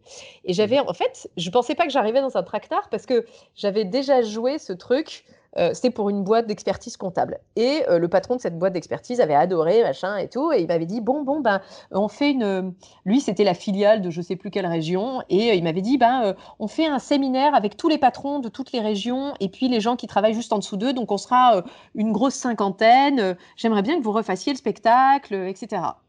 et 0.45 0.53
Mmh 0.61 0.69
j'avais 0.69 0.79
en 0.79 0.93
fait, 0.93 1.29
je 1.37 1.49
pensais 1.51 1.75
pas 1.75 1.85
que 1.85 1.91
j'arrivais 1.93 2.21
dans 2.21 2.37
un 2.37 2.43
traquenard 2.43 2.89
parce 2.89 3.05
que 3.05 3.25
j'avais 3.55 3.85
déjà 3.85 4.21
joué 4.21 4.59
ce 4.59 4.73
truc, 4.73 5.25
heu, 5.57 5.71
c'était 5.73 5.89
pour 5.91 6.09
une 6.09 6.23
boîte 6.23 6.47
d'expertise 6.47 6.97
comptable 6.97 7.39
et 7.55 7.83
heu, 7.89 7.97
le 7.99 8.07
patron 8.07 8.35
de 8.35 8.41
cette 8.41 8.57
boîte 8.59 8.73
d'expertise 8.73 9.21
avait 9.21 9.35
adoré, 9.35 9.81
machin 9.83 10.17
et 10.17 10.27
tout 10.29 10.51
et 10.51 10.61
il 10.61 10.67
m'avait 10.67 10.85
dit: 10.85 11.01
«Bon, 11.01 11.23
bon, 11.23 11.39
ben, 11.41 11.61
on 11.91 12.07
fait 12.07 12.31
une, 12.31 12.43
heu» 12.43 12.73
lui, 13.05 13.21
c'était 13.21 13.43
la 13.43 13.53
filiale 13.53 14.01
de 14.01 14.09
je 14.09 14.21
sais 14.21 14.35
plus 14.35 14.51
quelle 14.51 14.67
région 14.67 15.21
et 15.29 15.55
il 15.55 15.63
m'avait 15.63 15.81
dit: 15.81 15.97
«Ben, 15.97 16.35
on 16.59 16.67
fait 16.67 16.85
un 16.87 16.99
séminaire 16.99 17.55
avec 17.55 17.77
tous 17.77 17.89
les 17.89 17.97
patrons 17.97 18.39
de 18.39 18.49
toutes 18.49 18.71
les 18.71 18.79
régions 18.81 19.33
et 19.39 19.49
puis 19.49 19.67
les 19.69 19.79
gens 19.81 19.95
qui 19.95 20.07
travaillent 20.07 20.33
juste 20.33 20.53
en 20.53 20.57
dessous 20.59 20.77
d'eux, 20.77 20.93
donc 20.93 21.11
on 21.11 21.17
sera, 21.17 21.63
une 21.95 22.11
grosse 22.11 22.35
cinquantaine, 22.35 23.35
j'aimerais 23.55 23.81
bien 23.81 23.97
que 23.97 24.03
vous 24.03 24.11
refassiez 24.11 24.53
le 24.53 24.57
spectacle, 24.57 25.33
heu» 25.33 25.47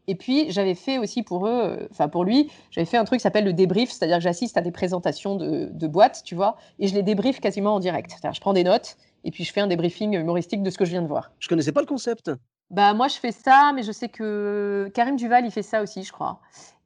et 0.08 0.14
puis 0.16 0.50
j'avais 0.50 0.74
fait 0.74 0.98
aussi 0.98 1.22
pour 1.22 1.46
eux, 1.46 1.86
enfin 1.90 2.08
pour 2.08 2.24
lui, 2.24 2.50
j'avais 2.70 2.84
fait 2.84 2.96
un 2.96 3.04
truc 3.04 3.18
qui 3.20 3.22
s'appelle 3.22 3.44
le 3.44 3.52
débrief, 3.52 3.90
c'est-à-dire 3.90 4.16
que 4.16 4.22
j'assiste 4.22 4.56
à 4.56 4.60
des 4.60 4.72
présentations 4.72 5.36
de 5.36 5.68
de 5.72 5.86
boîtes, 5.86 6.22
tu 6.24 6.34
vois? 6.34 6.56
Et 6.78 6.88
je 6.88 6.94
les 6.94 7.02
débriefe 7.02 7.40
quasiment 7.40 7.74
en 7.76 7.80
direct. 7.80 8.10
C'est-à-dire 8.10 8.34
je 8.34 8.40
prends 8.40 8.52
des 8.52 8.64
notes 8.64 8.96
et 9.24 9.30
puis 9.30 9.44
je 9.44 9.52
fais 9.52 9.60
un 9.60 9.66
débriefing 9.66 10.14
humoristique 10.14 10.62
de 10.62 10.70
ce 10.70 10.78
que 10.78 10.84
je 10.84 10.90
viens 10.90 11.02
de 11.02 11.08
voir. 11.08 11.30
Je 11.38 11.48
connaissais 11.48 11.72
pas 11.72 11.80
le 11.80 11.86
concept. 11.86 12.30
Bah, 12.70 12.94
moi, 12.94 13.08
je 13.08 13.16
fais 13.16 13.32
ça, 13.32 13.72
mais 13.74 13.82
je 13.82 13.90
sais 13.90 14.08
que 14.08 14.90
Karim 14.94 15.16
Duval, 15.16 15.44
il 15.44 15.50
fait 15.50 15.62
ça 15.62 15.82
aussi, 15.82 16.04
je 16.04 16.12
crois. 16.12 16.40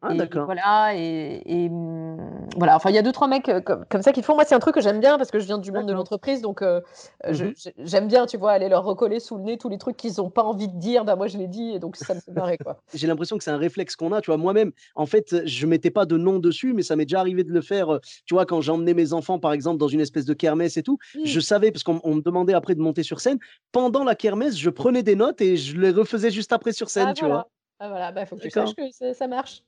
Ah 0.06 0.12
Et 0.12 0.16
d'accord. 0.18 0.44
voilà, 0.44 0.94
et, 0.94 1.42
et, 1.46 1.68
mmh, 1.70 2.48
voilà. 2.58 2.76
Enfin, 2.76 2.90
il 2.90 2.94
y 2.94 2.98
a 2.98 3.02
deux 3.02 3.12
trois 3.12 3.26
mecs 3.26 3.48
euh, 3.48 3.60
comme, 3.62 3.84
comme 3.88 4.02
ça 4.02 4.12
qui 4.12 4.20
le 4.20 4.24
font. 4.24 4.34
Moi, 4.34 4.44
c'est 4.44 4.54
un 4.54 4.58
truc 4.58 4.74
que 4.74 4.82
j'aime 4.82 5.00
bien 5.00 5.16
parce 5.16 5.30
que 5.30 5.38
je 5.38 5.46
viens 5.46 5.56
du 5.56 5.72
monde 5.72 5.86
de 5.88 5.94
l'entreprise, 5.94 6.42
donc 6.42 6.60
euh, 6.60 6.80
euh, 7.26 7.32
je- 7.32 7.46
Mmh 7.46 7.52
je- 7.56 7.70
j'aime 7.78 8.06
bien, 8.06 8.26
tu 8.26 8.36
vois, 8.36 8.52
aller 8.52 8.68
leur 8.68 8.84
recoller 8.84 9.18
sous 9.18 9.36
le 9.38 9.44
nez 9.44 9.56
tous 9.56 9.70
les 9.70 9.78
trucs 9.78 9.96
qu'ils 9.96 10.12
n'ont 10.18 10.28
pas 10.28 10.42
envie 10.42 10.68
de 10.68 10.76
dire. 10.78 11.04
Bah, 11.06 11.16
moi, 11.16 11.26
je 11.26 11.38
l'ai 11.38 11.46
dit, 11.48 11.70
et 11.74 11.78
donc 11.78 11.96
ça 11.96 12.14
me 12.14 12.20
fait 12.20 12.32
marrer, 12.32 12.58
quoi. 12.58 12.82
J'ai 12.94 13.06
l'impression 13.06 13.38
que 13.38 13.44
c'est 13.44 13.50
un 13.50 13.56
réflexe 13.56 13.96
qu'on 13.96 14.12
a, 14.12 14.20
tu 14.20 14.26
vois? 14.30 14.36
Moi-même, 14.36 14.72
en 14.94 15.06
fait, 15.06 15.46
je 15.46 15.66
mettais 15.66 15.90
pas 15.90 16.04
de 16.04 16.18
nom 16.18 16.38
dessus, 16.38 16.74
mais 16.74 16.82
ça 16.82 16.96
m'est 16.96 17.06
déjà 17.06 17.20
arrivé 17.20 17.42
de 17.42 17.52
le 17.52 17.62
faire, 17.62 17.98
tu 18.26 18.34
vois? 18.34 18.44
Quand 18.44 18.60
j'emmenais 18.60 18.92
mes 18.94 19.14
enfants, 19.14 19.38
par 19.38 19.52
exemple, 19.54 19.78
dans 19.78 19.88
une 19.88 20.00
espèce 20.00 20.26
de 20.26 20.34
kermesse 20.34 20.76
et 20.76 20.82
tout, 20.82 20.98
je 21.24 21.38
Mm. 21.38 21.42
savais 21.42 21.72
parce 21.72 21.82
qu'on 21.82 22.00
on 22.04 22.16
me 22.16 22.20
demandait 22.20 22.52
après 22.54 22.74
de 22.74 22.80
monter 22.80 23.02
sur 23.02 23.20
scène. 23.20 23.38
Pendant 23.72 24.04
la 24.04 24.14
kermesse, 24.14 24.58
je 24.58 24.68
prenais 24.70 25.02
des 25.02 25.14
notes 25.16 25.40
et 25.40 25.56
je 25.56 25.78
les 25.78 25.90
refaisais 25.90 26.30
juste 26.30 26.52
après 26.52 26.72
sur 26.72 26.90
scène, 26.90 27.08
Ah 27.08 27.12
tu 27.14 27.24
vois? 27.24 27.48
Ah 27.80 27.88
voilà, 27.88 28.12
bah, 28.12 28.24
faut 28.24 28.37
que 28.37 28.42
tu 28.42 28.50
saches 28.50 28.74
que 28.74 28.90
ça 28.92 29.14
ça 29.14 29.26
marche. 29.26 29.62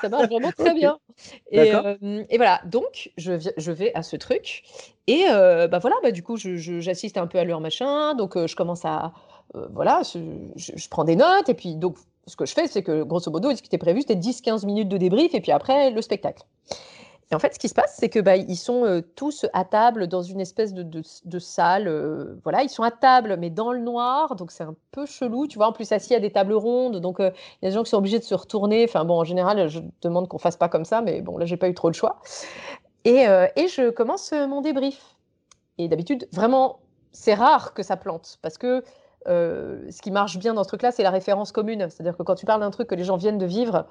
Ça 0.00 0.08
marche 0.08 0.28
vraiment 0.28 0.50
très 0.56 0.72
bien. 0.74 0.98
Et 1.50 1.68
hem 1.68 2.24
et 2.30 2.36
voilà, 2.38 2.62
donc 2.64 3.12
je 3.18 3.32
je 3.56 3.72
vais 3.72 3.94
à 3.94 4.02
ce 4.02 4.16
truc. 4.16 4.62
Et 5.06 5.24
heu, 5.30 5.66
bah, 5.68 5.78
voilà, 5.78 5.96
bah, 6.02 6.12
du 6.12 6.22
coup, 6.22 6.36
j'assiste 6.36 7.18
un 7.18 7.26
peu 7.26 7.38
à 7.38 7.44
leur 7.44 7.60
machin, 7.60 8.14
donc 8.14 8.36
heu, 8.36 8.46
je 8.46 8.56
commence 8.56 8.84
à, 8.84 9.12
voilà, 9.70 10.02
je 10.02 10.18
je 10.56 10.88
prends 10.88 11.04
des 11.04 11.16
notes. 11.16 11.48
Et 11.48 11.54
puis 11.54 11.76
donc 11.76 11.98
ce 12.26 12.36
que 12.36 12.46
je 12.46 12.54
fais, 12.54 12.68
c'est 12.68 12.82
que 12.82 13.02
grosso 13.02 13.30
modo, 13.30 13.54
ce 13.54 13.60
qui 13.62 13.66
était 13.66 13.78
prévu, 13.78 14.00
c'était 14.00 14.16
10-15 14.16 14.64
minutes 14.64 14.88
de 14.88 14.96
débrief. 14.96 15.34
Et 15.34 15.40
puis 15.40 15.52
après 15.52 15.90
le 15.90 16.00
spectacle. 16.00 16.42
Et 17.32 17.34
en 17.34 17.38
fait, 17.38 17.54
ce 17.54 17.58
qui 17.58 17.68
se 17.68 17.74
passe, 17.74 17.96
c'est 17.98 18.10
que, 18.10 18.20
bah, 18.20 18.36
ils 18.36 18.56
sont, 18.58 18.84
heu, 18.84 19.00
tous 19.00 19.46
à 19.54 19.64
table 19.64 20.06
dans 20.06 20.20
une 20.20 20.38
espèce 20.40 20.74
de 20.74 20.82
de 21.24 21.38
salle, 21.38 21.88
heu, 21.88 22.38
voilà, 22.44 22.62
ils 22.62 22.68
sont 22.68 22.82
à 22.82 22.90
table, 22.90 23.38
mais 23.38 23.48
dans 23.48 23.72
le 23.72 23.78
noir, 23.80 24.36
donc 24.36 24.50
c'est 24.52 24.64
un 24.64 24.74
peu 24.90 25.06
chelou, 25.06 25.46
tu 25.46 25.56
vois? 25.56 25.68
En 25.68 25.72
plus, 25.72 25.90
assis 25.92 26.14
à 26.14 26.20
des 26.20 26.30
tables 26.30 26.52
rondes, 26.52 26.98
donc 27.00 27.20
heu, 27.20 27.32
il 27.62 27.64
y 27.64 27.66
a 27.68 27.70
des 27.70 27.74
gens 27.74 27.84
qui 27.84 27.88
sont 27.90 27.96
obligés 27.96 28.18
de 28.18 28.24
se 28.24 28.34
retourner. 28.34 28.84
Enfin 28.86 29.06
bon, 29.06 29.14
en 29.18 29.24
général, 29.24 29.66
je 29.68 29.80
demande 30.02 30.28
qu'on 30.28 30.36
fasse 30.38 30.58
pas 30.58 30.68
comme 30.68 30.84
ça, 30.84 31.00
mais 31.00 31.22
bon, 31.22 31.38
là, 31.38 31.46
j'ai 31.46 31.56
pas 31.56 31.68
eu 31.70 31.74
trop 31.74 31.88
le 31.88 31.94
choix 31.94 32.20
et 33.04 33.26
et 33.56 33.68
je 33.68 33.90
commence, 33.90 34.32
mon 34.32 34.60
débrief 34.62 35.16
et 35.78 35.88
d'habitude, 35.88 36.28
vraiment, 36.32 36.80
c'est 37.12 37.34
rare 37.34 37.74
que 37.74 37.82
ça 37.84 37.96
plante 37.96 38.38
parce 38.42 38.58
que, 38.58 38.84
ce 39.26 40.02
qui 40.02 40.10
marche 40.12 40.38
bien 40.38 40.54
dans 40.54 40.64
ce 40.64 40.68
truc-là, 40.68 40.92
c'est 40.92 41.02
la 41.04 41.10
référence 41.10 41.52
commune. 41.52 41.88
C'est-à-dire 41.90 42.16
que 42.18 42.22
quand 42.24 42.34
tu 42.36 42.46
parles 42.46 42.60
d'un 42.62 42.70
truc 42.72 42.88
que 42.88 42.94
les 42.96 43.04
gens 43.04 43.16
viennent 43.18 43.38
de 43.38 43.46
vivre, 43.46 43.86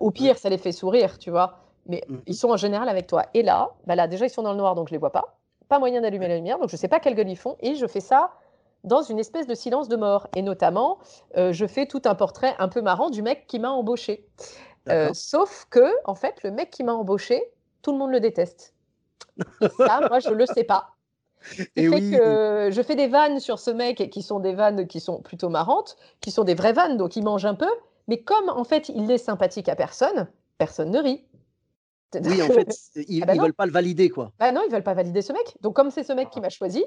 au 0.00 0.10
pire, 0.12 0.38
ça 0.38 0.48
les 0.50 0.58
fait 0.58 0.72
sourire, 0.72 1.18
tu 1.18 1.30
vois? 1.30 1.58
Mais 1.86 2.04
Mmh 2.08 2.18
ils 2.26 2.34
sont 2.34 2.50
en 2.50 2.56
général 2.56 2.88
avec 2.88 3.06
toi 3.06 3.24
et 3.34 3.42
là, 3.42 3.70
bah, 3.86 3.94
là, 3.94 4.06
déjà, 4.08 4.26
ils 4.26 4.30
sont 4.30 4.42
dans 4.42 4.52
le 4.52 4.58
noir, 4.58 4.74
donc 4.74 4.88
je 4.88 4.94
les 4.94 4.98
vois 4.98 5.12
pas. 5.12 5.38
Pas 5.68 5.78
moyen 5.78 6.00
d'allumer 6.00 6.28
la 6.28 6.36
lumière, 6.36 6.58
donc 6.58 6.68
je 6.70 6.76
sais 6.76 6.88
pas 6.88 7.00
quelle 7.00 7.14
gueule 7.14 7.28
ils 7.28 7.36
font 7.36 7.56
et 7.60 7.74
je 7.76 7.86
fais 7.86 8.00
ça 8.00 8.32
dans 8.84 9.02
une 9.02 9.18
espèce 9.18 9.46
de 9.46 9.54
silence 9.54 9.88
de 9.88 9.96
mort 9.96 10.26
et 10.34 10.42
notamment, 10.42 10.98
heu, 11.36 11.52
je 11.52 11.66
fais 11.66 11.86
tout 11.86 12.02
un 12.06 12.14
portrait 12.14 12.54
un 12.58 12.68
peu 12.68 12.80
marrant 12.80 13.10
du 13.10 13.22
mec 13.22 13.46
qui 13.46 13.58
m'a 13.58 13.70
embauché. 13.70 14.26
D'accord. 14.86 15.14
sauf 15.14 15.66
que, 15.70 15.92
en 16.06 16.14
fait, 16.14 16.42
le 16.42 16.50
mec 16.50 16.70
qui 16.70 16.84
m'a 16.84 16.94
embauché, 16.94 17.42
tout 17.82 17.92
le 17.92 17.98
monde 17.98 18.10
le 18.10 18.20
déteste 18.20 18.74
et 19.60 19.68
ça, 19.68 20.00
moi, 20.08 20.20
je 20.20 20.32
le 20.32 20.46
sais 20.46 20.64
pas. 20.64 20.96
Et 21.76 21.88
oui! 21.88 22.10
que 22.10 22.70
je 22.72 22.82
fais 22.82 22.96
des 22.96 23.08
vannes 23.08 23.40
sur 23.40 23.58
ce 23.58 23.70
mec 23.70 24.10
qui 24.10 24.22
sont 24.22 24.40
des 24.40 24.54
vannes 24.54 24.86
qui 24.86 25.00
sont 25.00 25.20
plutôt 25.22 25.48
marrantes, 25.48 25.96
qui 26.20 26.30
sont 26.30 26.44
des 26.44 26.54
vraies 26.54 26.72
vannes, 26.72 26.96
donc 26.96 27.16
il 27.16 27.24
mange 27.24 27.44
un 27.46 27.54
peu, 27.54 27.70
mais 28.08 28.22
comme, 28.22 28.48
en 28.48 28.64
fait, 28.64 28.88
il 28.90 29.10
est 29.10 29.18
sympathique 29.18 29.68
à 29.68 29.76
personne, 29.76 30.28
personne 30.58 30.90
ne 30.90 30.98
rit. 30.98 31.24
Oui, 32.14 32.42
en 32.42 32.46
fait, 32.48 32.76
ils, 33.08 33.22
Ah 33.22 33.26
bah 33.26 33.34
non. 33.34 33.42
veulent 33.44 33.54
pas 33.54 33.66
le 33.66 33.72
valider, 33.72 34.08
quoi. 34.10 34.32
Bah 34.38 34.52
non, 34.52 34.62
ils 34.66 34.72
veulent 34.72 34.82
pas 34.82 34.94
valider 34.94 35.22
ce 35.22 35.32
mec. 35.32 35.56
Donc 35.60 35.74
comme 35.74 35.90
c'est 35.90 36.02
ce 36.02 36.12
mec 36.12 36.30
qui 36.30 36.40
m'a 36.40 36.48
choisi, 36.48 36.84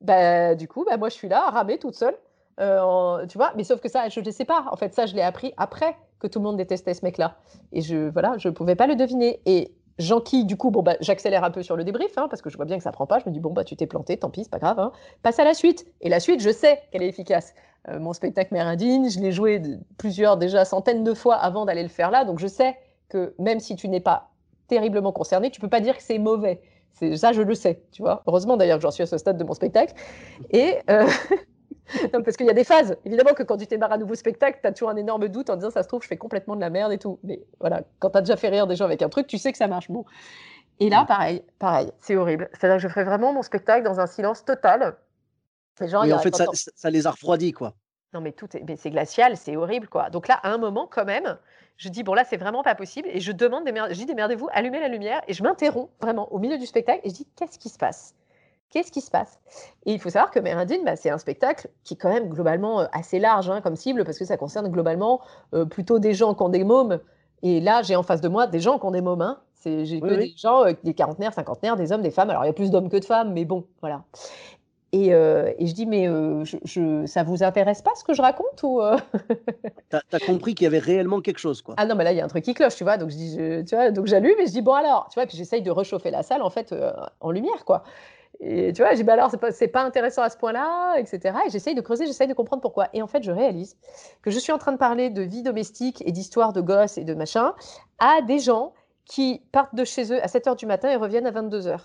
bah 0.00 0.54
du 0.54 0.68
coup, 0.68 0.84
bah 0.84 0.96
moi 0.96 1.08
je 1.08 1.14
suis 1.14 1.28
là 1.28 1.46
à 1.46 1.50
ramer 1.50 1.78
toute 1.78 1.94
seule. 1.94 2.16
euh, 2.60 2.80
en- 2.80 3.26
tu 3.26 3.36
vois, 3.36 3.52
mais 3.56 3.64
sauf 3.64 3.80
que 3.80 3.88
ça, 3.88 4.08
je 4.08 4.20
ne 4.20 4.30
sais 4.30 4.44
pas. 4.44 4.66
En 4.70 4.76
fait, 4.76 4.94
ça, 4.94 5.06
je 5.06 5.14
l'ai 5.16 5.22
appris 5.22 5.52
après 5.56 5.96
que 6.20 6.28
tout 6.28 6.38
le 6.38 6.44
monde 6.44 6.56
détestait 6.56 6.94
ce 6.94 7.04
mec-là. 7.04 7.36
Et 7.72 7.80
je, 7.80 8.08
voilà, 8.10 8.34
je 8.38 8.48
pouvais 8.48 8.76
pas 8.76 8.86
le 8.86 8.94
deviner. 8.94 9.40
Et 9.44 9.74
j'enquille, 9.98 10.44
du 10.44 10.56
coup, 10.56 10.70
bon, 10.70 10.82
bah, 10.82 10.94
j'accélère 11.00 11.42
un 11.42 11.50
peu 11.50 11.64
sur 11.64 11.74
le 11.74 11.82
débrief, 11.82 12.16
hein, 12.16 12.28
parce 12.30 12.42
que 12.42 12.50
je 12.50 12.56
vois 12.56 12.64
bien 12.64 12.76
que 12.76 12.84
ça 12.84 12.92
prend 12.92 13.06
pas. 13.08 13.18
Je 13.18 13.28
me 13.28 13.32
dis, 13.34 13.40
bon, 13.40 13.50
bah, 13.52 13.64
tu 13.64 13.74
t'es 13.74 13.88
planté, 13.88 14.16
tant 14.18 14.30
pis, 14.30 14.44
c'est 14.44 14.50
pas 14.52 14.60
grave. 14.60 14.78
hein. 14.78 14.92
Passe 15.24 15.40
à 15.40 15.44
la 15.44 15.52
suite. 15.52 15.84
Et 16.00 16.08
la 16.08 16.20
suite, 16.20 16.40
je 16.40 16.50
sais 16.50 16.80
qu'elle 16.92 17.02
est 17.02 17.08
efficace. 17.08 17.54
Euh, 17.88 17.98
mon 17.98 18.12
spectacle 18.12 18.54
Mère 18.54 18.68
Indigne, 18.68 19.10
je 19.10 19.18
l'ai 19.18 19.32
joué 19.32 19.60
plusieurs, 19.98 20.36
déjà 20.36 20.64
centaines 20.64 21.02
de 21.02 21.12
fois 21.12 21.34
avant 21.34 21.64
d'aller 21.64 21.82
le 21.82 21.88
faire 21.88 22.12
là. 22.12 22.24
Donc 22.24 22.38
je 22.38 22.46
sais 22.46 22.76
que 23.08 23.34
même 23.40 23.58
si 23.58 23.74
tu 23.74 23.88
n'es 23.88 24.00
pas 24.00 24.30
terriblement 24.68 25.12
concerné, 25.12 25.50
tu 25.50 25.60
peux 25.60 25.68
pas 25.68 25.80
dire 25.80 25.96
que 25.96 26.02
c'est 26.02 26.18
mauvais. 26.18 26.60
C'est 26.92 27.16
ça, 27.16 27.32
je 27.32 27.42
le 27.42 27.54
sais, 27.54 27.82
tu 27.92 28.02
vois. 28.02 28.22
Heureusement 28.26 28.56
d'ailleurs 28.56 28.78
que 28.78 28.82
j'en 28.82 28.90
suis 28.92 29.02
à 29.02 29.06
ce 29.06 29.18
stade 29.18 29.36
de 29.36 29.44
mon 29.44 29.54
spectacle. 29.54 29.94
Et 30.50 30.76
euh, 30.90 31.06
non, 32.14 32.22
parce 32.22 32.36
qu'il 32.36 32.46
y 32.46 32.50
a 32.50 32.54
des 32.54 32.64
phases. 32.64 32.96
Évidemment 33.04 33.34
que 33.34 33.42
quand 33.42 33.56
tu 33.56 33.66
démarres 33.66 33.92
un 33.92 33.98
nouveau 33.98 34.14
spectacle, 34.14 34.58
tu 34.62 34.66
as 34.68 34.72
toujours 34.72 34.90
un 34.90 34.96
énorme 34.96 35.28
doute 35.28 35.50
en 35.50 35.56
disant 35.56 35.70
ça 35.70 35.82
se 35.82 35.88
trouve, 35.88 36.02
je 36.02 36.08
fais 36.08 36.16
complètement 36.16 36.54
de 36.56 36.60
la 36.60 36.70
merde 36.70 36.92
et 36.92 36.98
tout. 36.98 37.18
Mais 37.24 37.42
voilà, 37.60 37.82
quand 37.98 38.10
tu 38.10 38.18
as 38.18 38.20
déjà 38.20 38.36
fait 38.36 38.48
rire 38.48 38.66
des 38.66 38.76
gens 38.76 38.84
avec 38.84 39.02
un 39.02 39.08
truc, 39.08 39.26
tu 39.26 39.38
sais 39.38 39.50
que 39.52 39.58
ça 39.58 39.66
marche. 39.66 39.90
Bon. 39.90 40.04
Et 40.80 40.88
là, 40.88 41.04
pareil, 41.06 41.42
pareil, 41.58 41.90
c'est 42.00 42.16
horrible. 42.16 42.48
C'est-à-dire 42.52 42.76
que 42.76 42.82
je 42.82 42.88
ferai 42.88 43.04
vraiment 43.04 43.32
mon 43.32 43.42
spectacle 43.42 43.84
dans 43.84 44.00
un 44.00 44.06
silence 44.06 44.44
total. 44.44 44.96
Les 45.80 45.88
gens, 45.88 46.02
Oui, 46.02 46.12
en 46.12 46.16
a- 46.16 46.20
fait, 46.20 46.34
ça- 46.34 46.46
ça 46.52 46.90
les 46.90 47.06
a 47.06 47.10
refroidis, 47.10 47.52
quoi. 47.52 47.74
non, 48.12 48.20
mais 48.20 48.30
tout 48.32 48.56
est, 48.56 48.62
mais 48.66 48.76
c'est 48.76 48.90
glacial, 48.90 49.36
c'est 49.36 49.56
horrible, 49.56 49.88
quoi. 49.88 50.10
Donc 50.10 50.28
là, 50.28 50.34
à 50.42 50.50
un 50.50 50.58
moment, 50.58 50.88
quand 50.88 51.04
même, 51.04 51.36
je 51.76 51.88
dis, 51.88 52.02
bon, 52.02 52.14
là, 52.14 52.24
c'est 52.24 52.36
vraiment 52.36 52.62
pas 52.62 52.74
possible. 52.74 53.08
Et 53.10 53.20
je 53.20 53.32
demande, 53.32 53.64
je 53.66 53.94
dis, 53.94 54.06
démerdez-vous, 54.06 54.48
allumez 54.52 54.80
la 54.80 54.88
lumière. 54.88 55.22
Et 55.28 55.32
je 55.34 55.42
m'interromps 55.42 55.90
vraiment 56.00 56.32
au 56.32 56.38
milieu 56.38 56.58
du 56.58 56.66
spectacle 56.66 57.00
et 57.04 57.10
je 57.10 57.14
dis, 57.14 57.26
qu'est-ce 57.36 57.58
qui 57.58 57.68
se 57.68 57.78
passe? 57.78 58.14
Qu'est-ce 58.70 58.90
qui 58.90 59.00
se 59.00 59.10
passe? 59.10 59.38
Et 59.86 59.92
il 59.92 60.00
faut 60.00 60.10
savoir 60.10 60.30
que 60.32 60.40
Mère 60.40 60.58
Indigne, 60.58 60.82
bah, 60.84 60.96
c'est 60.96 61.10
un 61.10 61.18
spectacle 61.18 61.68
qui 61.84 61.94
est 61.94 61.96
quand 61.96 62.12
même 62.12 62.28
globalement 62.28 62.80
euh, 62.80 62.86
assez 62.92 63.18
large 63.20 63.48
hein, 63.48 63.60
comme 63.60 63.76
cible, 63.76 64.04
parce 64.04 64.18
que 64.18 64.24
ça 64.24 64.36
concerne 64.36 64.68
globalement 64.68 65.20
euh, 65.54 65.64
plutôt 65.64 65.98
des 66.00 66.12
gens 66.14 66.34
qui 66.34 66.42
ont 66.42 66.48
des 66.48 66.64
mômes. 66.64 66.98
Et 67.42 67.60
là, 67.60 67.82
j'ai 67.82 67.94
en 67.94 68.02
face 68.02 68.20
de 68.20 68.28
moi 68.28 68.46
des 68.46 68.58
gens 68.60 68.78
qui 68.78 68.86
ont 68.86 68.90
des 68.90 69.00
mômes. 69.02 69.22
Hein. 69.22 69.40
C'est- 69.54 69.84
J'ai 69.84 69.96
Oui, 69.96 70.08
que 70.08 70.14
oui. 70.14 70.32
des 70.32 70.36
gens, 70.36 70.64
euh, 70.64 70.72
des 70.82 70.94
quarantenaires, 70.94 71.32
cinquantenaires, 71.34 71.76
des 71.76 71.92
hommes, 71.92 72.02
des 72.02 72.10
femmes. 72.10 72.30
Alors, 72.30 72.42
il 72.44 72.48
y 72.48 72.50
a 72.50 72.54
plus 72.54 72.70
d'hommes 72.70 72.88
que 72.88 72.96
de 72.96 73.04
femmes, 73.04 73.32
mais 73.32 73.44
bon, 73.44 73.64
voilà. 73.80 74.02
Et, 74.96 75.12
euh, 75.12 75.52
et 75.58 75.66
je 75.66 75.74
dis, 75.74 75.86
mais 75.86 76.06
euh, 76.08 76.44
je, 76.44 76.56
je- 76.64 77.04
ça 77.06 77.24
vous 77.24 77.42
intéresse 77.42 77.82
pas 77.82 77.90
ce 77.96 78.04
que 78.04 78.14
je 78.14 78.22
raconte 78.22 78.62
ou 78.62 78.80
euh? 78.80 78.96
T'as 79.90 80.00
as 80.12 80.20
compris 80.20 80.54
qu'il 80.54 80.64
y 80.64 80.68
avait 80.68 80.78
réellement 80.78 81.20
quelque 81.20 81.38
chose, 81.38 81.62
quoi. 81.62 81.74
Ah 81.78 81.84
non, 81.84 81.96
mais 81.96 82.04
là, 82.04 82.12
il 82.12 82.16
y 82.16 82.20
a 82.20 82.24
un 82.24 82.28
truc 82.28 82.44
qui 82.44 82.54
cloche, 82.54 82.76
tu 82.76 82.84
vois. 82.84 82.96
Donc, 82.96 83.10
je 83.10 83.16
dis, 83.16 83.34
je- 83.36 83.62
tu 83.62 83.74
vois, 83.74 83.90
donc 83.90 84.06
j'allume 84.06 84.38
et 84.38 84.46
je 84.46 84.52
dis, 84.52 84.62
bon 84.62 84.74
alors, 84.74 85.08
tu 85.10 85.14
vois, 85.18 85.26
puis 85.26 85.36
j'essaye 85.36 85.62
de 85.62 85.70
réchauffer 85.72 86.12
la 86.12 86.22
salle, 86.22 86.42
en 86.42 86.50
fait, 86.50 86.70
euh, 86.70 86.92
en 87.20 87.32
lumière, 87.32 87.64
quoi. 87.64 87.82
Et 88.38 88.72
tu 88.72 88.82
vois, 88.82 88.92
je 88.92 88.96
dis, 88.98 89.02
bah 89.04 89.14
alors, 89.14 89.30
c'est 89.32 89.38
pas, 89.40 89.50
c'est 89.50 89.66
pas 89.68 89.82
intéressant 89.82 90.22
à 90.22 90.30
ce 90.30 90.36
point-là, 90.36 90.96
etc. 90.98 91.36
Et 91.46 91.50
j'essaye 91.50 91.74
de 91.74 91.80
creuser, 91.80 92.06
j'essaye 92.06 92.28
de 92.28 92.34
comprendre 92.34 92.62
pourquoi. 92.62 92.88
Et 92.92 93.02
en 93.02 93.08
fait, 93.08 93.22
je 93.24 93.32
réalise 93.32 93.76
que 94.22 94.30
je 94.30 94.38
suis 94.38 94.52
en 94.52 94.58
train 94.58 94.70
de 94.72 94.78
parler 94.78 95.10
de 95.10 95.22
vie 95.22 95.42
domestique 95.42 96.04
et 96.06 96.12
d'histoire 96.12 96.52
de 96.52 96.60
gosses 96.60 96.98
et 96.98 97.04
de 97.04 97.14
machin 97.14 97.54
à 97.98 98.22
des 98.22 98.38
gens 98.38 98.74
qui 99.06 99.42
partent 99.50 99.74
de 99.74 99.84
chez 99.84 100.12
eux 100.12 100.22
à 100.22 100.28
7 100.28 100.46
h 100.46 100.56
du 100.56 100.66
matin 100.66 100.88
et 100.90 100.96
reviennent 100.96 101.26
à 101.26 101.32
22 101.32 101.62
h. 101.68 101.78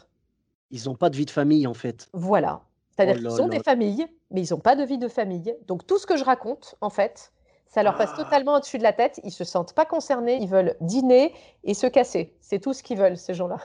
Ils 0.72 0.86
n'ont 0.86 0.96
pas 0.96 1.10
de 1.10 1.16
vie 1.18 1.26
de 1.26 1.32
famille, 1.32 1.66
en 1.66 1.74
fait. 1.74 2.08
Voilà. 2.14 2.62
C'est-à-dire 3.00 3.22
Oh 3.26 3.30
qu'ils 3.34 3.42
ont 3.42 3.48
là. 3.48 3.58
des 3.58 3.64
familles, 3.64 4.08
mais 4.32 4.42
ils 4.46 4.52
n'ont 4.54 4.60
pas 4.60 4.76
de 4.76 4.84
vie 4.84 4.98
de 4.98 5.08
famille. 5.08 5.56
Donc 5.68 5.88
tout 5.88 5.98
ce 5.98 6.06
que 6.06 6.18
je 6.18 6.24
raconte, 6.24 6.76
en 6.82 6.90
fait, 6.90 7.32
ça 7.68 7.82
leur 7.84 7.96
passe 7.96 8.10
Ah. 8.14 8.24
totalement 8.24 8.56
au-dessus 8.56 8.78
de 8.78 8.84
la 8.84 8.94
tête. 8.94 9.20
Ils 9.24 9.32
se 9.32 9.44
sentent 9.44 9.74
pas 9.74 9.86
concernés. 9.86 10.38
Ils 10.42 10.50
veulent 10.50 10.76
dîner 10.82 11.34
et 11.64 11.74
se 11.74 11.88
casser. 11.88 12.36
C'est 12.42 12.60
tout 12.60 12.74
ce 12.74 12.84
qu'ils 12.84 12.98
veulent, 12.98 13.16
ces 13.18 13.34
gens-là. 13.34 13.58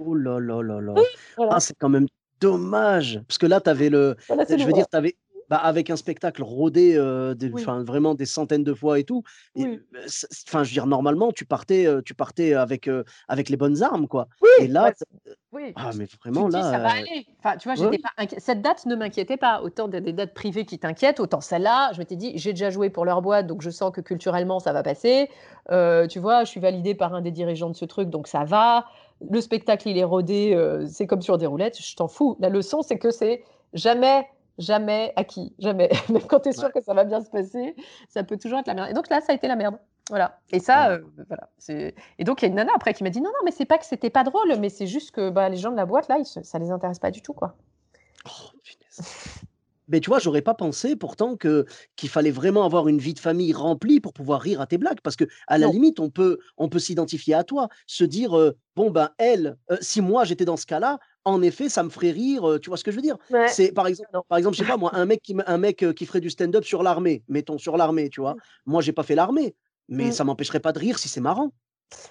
Oh 0.00 0.14
là 0.14 0.38
là 0.40 0.60
là 0.62 0.80
là. 0.80 0.94
Voilà. 1.36 1.52
Ah, 1.54 1.60
c'est 1.60 1.74
quand 1.78 1.88
même 1.88 2.06
dommage. 2.40 3.20
Parce 3.28 3.38
que 3.38 3.46
là, 3.46 3.60
tu 3.60 3.70
avais 3.70 3.88
le. 3.90 4.16
Voilà, 4.26 4.44
Je 4.48 4.64
veux 4.64 4.72
dire, 4.72 4.86
tu 4.88 4.96
avais. 4.96 5.14
Bah, 5.50 5.56
avec 5.58 5.90
un 5.90 5.96
spectacle 5.96 6.42
rodé 6.42 6.94
euh, 6.96 7.34
des- 7.34 7.50
Oui. 7.50 7.60
enfin, 7.62 7.82
vraiment 7.82 8.14
des 8.14 8.24
centaines 8.24 8.64
de 8.64 8.72
fois 8.72 8.98
et 8.98 9.04
tout. 9.04 9.22
Oui. 9.56 9.80
euh, 9.94 10.06
Enfin, 10.46 10.64
je 10.64 10.70
veux 10.70 10.72
dire, 10.74 10.86
normalement, 10.86 11.32
tu 11.32 11.44
partais, 11.44 11.86
euh, 11.86 12.00
tu 12.02 12.14
partais 12.14 12.54
avec, 12.54 12.88
euh, 12.88 13.04
avec 13.28 13.48
les 13.48 13.56
bonnes 13.56 13.82
armes, 13.82 14.08
quoi. 14.08 14.28
Oui, 14.42 14.48
Et 14.60 14.68
là, 14.68 14.92
ouais, 15.52 15.72
ah, 15.76 15.90
mais 15.96 16.06
Tu 16.06 16.16
vraiment, 16.16 16.48
dis, 16.48 16.56
là. 16.56 16.62
ça 16.62 16.78
va 16.78 16.92
aller. 16.92 17.26
Enfin, 17.38 17.56
tu 17.56 17.70
vois, 17.70 17.78
ouais. 17.88 17.98
pas 17.98 18.26
cette 18.38 18.62
date 18.62 18.86
ne 18.86 18.96
m'inquiétait 18.96 19.36
pas. 19.36 19.60
Autant 19.62 19.88
des, 19.88 20.00
dates 20.00 20.34
privées 20.34 20.64
qui 20.64 20.78
t'inquiètent, 20.78 21.20
autant 21.20 21.40
celle-là, 21.40 21.92
je 21.92 21.98
m'étais 21.98 22.16
dit, 22.16 22.32
j'ai 22.36 22.52
déjà 22.52 22.70
joué 22.70 22.88
pour 22.90 23.04
leur 23.04 23.20
boîte, 23.22 23.46
donc 23.46 23.60
je 23.62 23.70
sens 23.70 23.92
que 23.92 24.00
culturellement, 24.00 24.60
ça 24.60 24.72
va 24.72 24.82
passer. 24.82 25.28
Euh, 25.70 26.06
tu 26.06 26.18
vois, 26.20 26.44
je 26.44 26.50
suis 26.50 26.60
validée 26.60 26.94
par 26.94 27.14
un 27.14 27.20
des 27.20 27.30
dirigeants 27.30 27.70
de 27.70 27.76
ce 27.76 27.84
truc, 27.84 28.08
donc 28.08 28.28
ça 28.28 28.44
va. 28.44 28.86
Le 29.30 29.40
spectacle, 29.40 29.88
il 29.88 29.98
est 29.98 30.04
rodé, 30.04 30.58
c'est 30.88 31.06
comme 31.06 31.22
sur 31.22 31.38
des 31.38 31.46
roulettes, 31.46 31.80
je 31.80 31.94
t'en 31.96 32.08
fous. 32.08 32.36
La 32.40 32.48
leçon, 32.48 32.82
c'est 32.82 32.98
que 32.98 33.10
c'est 33.10 33.42
jamais, 33.72 34.26
jamais 34.58 35.12
acquis. 35.16 35.54
Jamais. 35.58 35.90
Même 36.10 36.22
quand 36.26 36.40
tu 36.40 36.48
es 36.50 36.52
sûr 36.52 36.64
Ouais. 36.64 36.72
que 36.72 36.82
ça 36.82 36.94
va 36.94 37.04
bien 37.04 37.20
se 37.22 37.30
passer, 37.30 37.74
ça 38.08 38.22
peut 38.24 38.36
toujours 38.36 38.58
être 38.60 38.66
la 38.68 38.74
merde. 38.74 38.90
Et 38.90 38.94
donc 38.94 39.08
là, 39.10 39.20
ça 39.20 39.32
a 39.32 39.34
été 39.34 39.48
la 39.48 39.56
merde. 39.56 39.76
Voilà. 40.10 40.38
Et 40.52 40.60
ça, 40.60 40.90
Ouais. 40.90 40.94
euh, 41.18 41.24
voilà. 41.28 41.48
Et 42.18 42.24
donc, 42.24 42.42
il 42.42 42.44
y 42.44 42.46
a 42.46 42.48
une 42.48 42.54
nana 42.56 42.72
après 42.76 42.92
qui 42.94 43.02
m'a 43.04 43.10
dit 43.10 43.20
non, 43.20 43.30
non, 43.30 43.44
mais 43.44 43.50
c'est 43.52 43.64
pas 43.64 43.78
que 43.78 43.86
c'était 43.86 44.10
pas 44.10 44.22
drôle, 44.24 44.54
mais 44.60 44.68
c'est 44.68 44.86
juste 44.86 45.12
que 45.12 45.30
bah, 45.30 45.48
les 45.48 45.56
gens 45.56 45.70
de 45.70 45.76
la 45.76 45.86
boîte, 45.86 46.08
là, 46.08 46.18
ils 46.18 46.26
se- 46.26 46.42
ça 46.42 46.58
les 46.58 46.70
intéresse 46.70 46.98
pas 46.98 47.10
du 47.10 47.22
tout, 47.22 47.32
quoi. 47.32 47.56
Oh. 48.26 48.50
Mais 49.88 50.00
tu 50.00 50.08
vois, 50.08 50.18
j'aurais 50.18 50.40
pas 50.40 50.54
pensé 50.54 50.96
pourtant 50.96 51.36
que 51.36 51.66
qu'il 51.96 52.08
fallait 52.08 52.30
vraiment 52.30 52.64
avoir 52.64 52.88
une 52.88 52.98
vie 52.98 53.12
de 53.12 53.18
famille 53.18 53.52
remplie 53.52 54.00
pour 54.00 54.14
pouvoir 54.14 54.40
rire 54.40 54.62
à 54.62 54.66
tes 54.66 54.78
blagues, 54.78 55.00
parce 55.02 55.14
que 55.16 55.24
à 55.46 55.58
la 55.58 55.66
Non. 55.66 55.72
limite, 55.72 56.00
on 56.00 56.08
peut 56.08 56.38
on 56.56 56.70
peut 56.70 56.78
s'identifier 56.78 57.34
à 57.34 57.44
toi, 57.44 57.68
se 57.86 58.04
dire 58.04 58.34
euh, 58.38 58.56
bon 58.76 58.90
ben 58.90 59.10
elle, 59.18 59.58
euh, 59.70 59.76
si 59.82 60.00
moi 60.00 60.24
j'étais 60.24 60.46
dans 60.46 60.56
ce 60.56 60.64
cas-là, 60.64 60.98
en 61.24 61.42
effet, 61.42 61.68
ça 61.68 61.82
me 61.82 61.88
ferait 61.90 62.10
rire. 62.10 62.48
euh, 62.48 62.58
tu 62.58 62.70
vois 62.70 62.76
ce 62.76 62.84
que 62.84 62.90
je 62.90 62.96
veux 62.96 63.02
dire? 63.02 63.16
Ouais. 63.30 63.48
C'est 63.48 63.72
par 63.72 63.86
exemple, 63.86 64.10
par 64.28 64.38
exemple, 64.38 64.56
je 64.56 64.62
sais 64.62 64.68
pas 64.68 64.76
moi, 64.76 64.90
un 64.94 65.06
mec 65.06 65.22
qui 65.22 65.34
un 65.46 65.58
mec 65.58 65.82
euh, 65.82 65.92
qui 65.92 66.06
ferait 66.06 66.20
du 66.20 66.30
stand-up 66.30 66.64
sur 66.64 66.82
l'armée, 66.82 67.22
mettons 67.28 67.58
sur 67.58 67.76
l'armée, 67.76 68.08
tu 68.10 68.20
vois. 68.20 68.36
Moi, 68.66 68.82
j'ai 68.82 68.92
pas 68.92 69.02
fait 69.02 69.14
l'armée, 69.14 69.54
mais 69.88 70.08
Mm. 70.08 70.12
ça 70.12 70.24
m'empêcherait 70.24 70.60
pas 70.60 70.72
de 70.72 70.78
rire 70.78 70.98
si 70.98 71.08
c'est 71.08 71.20
marrant. 71.20 71.50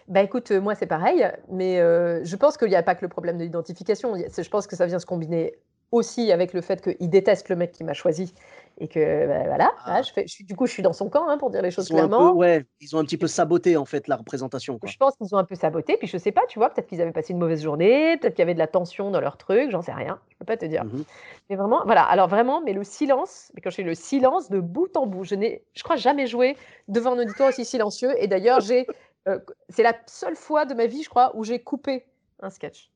Bah 0.07 0.21
écoute, 0.21 0.51
euh, 0.51 0.61
moi 0.61 0.75
c'est 0.75 0.85
pareil, 0.85 1.27
mais 1.49 1.79
euh, 1.79 2.23
je 2.23 2.35
pense 2.35 2.57
qu'il 2.57 2.69
n'y 2.69 2.75
a 2.75 2.83
pas 2.83 2.95
que 2.95 3.01
le 3.03 3.09
problème 3.09 3.37
de 3.37 3.43
l'identification. 3.43 4.15
Je 4.15 4.49
pense 4.49 4.67
que 4.67 4.75
ça 4.75 4.85
vient 4.85 4.99
se 4.99 5.05
combiner 5.05 5.55
aussi 5.91 6.31
avec 6.31 6.53
le 6.53 6.61
fait 6.61 6.81
qu'il 6.81 7.09
déteste 7.09 7.49
le 7.49 7.55
mec 7.55 7.71
qui 7.71 7.83
m'a 7.83 7.93
choisi 7.93 8.33
et 8.79 8.87
que 8.87 9.27
bah, 9.27 9.43
voilà, 9.45 9.71
Ah. 9.85 9.93
là, 9.95 10.01
je 10.01 10.11
fais, 10.11 10.23
je 10.27 10.33
suis, 10.33 10.43
du 10.43 10.55
coup 10.55 10.65
je 10.65 10.71
suis 10.71 10.83
dans 10.83 10.93
son 10.93 11.09
camp 11.09 11.27
hein, 11.29 11.37
pour 11.37 11.49
dire 11.51 11.61
les 11.61 11.69
Ils 11.69 11.71
choses 11.71 11.87
peu, 11.89 11.93
clairement. 11.95 12.33
ouais, 12.33 12.65
ils 12.81 12.95
ont 12.95 12.99
un 12.99 13.03
petit 13.05 13.17
peu 13.17 13.27
saboté 13.27 13.77
en 13.77 13.85
fait 13.85 14.07
la 14.07 14.15
représentation, 14.15 14.79
quoi. 14.79 14.89
Je 14.89 14.97
pense 14.97 15.15
qu'ils 15.15 15.33
ont 15.35 15.37
un 15.37 15.43
peu 15.43 15.55
saboté, 15.55 15.97
puis 15.97 16.07
je 16.07 16.17
sais 16.17 16.31
pas, 16.31 16.41
tu 16.47 16.57
vois, 16.59 16.69
peut-être 16.71 16.87
qu'ils 16.87 17.01
avaient 17.01 17.11
passé 17.11 17.33
une 17.33 17.39
mauvaise 17.39 17.61
journée, 17.61 18.17
peut-être 18.17 18.33
qu'il 18.33 18.41
y 18.41 18.43
avait 18.43 18.53
de 18.55 18.59
la 18.59 18.67
tension 18.67 19.11
dans 19.11 19.21
leur 19.21 19.37
truc, 19.37 19.69
j'en 19.71 19.81
sais 19.81 19.93
rien, 19.93 20.19
je 20.29 20.37
peux 20.37 20.45
pas 20.45 20.57
te 20.57 20.65
dire. 20.65 20.83
Mhm. 20.85 21.03
Mais 21.49 21.55
vraiment, 21.55 21.83
voilà, 21.85 22.03
alors 22.03 22.27
vraiment, 22.27 22.61
mais 22.61 22.73
le 22.73 22.83
silence, 22.83 23.51
mais 23.55 23.61
quand 23.61 23.69
je 23.69 23.77
dis 23.77 23.83
le 23.83 23.95
silence 23.95 24.49
de 24.49 24.59
bout 24.59 24.95
en 24.97 25.05
bout, 25.05 25.23
je 25.23 25.35
n'ai, 25.35 25.63
je 25.73 25.83
crois, 25.83 25.95
jamais 25.95 26.25
joué 26.27 26.57
devant 26.87 27.13
un 27.13 27.19
auditoire 27.19 27.49
aussi 27.49 27.65
silencieux, 27.65 28.11
et 28.17 28.27
d'ailleurs, 28.27 28.59
j'ai, 28.61 28.87
euh, 29.27 29.39
c'est 29.69 29.83
la 29.83 29.93
seule 30.07 30.35
fois 30.35 30.65
de 30.65 30.73
ma 30.73 30.87
vie, 30.87 31.03
je 31.03 31.09
crois, 31.09 31.31
où 31.35 31.43
j'ai 31.43 31.59
coupé 31.59 32.05
un 32.41 32.49
sketch, 32.49 32.91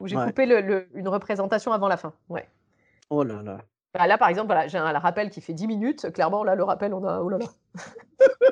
où 0.00 0.06
j'ai 0.08 0.16
Ouais. 0.16 0.26
coupé 0.26 0.44
le- 0.46 0.60
le- 0.60 0.88
une 0.94 1.08
représentation 1.08 1.72
avant 1.72 1.88
la 1.88 1.96
fin, 1.96 2.12
ouais. 2.28 2.48
Oh 3.10 3.22
là 3.24 3.42
là. 3.42 3.58
Bah, 3.94 4.06
là, 4.06 4.18
par 4.18 4.28
exemple, 4.28 4.46
voilà, 4.46 4.68
j'ai 4.68 4.78
un 4.78 4.98
rappel 4.98 5.30
qui 5.30 5.40
fait 5.40 5.52
10 5.52 5.66
minutes. 5.66 6.10
Clairement, 6.12 6.44
là, 6.44 6.54
le 6.54 6.62
rappel, 6.62 6.94
on 6.94 7.04
a. 7.04 7.20
Oh 7.20 7.28
là 7.28 7.38
là. 7.38 7.46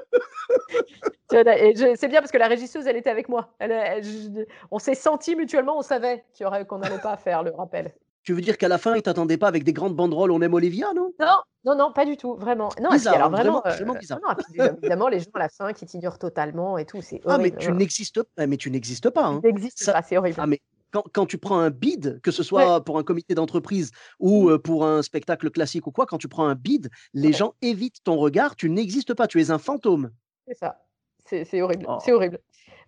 Tu 1.30 1.36
Et 1.36 1.74
c'est 1.96 2.08
bien 2.08 2.20
parce 2.20 2.32
que 2.32 2.38
la 2.38 2.48
régisseuse, 2.48 2.86
elle 2.86 2.96
était 2.96 3.10
avec 3.10 3.28
moi. 3.28 3.50
Elle- 3.58 3.70
elle- 3.72 4.02
je- 4.02 4.44
on 4.70 4.78
s'est 4.78 4.94
senti 4.94 5.36
mutuellement, 5.36 5.76
on 5.78 5.82
savait 5.82 6.24
qu'il 6.32 6.44
y 6.44 6.46
aurait- 6.46 6.64
qu'on 6.64 6.78
n'allait 6.78 6.98
pas 7.00 7.18
faire 7.18 7.42
le 7.42 7.50
rappel. 7.50 7.92
Tu 8.22 8.32
veux 8.32 8.40
dire 8.40 8.56
qu'à 8.56 8.68
la 8.68 8.78
fin, 8.78 8.96
ils 8.96 9.02
t'attendaient 9.02 9.36
pas 9.36 9.48
avec 9.48 9.62
des 9.62 9.74
grandes 9.74 9.94
banderoles 9.94 10.30
On 10.32 10.40
aime 10.40 10.54
Olivia, 10.54 10.86
non? 10.94 11.12
Non, 11.20 11.36
non, 11.66 11.74
non, 11.76 11.92
pas 11.92 12.06
du 12.06 12.16
tout, 12.16 12.34
vraiment. 12.36 12.70
Non, 12.80 12.88
puis, 12.88 12.98
Bizarre, 12.98 13.14
alors 13.16 13.26
hein, 13.28 13.30
vraiment, 13.30 13.62
euh, 13.66 13.94
bizarre. 13.98 14.20
non, 14.26 14.34
puis, 14.36 14.60
évidemment, 14.82 15.08
les 15.08 15.20
gens 15.20 15.30
à 15.34 15.38
la 15.40 15.48
fin 15.50 15.72
qui 15.74 15.84
t'ignorent 15.84 16.18
totalement 16.18 16.78
et 16.78 16.86
tout, 16.86 17.00
c'est 17.02 17.20
Ah, 17.26 17.36
mais 17.36 17.44
horrible. 17.44 17.58
tu 17.58 17.68
non, 17.70 17.76
n'existes 17.76 18.22
pas, 18.22 18.46
mais 18.46 18.56
tu 18.56 18.70
n'existes 18.70 19.10
pas. 19.10 19.26
hein. 19.26 19.40
Ça- 19.76 19.92
pas, 19.92 20.02
c'est 20.02 20.16
horrible. 20.16 20.38
Ah, 20.40 20.46
mais 20.46 20.60
quand, 20.90 21.04
quand 21.12 21.26
tu 21.26 21.38
prends 21.38 21.58
un 21.58 21.70
bid, 21.70 22.20
que 22.22 22.30
ce 22.30 22.42
soit 22.42 22.82
pour 22.84 22.98
un 22.98 23.02
comité 23.02 23.34
d'entreprise 23.34 23.90
ou 24.18 24.48
euh, 24.50 24.58
pour 24.58 24.86
un 24.86 25.02
spectacle 25.02 25.50
classique 25.50 25.86
ou 25.86 25.90
quoi, 25.90 26.06
quand 26.06 26.18
tu 26.18 26.28
prends 26.28 26.46
un 26.46 26.54
bid, 26.54 26.88
les 27.14 27.28
Ouais. 27.28 27.32
gens 27.34 27.54
évitent 27.62 28.02
ton 28.04 28.16
regard, 28.16 28.56
tu 28.56 28.70
n'existes 28.70 29.14
pas, 29.14 29.26
tu 29.26 29.40
es 29.40 29.50
un 29.50 29.58
fantôme. 29.58 30.10
C'est 30.46 30.56
ça. 30.56 30.80
C'est 31.26 31.60
horrible. 31.60 31.84
Oh. 31.88 31.98
C'est 32.02 32.12
horrible. 32.12 32.38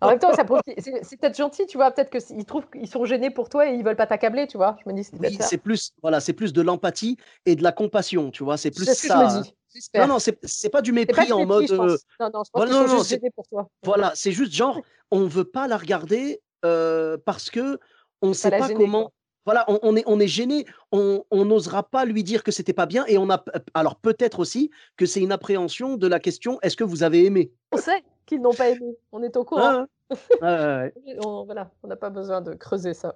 En 0.03 0.07
même 0.09 0.17
temps, 0.17 0.33
ça 0.33 0.43
c'est 0.79 1.17
peut-être 1.19 1.37
gentil, 1.37 1.67
tu 1.67 1.77
vois. 1.77 1.91
Peut-être 1.91 2.09
qu'ils 2.09 2.43
trouvent 2.45 2.67
qu'ils 2.71 2.87
sont 2.87 3.05
gênés 3.05 3.29
pour 3.29 3.49
toi 3.49 3.69
et 3.69 3.75
ils 3.75 3.83
veulent 3.83 3.95
pas 3.95 4.07
t'accabler, 4.07 4.47
tu 4.47 4.57
vois. 4.57 4.77
Je 4.83 4.89
me 4.89 4.95
dis, 4.95 5.03
c'est 5.03 5.19
Oui, 5.19 5.37
c'est 5.39 5.59
plus, 5.59 5.91
voilà, 6.01 6.19
c'est 6.19 6.33
plus 6.33 6.53
de 6.53 6.61
l'empathie 6.63 7.17
et 7.45 7.55
de 7.55 7.61
la 7.61 7.71
compassion, 7.71 8.31
tu 8.31 8.43
vois, 8.43 8.57
c'est 8.57 8.71
plus 8.71 8.85
C'est 8.85 8.95
ce 8.95 9.01
que 9.03 9.07
ça. 9.09 9.29
je 9.29 9.37
me 9.37 9.43
dis. 9.43 9.55
J'espère. 9.73 10.07
Non, 10.07 10.15
non, 10.15 10.19
c'est 10.19 10.69
pas 10.69 10.81
du 10.81 10.91
pas 10.91 10.95
mépris 10.95 11.31
en 11.31 11.39
mépris, 11.45 11.47
mode. 11.47 11.67
je 11.67 11.73
euh, 11.75 11.77
pense. 11.77 11.99
Non, 12.19 12.29
non, 12.33 12.43
je 12.43 12.49
pense 12.49 12.49
voilà, 12.55 12.71
qu'ils 12.71 12.89
sont 12.89 12.95
non, 12.95 13.03
juste 13.03 13.21
pour 13.35 13.47
toi. 13.47 13.69
Voilà, 13.83 14.11
c'est 14.15 14.31
juste 14.31 14.53
genre, 14.53 14.81
on 15.11 15.27
veut 15.27 15.45
pas 15.45 15.67
la 15.67 15.77
regarder 15.77 16.41
euh, 16.65 17.17
parce 17.25 17.49
que 17.49 17.79
on 18.21 18.33
sait 18.33 18.49
la 18.49 18.59
pas 18.59 18.67
gêner, 18.67 18.79
comment. 18.85 19.01
quoi. 19.03 19.11
Voilà, 19.45 19.65
on, 19.67 19.79
on 19.81 19.95
est, 19.95 20.03
on 20.05 20.19
est 20.19 20.27
gêné, 20.27 20.65
on 20.91 21.23
n'osera 21.31 21.81
pas 21.81 22.05
lui 22.05 22.23
dire 22.23 22.43
que 22.43 22.51
c'était 22.51 22.73
pas 22.73 22.85
bien 22.85 23.05
et 23.07 23.17
on 23.17 23.27
a 23.31 23.43
alors 23.73 23.95
peut-être 23.95 24.39
aussi 24.39 24.69
que 24.97 25.07
c'est 25.07 25.19
une 25.19 25.31
appréhension 25.31 25.97
de 25.97 26.05
la 26.07 26.19
question 26.19 26.59
est-ce 26.61 26.77
que 26.77 26.83
vous 26.83 27.01
avez 27.01 27.25
aimé? 27.25 27.51
On 27.71 27.77
sait 27.77 28.03
qu'ils 28.27 28.39
n'ont 28.41 28.53
pas 28.53 28.69
aimé. 28.69 28.95
On 29.11 29.23
est 29.23 29.35
au 29.35 29.43
courant. 29.43 29.87
Ouais, 30.41 30.93
on, 31.25 31.43
voilà, 31.45 31.71
on 31.81 31.87
n'a 31.87 31.95
pas 31.95 32.11
besoin 32.11 32.41
de 32.41 32.53
creuser 32.53 32.93
ça. 32.93 33.15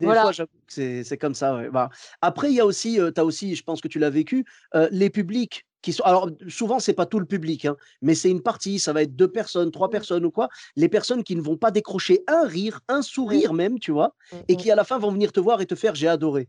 Des 0.00 0.06
Voilà. 0.06 0.22
fois, 0.22 0.32
j'avoue 0.32 0.50
que 0.66 1.02
c'est 1.02 1.18
comme 1.18 1.34
ça. 1.34 1.56
ouais. 1.56 1.70
Bah, 1.70 1.88
après, 2.20 2.50
il 2.50 2.54
y 2.56 2.60
a 2.60 2.66
aussi, 2.66 2.98
tu 3.14 3.20
as 3.20 3.24
aussi, 3.24 3.54
je 3.54 3.62
pense 3.62 3.80
que 3.80 3.88
tu 3.88 3.98
l'as 3.98 4.10
vécu, 4.10 4.44
euh, 4.74 4.88
les 4.90 5.08
publics 5.08 5.64
qui 5.84 5.92
sont. 5.92 6.02
Alors, 6.04 6.30
souvent, 6.48 6.78
c'est 6.80 6.94
pas 6.94 7.06
tout 7.06 7.20
le 7.20 7.26
public, 7.26 7.66
hein, 7.66 7.76
mais 8.02 8.14
c'est 8.14 8.30
une 8.30 8.42
partie. 8.42 8.78
Ça 8.78 8.92
va 8.92 9.02
être 9.02 9.14
deux 9.14 9.28
personnes, 9.28 9.70
trois 9.70 9.88
Mm. 9.88 9.90
personnes 9.90 10.24
ou 10.24 10.30
quoi. 10.30 10.48
Les 10.76 10.88
personnes 10.88 11.22
qui 11.22 11.36
ne 11.36 11.42
vont 11.42 11.56
pas 11.58 11.70
décrocher 11.70 12.24
un 12.26 12.46
rire, 12.46 12.80
un 12.88 13.02
sourire 13.02 13.52
même, 13.52 13.78
tu 13.78 13.92
vois, 13.92 14.14
Mm, 14.32 14.36
et 14.48 14.56
qui 14.56 14.70
à 14.70 14.74
la 14.74 14.84
fin 14.84 14.98
vont 14.98 15.12
venir 15.12 15.30
te 15.30 15.40
voir 15.40 15.60
et 15.60 15.66
te 15.66 15.74
faire 15.74 15.94
j'ai 15.94 16.08
adoré. 16.08 16.48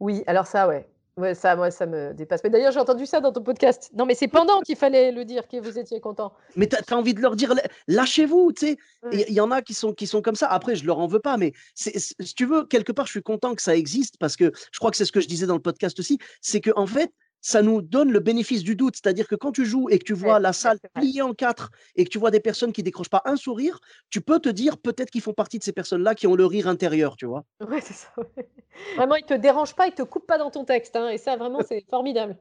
Oui, 0.00 0.22
alors 0.26 0.46
ça, 0.46 0.66
ouais. 0.68 0.88
Ouais, 1.18 1.34
ça, 1.34 1.54
moi, 1.56 1.70
ça 1.70 1.84
me 1.84 2.14
dépasse. 2.14 2.40
Mais 2.42 2.48
d'ailleurs, 2.48 2.72
j'ai 2.72 2.80
entendu 2.80 3.04
ça 3.04 3.20
dans 3.20 3.32
ton 3.32 3.42
podcast. 3.42 3.90
Non, 3.94 4.06
mais 4.06 4.14
c'est 4.14 4.28
pendant 4.28 4.60
qu'il 4.62 4.76
fallait 4.76 5.12
le 5.12 5.26
dire 5.26 5.46
que 5.46 5.58
vous 5.58 5.78
étiez 5.78 6.00
content. 6.00 6.32
Mais 6.56 6.66
tu 6.66 6.74
as, 6.76 6.96
envie 6.96 7.12
de 7.12 7.20
leur 7.20 7.36
dire, 7.36 7.52
lâchez-vous, 7.86 8.52
tu 8.52 8.68
sais. 8.68 8.76
Il 9.12 9.20
y, 9.28 9.34
y 9.34 9.40
en 9.40 9.50
a 9.50 9.60
qui 9.60 9.74
sont, 9.74 9.92
qui 9.92 10.06
sont 10.06 10.22
comme 10.22 10.36
ça. 10.36 10.46
Après, 10.48 10.74
je 10.74 10.86
leur 10.86 10.98
en 11.00 11.06
veux 11.06 11.20
pas, 11.20 11.36
mais 11.36 11.52
si 11.74 12.14
tu 12.34 12.46
veux, 12.46 12.64
quelque 12.64 12.92
part, 12.92 13.04
je 13.06 13.10
suis 13.10 13.22
content 13.22 13.54
que 13.54 13.60
ça 13.60 13.76
existe 13.76 14.16
parce 14.18 14.36
que 14.36 14.52
je 14.72 14.78
crois 14.78 14.90
que 14.90 14.96
c'est 14.96 15.04
ce 15.04 15.12
que 15.12 15.20
je 15.20 15.28
disais 15.28 15.44
dans 15.46 15.54
le 15.56 15.60
podcast 15.60 15.98
aussi, 16.00 16.18
c'est 16.40 16.62
que 16.62 16.70
en 16.76 16.86
fait, 16.86 17.12
ça 17.42 17.60
nous 17.60 17.82
donne 17.82 18.10
le 18.12 18.20
bénéfice 18.20 18.62
du 18.62 18.76
doute. 18.76 18.94
C'est-à-dire 18.96 19.28
que 19.28 19.34
quand 19.34 19.52
tu 19.52 19.66
joues 19.66 19.90
et 19.90 19.98
que 19.98 20.04
tu 20.04 20.14
vois 20.14 20.34
Ouais, 20.34 20.40
la 20.40 20.52
salle 20.52 20.78
pliée 20.94 21.20
en 21.20 21.34
quatre 21.34 21.70
et 21.96 22.04
que 22.04 22.08
tu 22.08 22.18
vois 22.18 22.30
des 22.30 22.40
personnes 22.40 22.72
qui 22.72 22.82
décrochent 22.82 23.10
pas 23.10 23.22
un 23.24 23.36
sourire, 23.36 23.80
tu 24.08 24.20
peux 24.20 24.38
te 24.38 24.48
dire 24.48 24.78
peut-être 24.78 25.10
qu'ils 25.10 25.20
font 25.20 25.34
partie 25.34 25.58
de 25.58 25.64
ces 25.64 25.72
personnes-là 25.72 26.14
qui 26.14 26.26
ont 26.26 26.36
le 26.36 26.46
rire 26.46 26.68
intérieur, 26.68 27.16
tu 27.16 27.26
vois. 27.26 27.44
Ouais, 27.60 27.80
c'est 27.80 27.92
ça. 27.92 28.08
ouais. 28.16 28.48
Vraiment, 28.96 29.16
il 29.16 29.24
te 29.24 29.34
dérange 29.34 29.74
pas, 29.74 29.88
il 29.88 29.92
te 29.92 30.02
coupe 30.02 30.26
pas 30.26 30.38
dans 30.38 30.50
ton 30.50 30.64
texte. 30.64 30.96
hein, 30.96 31.08
et 31.08 31.18
ça, 31.18 31.36
vraiment, 31.36 31.58
c'est 31.68 31.84
formidable. 31.90 32.36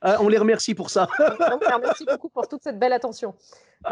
Ah, 0.00 0.18
on 0.20 0.28
les 0.28 0.38
remercie 0.38 0.74
pour 0.74 0.90
ça. 0.90 1.08
Donc, 1.50 1.62
alors, 1.64 1.80
merci 1.80 2.04
beaucoup 2.04 2.28
pour 2.28 2.46
toute 2.48 2.62
cette 2.62 2.78
belle 2.78 2.92
attention. 2.92 3.34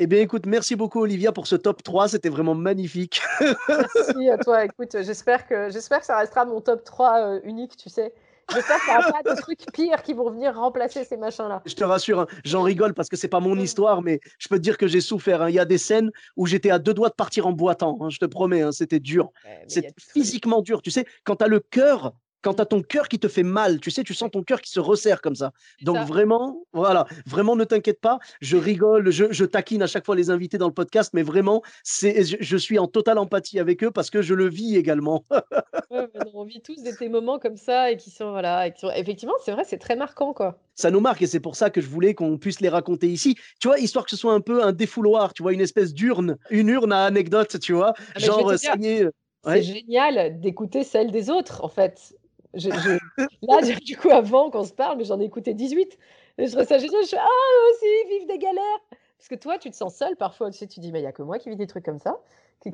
eh 0.00 0.06
bien, 0.06 0.20
écoute, 0.20 0.46
merci 0.46 0.74
beaucoup, 0.74 1.00
Olivia, 1.00 1.30
pour 1.30 1.46
ce 1.46 1.54
top 1.54 1.82
3. 1.84 2.08
C'était 2.08 2.30
vraiment 2.30 2.54
magnifique. 2.54 3.22
Merci 3.68 4.28
à 4.28 4.38
toi. 4.38 4.64
Écoute, 4.64 4.96
j'espère 5.02 5.46
que, 5.46 5.70
j'espère 5.70 6.00
que 6.00 6.06
ça 6.06 6.18
restera 6.18 6.44
mon 6.44 6.60
top 6.60 6.82
3 6.82 7.20
euh, 7.20 7.40
unique, 7.44 7.76
tu 7.76 7.88
sais. 7.88 8.12
J'espère 8.54 8.80
qu'il 8.80 8.92
n'y 8.92 8.98
aura 8.98 9.12
pas 9.22 9.34
de 9.34 9.40
trucs 9.40 9.66
pires 9.72 10.02
qui 10.02 10.12
vont 10.12 10.30
venir 10.30 10.54
remplacer 10.54 11.04
ces 11.04 11.16
machins-là. 11.16 11.62
Je 11.66 11.74
te 11.74 11.84
rassure, 11.84 12.20
hein, 12.20 12.26
j'en 12.44 12.62
rigole 12.62 12.94
parce 12.94 13.08
que 13.08 13.16
c'est 13.16 13.28
pas 13.28 13.40
mon 13.40 13.58
histoire, 13.58 14.02
mais 14.02 14.20
je 14.38 14.48
peux 14.48 14.56
te 14.56 14.62
dire 14.62 14.78
que 14.78 14.86
j'ai 14.86 15.00
souffert. 15.00 15.42
hein. 15.42 15.48
Il 15.50 15.54
y 15.54 15.58
a 15.58 15.64
des 15.64 15.78
scènes 15.78 16.10
où 16.36 16.46
j'étais 16.46 16.70
à 16.70 16.78
deux 16.78 16.94
doigts 16.94 17.08
de 17.08 17.14
partir 17.14 17.46
en 17.46 17.52
boitant. 17.52 17.98
hein, 18.00 18.08
je 18.08 18.18
te 18.18 18.24
promets, 18.26 18.62
c'était 18.72 19.00
dur. 19.00 19.30
Ouais, 19.44 19.66
trucs- 19.66 19.92
physiquement 19.98 20.62
dur. 20.62 20.80
Tu 20.82 20.90
sais, 20.90 21.06
quand 21.24 21.36
tu 21.36 21.44
as 21.44 21.48
le 21.48 21.60
cœur, 21.60 22.12
quand 22.46 22.54
tu 22.54 22.62
as 22.62 22.66
ton 22.66 22.80
cœur 22.82 23.08
qui 23.08 23.18
te 23.18 23.26
fait 23.26 23.42
mal, 23.42 23.80
tu 23.80 23.90
sais, 23.90 24.04
tu 24.04 24.14
sens 24.14 24.30
ton 24.30 24.44
cœur 24.44 24.60
qui 24.60 24.70
se 24.70 24.78
resserre 24.78 25.20
comme 25.20 25.34
ça. 25.34 25.50
Donc 25.82 25.96
ça. 25.96 26.04
vraiment, 26.04 26.64
voilà, 26.72 27.06
vraiment 27.26 27.56
ne 27.56 27.64
t'inquiète 27.64 28.00
pas. 28.00 28.20
Je 28.40 28.56
rigole, 28.56 29.10
je, 29.10 29.32
je 29.32 29.44
taquine 29.44 29.82
à 29.82 29.88
chaque 29.88 30.06
fois 30.06 30.14
les 30.14 30.30
invités 30.30 30.56
dans 30.56 30.68
le 30.68 30.72
podcast, 30.72 31.10
mais 31.12 31.22
vraiment, 31.24 31.62
c'est, 31.82 32.22
je, 32.24 32.36
je 32.38 32.56
suis 32.56 32.78
en 32.78 32.86
totale 32.86 33.18
empathie 33.18 33.58
avec 33.58 33.82
eux 33.82 33.90
parce 33.90 34.10
que 34.10 34.22
je 34.22 34.32
le 34.34 34.48
vis 34.48 34.76
également. 34.76 35.24
Ouais, 35.90 36.08
mais 36.14 36.20
non, 36.24 36.30
on 36.34 36.44
vit 36.44 36.60
tous 36.60 36.82
des, 36.82 36.92
des 36.94 37.08
moments 37.08 37.38
comme 37.38 37.56
ça 37.56 37.90
et 37.92 37.96
qui 37.96 38.10
sont, 38.10 38.30
voilà, 38.30 38.66
et 38.66 38.72
qui 38.72 38.80
sont- 38.80 38.90
effectivement, 38.90 39.34
c'est 39.44 39.52
vrai, 39.52 39.62
c'est 39.64 39.78
très 39.78 39.94
marquant, 39.96 40.32
quoi. 40.32 40.58
ça 40.74 40.90
nous 40.90 40.98
marque 41.00 41.22
et 41.22 41.26
c'est 41.28 41.38
pour 41.40 41.54
ça 41.56 41.70
que 41.70 41.80
je 41.80 41.88
voulais 41.88 42.12
qu'on 42.14 42.38
puisse 42.38 42.60
les 42.60 42.68
raconter 42.68 43.08
ici. 43.08 43.36
Tu 43.60 43.68
vois, 43.68 43.78
histoire 43.78 44.04
que 44.04 44.10
ce 44.10 44.16
soit 44.16 44.32
un 44.32 44.40
peu 44.40 44.64
un 44.64 44.72
défouloir, 44.72 45.32
tu 45.32 45.42
vois, 45.42 45.52
une 45.52 45.60
espèce 45.60 45.94
d'urne, 45.94 46.38
une 46.50 46.68
urne 46.68 46.92
à 46.92 47.04
anecdotes, 47.04 47.60
tu 47.60 47.72
vois. 47.72 47.94
Ah, 48.14 48.18
Genre, 48.18 48.48
euh, 48.50 48.54
euh, 48.54 48.56
C'est 48.56 49.10
Ouais. 49.46 49.62
génial 49.62 50.40
d'écouter 50.40 50.82
celle 50.82 51.12
des 51.12 51.30
autres, 51.30 51.62
en 51.64 51.68
fait. 51.68 52.14
Je- 52.56 52.70
je- 52.70 53.26
Là, 53.42 53.60
du- 53.84 53.96
coup, 53.96 54.10
avant 54.10 54.50
qu'on 54.50 54.64
se 54.64 54.72
parle, 54.72 55.04
j'en 55.04 55.20
ai 55.20 55.24
écouté 55.24 55.54
18. 55.54 55.98
Et 56.38 56.46
je 56.46 56.52
trouve 56.52 56.66
ça 56.66 56.78
génial. 56.78 57.02
Je 57.04 57.10
fais, 57.10 57.18
ah, 57.18 57.70
aussi, 57.70 57.86
vivent 58.10 58.26
des 58.28 58.38
galères. 58.38 58.80
Parce 59.18 59.28
que 59.28 59.34
toi, 59.34 59.58
tu 59.58 59.70
te 59.70 59.76
sens 59.76 59.94
seul 59.96 60.16
parfois. 60.16 60.50
Tu 60.50 60.58
sais, 60.58 60.66
tu 60.66 60.80
dis, 60.80 60.92
mais 60.92 60.98
il 61.00 61.02
n'y 61.02 61.08
a 61.08 61.12
que 61.12 61.22
moi 61.22 61.38
qui 61.38 61.48
vis 61.50 61.56
des 61.56 61.66
trucs 61.66 61.84
comme 61.84 61.98
ça. 61.98 62.20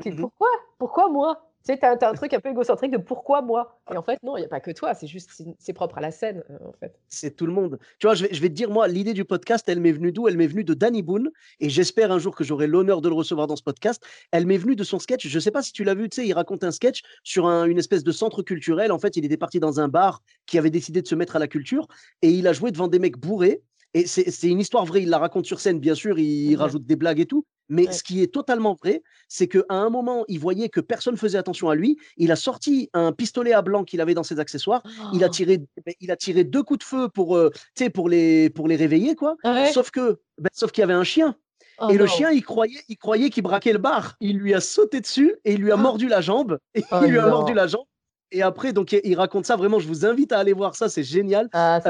Mhm. 0.07 0.17
Pourquoi? 0.17 0.49
Pourquoi 0.79 1.09
moi? 1.09 1.52
Tu 1.65 1.73
sais, 1.73 1.79
tu 1.79 1.85
as, 1.85 2.09
un 2.09 2.15
truc 2.15 2.35
un 2.35 2.41
peu 2.41 2.51
égocentrique 2.51 2.91
de 2.91 2.99
pourquoi 2.99 3.41
moi? 3.41 3.79
Et 3.93 3.97
en 3.97 4.03
fait, 4.03 4.19
non, 4.25 4.37
il 4.37 4.41
n'y 4.41 4.47
a 4.47 4.49
pas 4.49 4.59
que 4.59 4.73
toi. 4.73 4.95
C'est 4.95 5.07
juste, 5.07 5.31
c'est- 5.59 5.73
propre 5.73 5.99
à 5.99 6.01
la 6.01 6.11
scène, 6.11 6.43
euh, 6.51 6.59
en 6.69 6.73
fait. 6.73 6.99
C'est 7.09 7.37
tout 7.37 7.47
le 7.47 7.53
monde. 7.53 7.79
Tu 8.01 8.07
vois, 8.07 8.15
je 8.15 8.25
vais, 8.27 8.35
je 8.35 8.41
vais 8.43 8.49
te 8.49 8.55
dire, 8.55 8.69
moi, 8.69 8.89
l'idée 8.89 9.15
du 9.15 9.25
podcast, 9.25 9.65
elle 9.69 9.81
m'est 9.81 9.93
venue 9.93 10.11
d'où? 10.11 10.27
Elle 10.27 10.37
m'est 10.37 10.49
venue 10.49 10.65
de 10.65 10.75
Danny 10.75 11.03
Boone, 11.03 11.31
et 11.61 11.69
j'espère 11.71 12.11
un 12.11 12.19
jour 12.19 12.35
que 12.35 12.43
j'aurai 12.43 12.67
l'honneur 12.67 13.01
de 13.01 13.09
le 13.09 13.15
recevoir 13.15 13.47
dans 13.47 13.57
ce 13.57 13.63
podcast. 13.63 14.03
Elle 14.33 14.47
m'est 14.47 14.59
venue 14.59 14.75
de 14.77 14.83
son 14.85 14.99
sketch. 14.99 15.27
Je 15.29 15.35
ne 15.35 15.41
sais 15.41 15.51
pas 15.53 15.63
si 15.63 15.73
tu 15.73 15.85
l'as 15.85 15.95
vu, 15.95 16.09
tu 16.09 16.17
sais, 16.21 16.27
il 16.27 16.33
raconte 16.33 16.65
un 16.65 16.73
sketch 16.73 17.03
sur 17.23 17.47
un- 17.47 17.65
une 17.67 17.79
espèce 17.79 18.03
de 18.03 18.13
centre 18.13 18.43
culturel. 18.43 18.91
En 18.91 18.99
fait, 18.99 19.17
il 19.17 19.25
était 19.25 19.37
parti 19.37 19.61
dans 19.61 19.79
un 19.79 19.89
bar 19.89 20.21
qui 20.47 20.59
avait 20.59 20.71
décidé 20.71 21.01
de 21.01 21.07
se 21.07 21.15
mettre 21.15 21.37
à 21.37 21.39
la 21.39 21.47
culture, 21.47 21.87
et 22.23 22.31
il 22.31 22.47
a 22.49 22.53
joué 22.53 22.73
devant 22.73 22.89
des 22.89 22.99
mecs 22.99 23.19
bourrés. 23.19 23.63
Et 23.95 24.07
c'est 24.07 24.49
une 24.49 24.59
histoire 24.59 24.87
vraie, 24.87 25.03
il 25.03 25.11
la 25.11 25.19
raconte 25.19 25.45
sur 25.45 25.61
scène, 25.61 25.79
bien 25.79 25.95
sûr, 25.95 26.19
il 26.19 26.53
Mhm. 26.55 26.57
rajoute 26.57 26.87
des 26.87 26.97
blagues 26.97 27.21
et 27.21 27.27
tout. 27.27 27.45
Mais 27.69 27.87
Ouais. 27.87 27.93
ce 27.93 28.03
qui 28.03 28.23
est 28.23 28.33
totalement 28.33 28.75
vrai, 28.75 29.03
c'est 29.29 29.49
qu'à 29.49 29.63
un 29.71 29.89
moment, 29.89 30.25
il 30.29 30.39
voyait 30.39 30.69
que 30.69 30.81
personne 30.81 31.17
faisait 31.17 31.39
attention 31.39 31.71
à 31.71 31.75
lui. 31.75 31.97
Il 32.17 32.31
a 32.33 32.37
sorti 32.37 32.91
un 32.93 33.13
pistolet 33.13 33.53
à 33.53 33.63
blanc 33.63 33.85
qu'il 33.85 34.01
avait 34.01 34.15
dans 34.15 34.23
ses 34.23 34.41
accessoires. 34.41 34.83
Il 35.15 35.23
a 35.25 35.29
Oh. 35.29 35.31
tiré, 35.31 35.61
il 36.01 36.11
a 36.11 36.17
tiré 36.17 36.45
deux 36.45 36.63
coups 36.63 36.81
de 36.81 36.85
feu 36.85 37.09
pour, 37.09 37.37
euh, 37.37 37.51
pour 37.95 38.09
les, 38.09 38.51
pour 38.51 38.69
les 38.69 38.77
réveiller, 38.77 39.15
quoi. 39.15 39.37
Ah 39.45 39.55
ouais? 39.55 39.73
Sauf 39.73 39.91
que, 39.91 40.21
ben, 40.39 40.51
sauf 40.53 40.71
qu'il 40.73 40.83
y 40.83 40.85
avait 40.85 40.93
un 40.93 41.05
chien. 41.05 41.37
Oh 41.79 41.89
et 41.91 41.97
le 41.97 42.07
chien, 42.07 42.31
il 42.31 42.43
croyait, 42.45 42.81
il 42.89 42.97
croyait 42.99 43.31
qu'il 43.31 43.43
braquait 43.43 43.73
le 43.73 43.79
bar. 43.79 44.17
Il 44.21 44.39
lui 44.39 44.53
a 44.55 44.61
sauté 44.61 45.01
dessus 45.01 45.35
et 45.45 45.55
il 45.55 45.61
lui 45.63 45.71
a 45.71 45.75
Ah. 45.75 45.79
mordu 45.79 46.07
la 46.09 46.21
jambe. 46.21 46.59
Et 46.75 46.85
Oh 46.93 47.01
il 47.05 47.11
lui 47.13 47.19
a 47.19 47.27
mordu 47.29 47.55
la 47.55 47.67
jambe. 47.67 47.87
Et 48.31 48.41
après, 48.43 48.73
donc, 48.73 48.93
il 48.93 49.15
raconte 49.17 49.47
ça. 49.47 49.57
Vraiment, 49.57 49.79
je 49.79 49.87
vous 49.89 50.07
invite 50.07 50.33
à 50.33 50.39
aller 50.39 50.53
voir 50.55 50.75
ça. 50.75 50.89
C'est 50.89 51.03
génial. 51.03 51.49
Ah, 51.53 51.81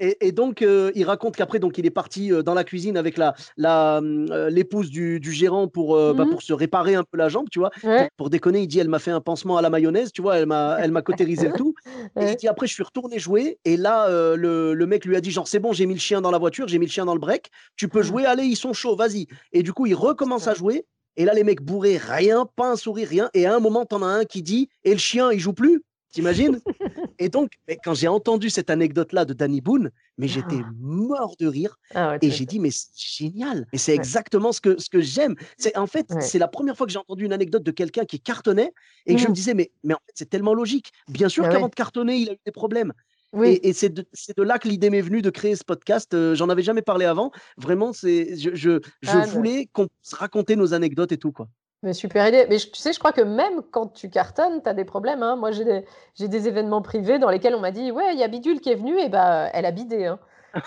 et, 0.00 0.28
et 0.28 0.32
donc, 0.32 0.62
euh, 0.62 0.90
il 0.94 1.04
raconte 1.04 1.36
qu'après, 1.36 1.58
donc, 1.58 1.78
il 1.78 1.86
est 1.86 1.90
parti 1.90 2.32
euh, 2.32 2.42
dans 2.42 2.54
la 2.54 2.64
cuisine 2.64 2.96
avec 2.96 3.16
la, 3.16 3.34
la, 3.56 3.98
euh, 3.98 4.50
l'épouse 4.50 4.90
du, 4.90 5.20
du 5.20 5.32
gérant 5.32 5.68
pour, 5.68 5.96
bah, 6.14 6.24
Mhm. 6.24 6.30
pour 6.30 6.42
se 6.42 6.52
réparer 6.52 6.94
un 6.94 7.04
peu 7.04 7.16
la 7.18 7.28
jambe, 7.28 7.48
tu 7.50 7.58
vois. 7.58 7.70
Ouais. 7.82 7.96
Pour, 7.96 8.08
pour 8.16 8.30
déconner, 8.30 8.60
il 8.62 8.66
dit, 8.68 8.78
elle 8.78 8.88
m'a 8.88 8.98
fait 8.98 9.10
un 9.10 9.20
pansement 9.20 9.56
à 9.56 9.62
la 9.62 9.70
mayonnaise, 9.70 10.12
tu 10.12 10.22
vois, 10.22 10.38
elle 10.38 10.46
m'a, 10.46 10.78
elle 10.80 10.92
m'a 10.92 11.02
cautérisé 11.02 11.46
le 11.48 11.54
tout. 11.54 11.74
Et 12.18 12.24
Ouais. 12.24 12.32
il 12.32 12.36
dit, 12.36 12.48
après, 12.48 12.66
je 12.66 12.74
suis 12.74 12.82
retourné 12.82 13.18
jouer. 13.18 13.58
Et 13.64 13.76
là, 13.76 14.08
le, 14.36 14.74
le 14.74 14.86
mec 14.86 15.04
lui 15.04 15.16
a 15.16 15.20
dit, 15.20 15.30
genre, 15.30 15.48
c'est 15.48 15.58
bon, 15.58 15.72
j'ai 15.72 15.86
mis 15.86 15.94
le 15.94 16.00
chien 16.00 16.20
dans 16.20 16.30
la 16.30 16.38
voiture, 16.38 16.68
j'ai 16.68 16.78
mis 16.78 16.86
le 16.86 16.90
chien 16.92 17.04
dans 17.04 17.14
le 17.14 17.20
break, 17.20 17.50
tu 17.76 17.88
peux 17.88 18.02
Ah. 18.02 18.02
jouer, 18.02 18.24
allez, 18.26 18.44
ils 18.44 18.56
sont 18.56 18.72
chauds, 18.72 18.96
vas-y. 18.96 19.26
Et 19.52 19.62
du 19.62 19.72
coup, 19.72 19.86
il 19.86 19.94
recommence 19.94 20.46
à 20.48 20.54
jouer. 20.54 20.84
Et 21.16 21.24
là, 21.24 21.34
les 21.34 21.42
mecs 21.42 21.62
bourrés, 21.62 21.96
rien, 21.96 22.46
pas 22.56 22.70
un 22.70 22.76
sourire, 22.76 23.08
rien. 23.08 23.30
Et 23.34 23.44
à 23.46 23.54
un 23.54 23.58
moment, 23.58 23.84
t'en 23.84 24.02
as 24.02 24.06
un 24.06 24.24
qui 24.24 24.40
dit, 24.42 24.68
et 24.84 24.92
le 24.92 24.98
chien, 24.98 25.32
il 25.32 25.40
joue 25.40 25.52
plus 25.52 25.82
T'imagines? 26.12 26.60
Et 27.18 27.28
donc, 27.28 27.52
mais 27.66 27.78
quand 27.82 27.94
j'ai 27.94 28.08
entendu 28.08 28.48
cette 28.50 28.70
anecdote-là 28.70 29.24
de 29.24 29.32
Danny 29.34 29.60
Boone, 29.60 29.90
mais 30.16 30.28
j'étais 30.28 30.60
mort 30.78 31.34
de 31.38 31.46
rire. 31.46 31.78
Ah 31.94 32.10
ouais, 32.10 32.18
Et 32.22 32.30
j'ai 32.30 32.46
dit, 32.46 32.60
mais 32.60 32.70
c'est 32.70 32.88
génial. 32.96 33.66
Mais 33.72 33.78
c'est 33.78 33.92
Ouais. 33.92 33.96
exactement 33.98 34.52
ce 34.52 34.60
que, 34.60 34.80
ce 34.80 34.88
que 34.88 35.00
j'aime. 35.00 35.34
C'est, 35.58 35.76
en 35.76 35.86
fait, 35.86 36.06
Ouais. 36.10 36.20
c'est 36.20 36.38
la 36.38 36.48
première 36.48 36.76
fois 36.76 36.86
que 36.86 36.92
j'ai 36.92 36.98
entendu 36.98 37.24
une 37.24 37.32
anecdote 37.32 37.62
de 37.62 37.70
quelqu'un 37.72 38.04
qui 38.04 38.20
cartonnait 38.20 38.72
et 39.06 39.14
que 39.16 39.20
je 39.20 39.28
me 39.28 39.32
disais, 39.34 39.54
mais, 39.54 39.70
mais 39.84 39.94
en 39.94 39.98
fait, 40.06 40.12
c'est 40.14 40.30
tellement 40.30 40.54
logique. 40.54 40.92
Bien 41.08 41.28
sûr 41.28 41.44
Ah 41.44 41.48
qu'avant 41.50 41.68
de 41.68 41.74
cartonner, 41.74 42.16
il 42.16 42.30
a 42.30 42.32
eu 42.32 42.38
des 42.46 42.52
problèmes. 42.52 42.92
Oui. 43.34 43.48
Et, 43.48 43.68
et 43.68 43.72
c'est, 43.74 43.90
de, 43.90 44.06
là 44.42 44.58
que 44.58 44.68
l'idée 44.68 44.88
m'est 44.88 45.02
venue 45.02 45.20
de 45.20 45.28
créer 45.30 45.54
ce 45.56 45.64
podcast. 45.64 46.14
Euh, 46.14 46.34
j'en 46.34 46.48
avais 46.48 46.62
jamais 46.62 46.80
parlé 46.82 47.04
avant. 47.04 47.30
Vraiment, 47.58 47.92
c'est, 47.92 48.36
je, 48.38 48.54
je, 48.54 48.80
je 49.02 49.10
Ah, 49.10 49.18
mais- 49.18 49.26
voulais 49.26 49.68
qu'on 49.72 49.86
puisse 49.88 50.14
raconter 50.14 50.56
nos 50.56 50.72
anecdotes 50.72 51.12
et 51.12 51.18
tout. 51.18 51.32
Quoi. 51.32 51.48
Mais 51.82 51.92
super 51.92 52.26
idée. 52.26 52.46
Mais 52.48 52.58
je- 52.58 52.70
tu 52.70 52.76
sais, 52.80 52.92
je 52.92 52.98
crois 52.98 53.12
que 53.12 53.20
même 53.20 53.62
quand 53.70 53.86
tu 53.92 54.10
cartonnes, 54.10 54.62
tu 54.62 54.68
as 54.68 54.74
des 54.74 54.84
problèmes. 54.84 55.22
hein. 55.22 55.36
Moi, 55.36 55.52
j'ai 55.52 55.64
des, 55.64 55.84
j'ai 56.14 56.26
des 56.28 56.48
événements 56.48 56.82
privés 56.82 57.18
dans 57.20 57.30
lesquels 57.30 57.54
on 57.54 57.60
m'a 57.60 57.70
dit 57.70 57.92
Ouais, 57.92 58.12
il 58.14 58.18
y 58.18 58.24
a 58.24 58.28
Bidule 58.28 58.60
qui 58.60 58.70
est 58.70 58.74
venue, 58.74 58.98
et 59.00 59.08
bah, 59.08 59.48
elle 59.52 59.64
a 59.64 59.70
bidé. 59.70 60.06
hein. 60.06 60.18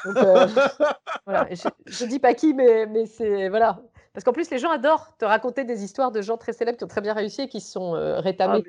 Donc, 0.06 0.18
euh, 0.18 0.48
voilà. 1.26 1.48
Je, 1.52 1.68
je 1.86 2.06
dis 2.06 2.20
pas 2.20 2.34
qui, 2.34 2.54
mais, 2.54 2.86
mais 2.86 3.06
c'est. 3.06 3.50
Voilà. 3.50 3.80
Parce 4.14 4.24
qu'en 4.24 4.34
plus, 4.34 4.50
les 4.52 4.58
gens 4.60 4.72
adorent 4.72 5.16
te 5.18 5.26
raconter 5.26 5.64
des 5.64 5.84
histoires 5.84 6.12
de 6.12 6.22
gens 6.22 6.38
très 6.38 6.54
célèbres 6.54 6.78
qui 6.78 6.84
ont 6.84 6.88
très 6.88 7.02
bien 7.02 7.14
réussi 7.14 7.42
et 7.44 7.48
qui 7.50 7.62
se 7.62 7.72
sont 7.72 7.96
euh, 7.96 8.22
Ah, 8.40 8.48
mais- 8.48 8.64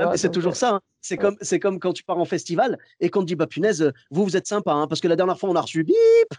ah, 0.00 0.16
c'est 0.16 0.30
toujours 0.30 0.52
euh, 0.52 0.56
ça. 0.56 0.70
hein. 0.74 0.80
C'est, 1.00 1.14
ouais. 1.16 1.20
comme, 1.20 1.36
c'est 1.40 1.58
comme 1.58 1.78
quand 1.80 1.92
tu 1.92 2.04
pars 2.04 2.18
en 2.18 2.24
festival 2.24 2.78
et 3.00 3.10
qu'on 3.10 3.20
te 3.20 3.26
dit, 3.26 3.34
bah 3.34 3.46
punaise, 3.46 3.92
vous, 4.10 4.24
vous 4.24 4.36
êtes 4.36 4.46
sympa. 4.46 4.72
hein, 4.72 4.86
parce 4.86 5.00
que 5.00 5.08
la 5.08 5.16
dernière 5.16 5.38
fois, 5.38 5.50
on 5.50 5.56
a 5.56 5.60
reçu 5.60 5.82
bip 5.84 5.96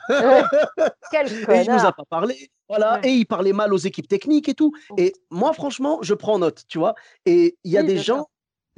ouais. 0.10 0.44
Quel 1.12 1.28
et 1.28 1.62
il 1.64 1.72
nous 1.72 1.86
a 1.86 1.92
pas 1.92 2.06
parlé. 2.10 2.50
Voilà. 2.70 3.00
Ouais. 3.02 3.10
Et 3.10 3.12
il 3.14 3.26
parlait 3.26 3.54
mal 3.54 3.74
aux 3.74 3.78
équipes 3.78 4.08
techniques 4.08 4.48
et 4.50 4.54
tout. 4.54 4.72
Et 4.98 5.14
moi, 5.30 5.54
franchement, 5.54 6.00
je 6.02 6.14
prends 6.14 6.40
note, 6.40 6.64
tu 6.70 6.78
vois. 6.80 6.96
Et 7.26 7.58
il 7.64 7.72
y 7.72 7.78
a 7.78 7.82
Oui, 7.82 7.88
des 7.88 7.98
gens, 7.98 8.28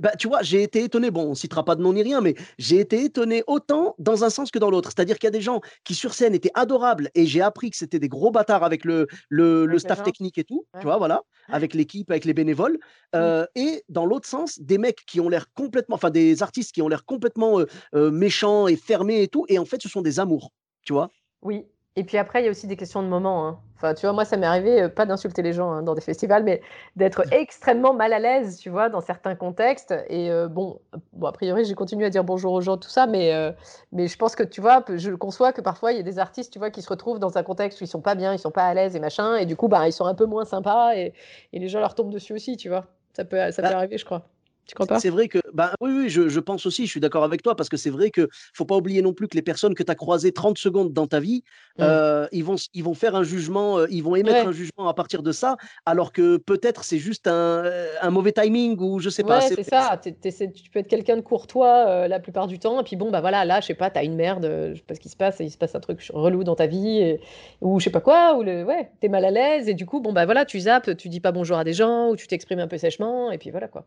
bah, 0.02 0.12
tu 0.18 0.28
vois, 0.28 0.42
j'ai 0.42 0.64
été 0.64 0.84
étonné. 0.84 1.12
Bon, 1.12 1.24
on 1.30 1.36
citera 1.36 1.64
pas 1.66 1.76
de 1.76 1.82
nom 1.82 1.94
ni 1.94 2.04
rien, 2.04 2.22
mais 2.22 2.36
j'ai 2.58 2.80
été 2.80 3.04
étonné 3.04 3.44
autant 3.48 3.96
dans 4.00 4.24
un 4.24 4.30
sens 4.30 4.52
que 4.52 4.60
dans 4.60 4.70
l'autre. 4.70 4.90
C'est-à-dire 4.96 5.18
qu'il 5.20 5.28
y 5.28 5.30
a 5.30 5.32
des 5.32 5.42
gens 5.42 5.62
qui, 5.84 5.94
sur 5.96 6.14
scène, 6.14 6.36
étaient 6.36 6.52
adorables 6.54 7.10
et 7.16 7.26
j'ai 7.26 7.42
appris 7.42 7.70
que 7.72 7.78
c'était 7.78 8.00
des 8.00 8.10
gros 8.10 8.32
bâtards 8.32 8.64
avec 8.64 8.86
le, 8.86 9.08
le, 9.30 9.66
le 9.66 9.80
staff 9.80 10.04
technique 10.04 10.38
et 10.38 10.44
tout, 10.44 10.66
Ouais. 10.74 10.80
tu 10.82 10.86
vois, 10.88 10.98
voilà, 10.98 11.22
avec 11.50 11.74
l'équipe, 11.74 12.10
avec 12.12 12.26
les 12.26 12.34
bénévoles. 12.34 12.78
Euh, 13.16 13.46
Et 13.56 13.84
dans 13.90 14.06
l'autre 14.06 14.28
sens, 14.28 14.60
des 14.60 14.78
mecs 14.78 15.06
qui 15.06 15.20
ont 15.20 15.30
l'air 15.30 15.46
complètement, 15.54 15.96
enfin, 15.96 16.10
des 16.10 16.44
artistes 16.44 16.74
qui 16.74 16.82
ont 16.82 16.88
l'air 16.90 17.06
complètement 17.06 17.60
euh, 17.60 17.66
euh, 17.96 18.12
méchants 18.12 18.68
et 18.68 18.76
fermés 18.76 19.22
et 19.22 19.28
tout. 19.28 19.46
Et 19.48 19.60
en 19.60 19.66
fait, 19.66 19.82
ce 19.82 19.90
sont 19.90 20.02
des 20.02 20.20
amours, 20.20 20.52
tu 20.84 20.94
vois? 20.94 21.10
Oui. 21.42 21.66
Et 21.98 22.04
puis 22.04 22.18
après, 22.18 22.42
il 22.42 22.46
y 22.46 22.48
a 22.48 22.52
aussi 22.52 22.68
des 22.68 22.76
questions 22.76 23.02
de 23.02 23.08
moment. 23.08 23.48
Hein. 23.48 23.60
Enfin, 23.78 23.94
tu 23.94 24.02
vois, 24.06 24.12
moi, 24.12 24.26
ça 24.26 24.36
m'est 24.36 24.46
arrivé, 24.46 24.82
euh, 24.82 24.90
pas 24.90 25.06
d'insulter 25.06 25.42
les 25.42 25.54
gens 25.54 25.72
hein, 25.72 25.82
dans 25.82 25.96
des 25.96 26.02
festivals, 26.02 26.44
mais 26.44 26.62
d'être 26.98 27.24
extrêmement 27.32 27.94
mal 27.94 28.12
à 28.12 28.20
l'aise, 28.20 28.58
tu 28.58 28.70
vois, 28.70 28.90
dans 28.90 29.00
certains 29.00 29.36
contextes. 29.36 29.94
Et 30.10 30.30
euh, 30.30 30.50
bon, 30.50 30.80
bon, 31.14 31.28
a 31.28 31.32
priori, 31.32 31.64
j'ai 31.64 31.74
continué 31.74 32.06
à 32.06 32.10
dire 32.10 32.26
bonjour 32.26 32.52
aux 32.52 32.62
gens, 32.62 32.78
tout 32.78 32.90
ça, 32.90 33.08
mais, 33.08 33.34
euh, 33.34 33.52
mais 33.94 34.08
je 34.08 34.18
pense 34.18 34.36
que, 34.36 34.44
tu 34.44 34.60
vois, 34.60 34.84
je 34.94 35.12
conçois 35.12 35.54
que 35.54 35.62
parfois, 35.62 35.94
il 35.94 35.98
y 35.98 36.00
a 36.02 36.04
des 36.04 36.20
artistes, 36.20 36.52
tu 36.52 36.60
vois, 36.60 36.70
qui 36.70 36.82
se 36.82 36.90
retrouvent 36.90 37.20
dans 37.20 37.38
un 37.38 37.44
contexte 37.44 37.80
où 37.80 37.86
ils 37.86 37.88
sont 37.88 38.02
pas 38.02 38.16
bien, 38.16 38.34
ils 38.34 38.40
sont 38.40 38.52
pas 38.52 38.66
à 38.66 38.74
l'aise 38.74 38.96
et 38.96 39.00
machin, 39.00 39.38
et 39.38 39.46
du 39.46 39.56
coup, 39.56 39.70
bah, 39.70 39.88
ils 39.88 39.94
sont 39.94 40.06
un 40.06 40.16
peu 40.16 40.26
moins 40.26 40.46
sympas, 40.46 40.96
et, 40.96 41.14
et 41.54 41.60
les 41.60 41.70
gens 41.70 41.80
leur 41.80 41.96
tombent 41.96 42.12
dessus 42.12 42.34
aussi, 42.34 42.58
tu 42.58 42.68
vois. 42.68 42.86
Ça 43.14 43.24
peut, 43.24 43.38
ça 43.52 43.62
peut 43.62 43.70
bah 43.70 43.78
arriver, 43.78 43.98
je 43.98 44.04
crois. 44.06 44.28
Tu 44.68 44.74
crois 44.74 44.88
pas 44.88 45.00
C'est 45.00 45.10
vrai 45.10 45.28
que, 45.28 45.40
bah, 45.54 45.74
oui, 45.80 45.92
oui, 45.92 46.10
je, 46.10 46.28
je 46.28 46.40
pense 46.40 46.66
aussi, 46.66 46.86
je 46.86 46.92
suis 46.92 47.00
d'accord 47.00 47.24
avec 47.24 47.44
toi, 47.44 47.56
parce 47.56 47.70
que 47.70 47.78
c'est 47.78 47.92
vrai 47.92 48.10
que 48.10 48.28
faut 48.54 48.66
pas 48.66 48.76
oublier 48.76 49.02
non 49.02 49.14
plus 49.14 49.28
que 49.28 49.36
les 49.36 49.44
personnes 49.44 49.76
que 49.76 49.84
tu 49.84 49.92
as 49.92 49.96
croisées 49.96 50.32
30 50.32 50.58
secondes 50.58 50.92
dans 50.92 51.06
ta 51.06 51.20
vie, 51.20 51.44
mmh. 51.78 51.84
euh, 51.84 52.28
ils, 52.32 52.44
vont, 52.44 52.56
ils 52.74 52.84
vont 52.84 52.96
faire 52.96 53.16
un 53.16 53.24
jugement, 53.24 53.80
euh, 53.80 53.88
ils 53.92 54.04
vont 54.04 54.16
émettre 54.16 54.48
un 54.48 54.52
jugement 54.52 54.88
à 54.88 54.94
partir 54.94 55.22
de 55.22 55.32
ça, 55.32 55.58
alors 55.86 56.12
que 56.12 56.38
peut-être 56.38 56.84
c'est 56.84 56.98
juste 56.98 57.28
un, 57.28 57.64
un, 58.02 58.10
mauvais 58.10 58.32
timing 58.32 58.80
ou 58.80 59.00
je 59.00 59.10
sais 59.10 59.24
pas. 59.24 59.42
C'est 59.42 59.64
ça. 59.64 60.00
tu 60.02 60.70
peux 60.72 60.80
être 60.80 60.88
quelqu'un 60.88 61.18
de 61.18 61.22
courtois 61.22 61.86
euh, 61.88 62.08
la 62.08 62.20
plupart 62.20 62.48
du 62.48 62.58
temps, 62.58 62.82
et 62.82 62.84
puis 62.84 62.96
bon, 62.96 63.12
bah 63.12 63.22
voilà, 63.22 63.46
là, 63.46 63.62
je 63.62 63.68
sais 63.68 63.76
pas, 63.76 63.92
tu 63.92 64.00
as 64.00 64.04
une 64.04 64.16
merde, 64.16 64.46
je 64.74 64.78
sais 64.78 64.86
pas 64.86 64.96
ce 64.96 65.00
qui 65.00 65.10
se 65.10 65.18
passe, 65.18 65.38
il 65.40 65.52
se 65.52 65.58
passe 65.58 65.76
un 65.76 65.80
truc 65.80 66.10
relou 66.12 66.44
dans 66.44 66.56
ta 66.56 66.66
vie, 66.66 67.18
ou 67.62 67.80
je 67.80 67.84
sais 67.84 67.92
pas 67.92 68.02
quoi, 68.02 68.36
ou 68.36 68.42
le, 68.42 68.64
ouais, 68.64 68.90
tu 69.00 69.06
es 69.06 69.10
mal 69.10 69.26
à 69.26 69.32
l'aise, 69.32 69.70
et 69.70 69.76
du 69.76 69.86
coup, 69.86 70.00
bon, 70.00 70.12
bah 70.12 70.26
voilà, 70.26 70.46
tu 70.46 70.60
zappes, 70.60 70.98
tu 70.98 71.10
dis 71.10 71.20
pas 71.20 71.32
bonjour 71.32 71.58
à 71.58 71.64
des 71.64 71.74
gens, 71.74 72.10
ou 72.10 72.16
tu 72.16 72.26
t'exprimes 72.26 72.60
un 72.60 72.68
peu 72.68 72.80
sèchement, 72.80 73.32
et 73.32 73.38
puis 73.38 73.52
voilà 73.52 73.68
quoi. 73.68 73.86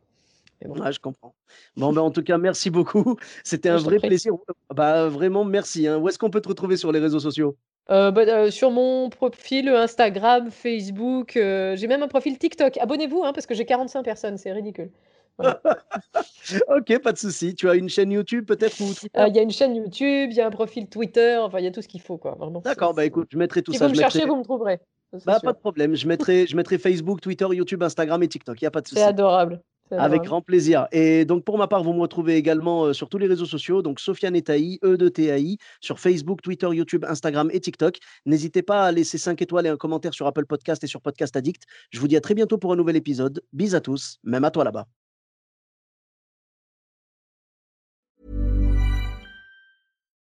Bon. 0.67 0.91
je 0.91 0.99
comprends. 0.99 1.35
Bon, 1.77 1.93
ben, 1.93 2.03
en 2.03 2.11
tout 2.11 2.23
cas, 2.23 2.39
merci 2.39 2.71
beaucoup. 2.71 3.17
C'était 3.45 3.69
un 3.69 3.77
vrai 3.77 3.99
plaisir. 3.99 4.33
Bah, 4.75 5.09
vraiment, 5.09 5.45
merci. 5.45 5.87
Hein. 5.87 5.99
Où 5.99 6.09
est-ce 6.09 6.19
qu'on 6.19 6.31
peut 6.31 6.41
te 6.41 6.49
retrouver 6.49 6.77
sur 6.77 6.93
les 6.93 6.99
réseaux 6.99 7.21
sociaux? 7.21 7.57
Euh, 7.91 8.11
bah, 8.11 8.23
euh, 8.23 8.51
sur 8.51 8.71
mon 8.71 9.09
profil 9.09 9.69
Instagram, 9.69 10.51
Facebook, 10.51 11.37
euh, 11.37 11.75
j'ai 11.77 11.87
même 11.87 12.03
un 12.03 12.09
profil 12.09 12.39
TikTok. 12.39 12.77
Abonnez-vous 12.79 13.23
hein, 13.25 13.33
parce 13.33 13.47
que 13.47 13.55
j'ai 13.55 13.65
45 13.65 14.03
personnes, 14.03 14.37
c'est 14.37 14.53
ridicule. 14.53 14.91
ok, 15.39 16.99
pas 16.99 17.13
de 17.13 17.19
souci. 17.19 17.55
Tu 17.55 17.69
as 17.71 17.77
une 17.77 17.89
chaîne 17.89 18.11
YouTube 18.11 18.45
peut-être 18.45 18.77
Il 18.81 19.35
y 19.35 19.39
a 19.39 19.43
une 19.43 19.53
chaîne 19.53 19.77
YouTube, 19.77 20.31
il 20.33 20.35
y 20.35 20.41
a 20.41 20.47
un 20.47 20.51
profil 20.51 20.89
Twitter, 20.89 21.39
enfin 21.41 21.61
il 21.61 21.65
y 21.65 21.69
a 21.69 21.71
tout 21.71 21.81
ce 21.81 21.89
qu'il 21.89 22.01
faut 22.01 22.19
quoi. 22.19 22.37
D'accord, 22.65 22.93
bah 22.93 23.05
écoute, 23.05 23.29
je 23.31 23.39
mettrai 23.39 23.63
tout 23.63 23.73
si 23.73 23.79
ça. 23.79 23.87
Si 23.87 23.93
vous 23.93 23.97
me 23.97 24.03
cherchez, 24.03 24.27
vous 24.27 24.37
me 24.37 24.43
trouverez. 24.43 24.81
Bah, 25.25 25.41
pas 25.43 25.53
de 25.53 25.59
problème. 25.59 25.95
Je 25.95 26.07
mettrai, 26.07 26.47
je 26.47 26.57
mettrai 26.57 26.77
Facebook, 26.77 27.21
Twitter, 27.21 27.47
YouTube, 27.51 27.83
Instagram 27.83 28.23
et 28.23 28.29
TikTok. 28.29 28.61
Il 28.61 28.65
n'y 28.65 28.69
a 28.69 28.71
pas 28.71 28.83
de 28.83 28.89
souci. 28.89 29.01
C'est 29.01 29.07
adorable. 29.07 29.63
Avec 29.91 30.23
grand 30.23 30.43
plaisir. 30.43 30.87
Et 30.93 31.25
donc, 31.25 31.45
pour 31.45 31.59
ma 31.59 31.67
part, 31.67 31.83
vous 31.83 31.93
me 31.93 32.01
retrouvez 32.01 32.37
également 32.37 32.87
euh, 32.87 32.93
sur 32.93 33.09
tous 33.09 33.19
les 33.19 33.27
réseaux 33.27 33.47
sociaux. 33.47 33.83
Donc, 33.83 34.01
Sofiane 34.01 34.37
Etaï, 34.37 34.79
E 34.85 34.97
de 34.97 35.09
TAI, 35.09 35.57
sur 35.81 35.99
Facebook, 35.99 36.43
Twitter, 36.43 36.69
YouTube, 36.71 37.05
Instagram 37.09 37.51
et 37.53 37.61
TikTok. 37.61 37.99
N'hésitez 38.27 38.63
pas 38.63 38.87
à 38.87 38.93
laisser 38.93 39.19
5 39.19 39.41
étoiles 39.41 39.67
et 39.67 39.71
un 39.71 39.77
commentaire 39.77 40.15
sur 40.15 40.27
Apple 40.27 40.47
Podcast 40.47 40.85
et 40.85 40.87
sur 40.87 41.01
Podcast 41.01 41.37
Addict. 41.37 41.63
Je 41.91 42.01
vous 42.01 42.09
dis 42.09 42.17
à 42.17 42.21
très 42.21 42.35
bientôt 42.35 42.59
pour 42.59 42.73
un 42.73 42.77
nouvel 42.77 42.97
épisode. 42.97 43.43
Bis 43.53 43.75
à 43.75 43.81
tous, 43.81 44.19
même 44.25 44.45
à 44.45 44.51
toi 44.51 44.65
là-bas. 44.65 44.87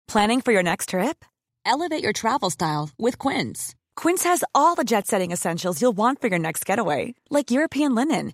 Planning 0.07 0.41
for 0.41 0.51
your 0.51 0.64
next 0.64 0.89
trip? 0.89 1.24
Elevate 1.66 2.01
your 2.01 2.14
travel 2.14 2.49
style 2.49 2.89
with 2.97 3.20
Quince. 3.20 3.76
Quince 3.95 4.24
has 4.24 4.43
all 4.55 4.74
the 4.74 4.84
jet 4.84 5.05
setting 5.05 5.32
essentials 5.32 5.82
you'll 5.82 5.95
want 5.95 6.20
for 6.20 6.30
your 6.30 6.39
next 6.39 6.66
getaway, 6.66 7.14
like 7.30 7.51
European 7.51 7.93
linen 7.93 8.34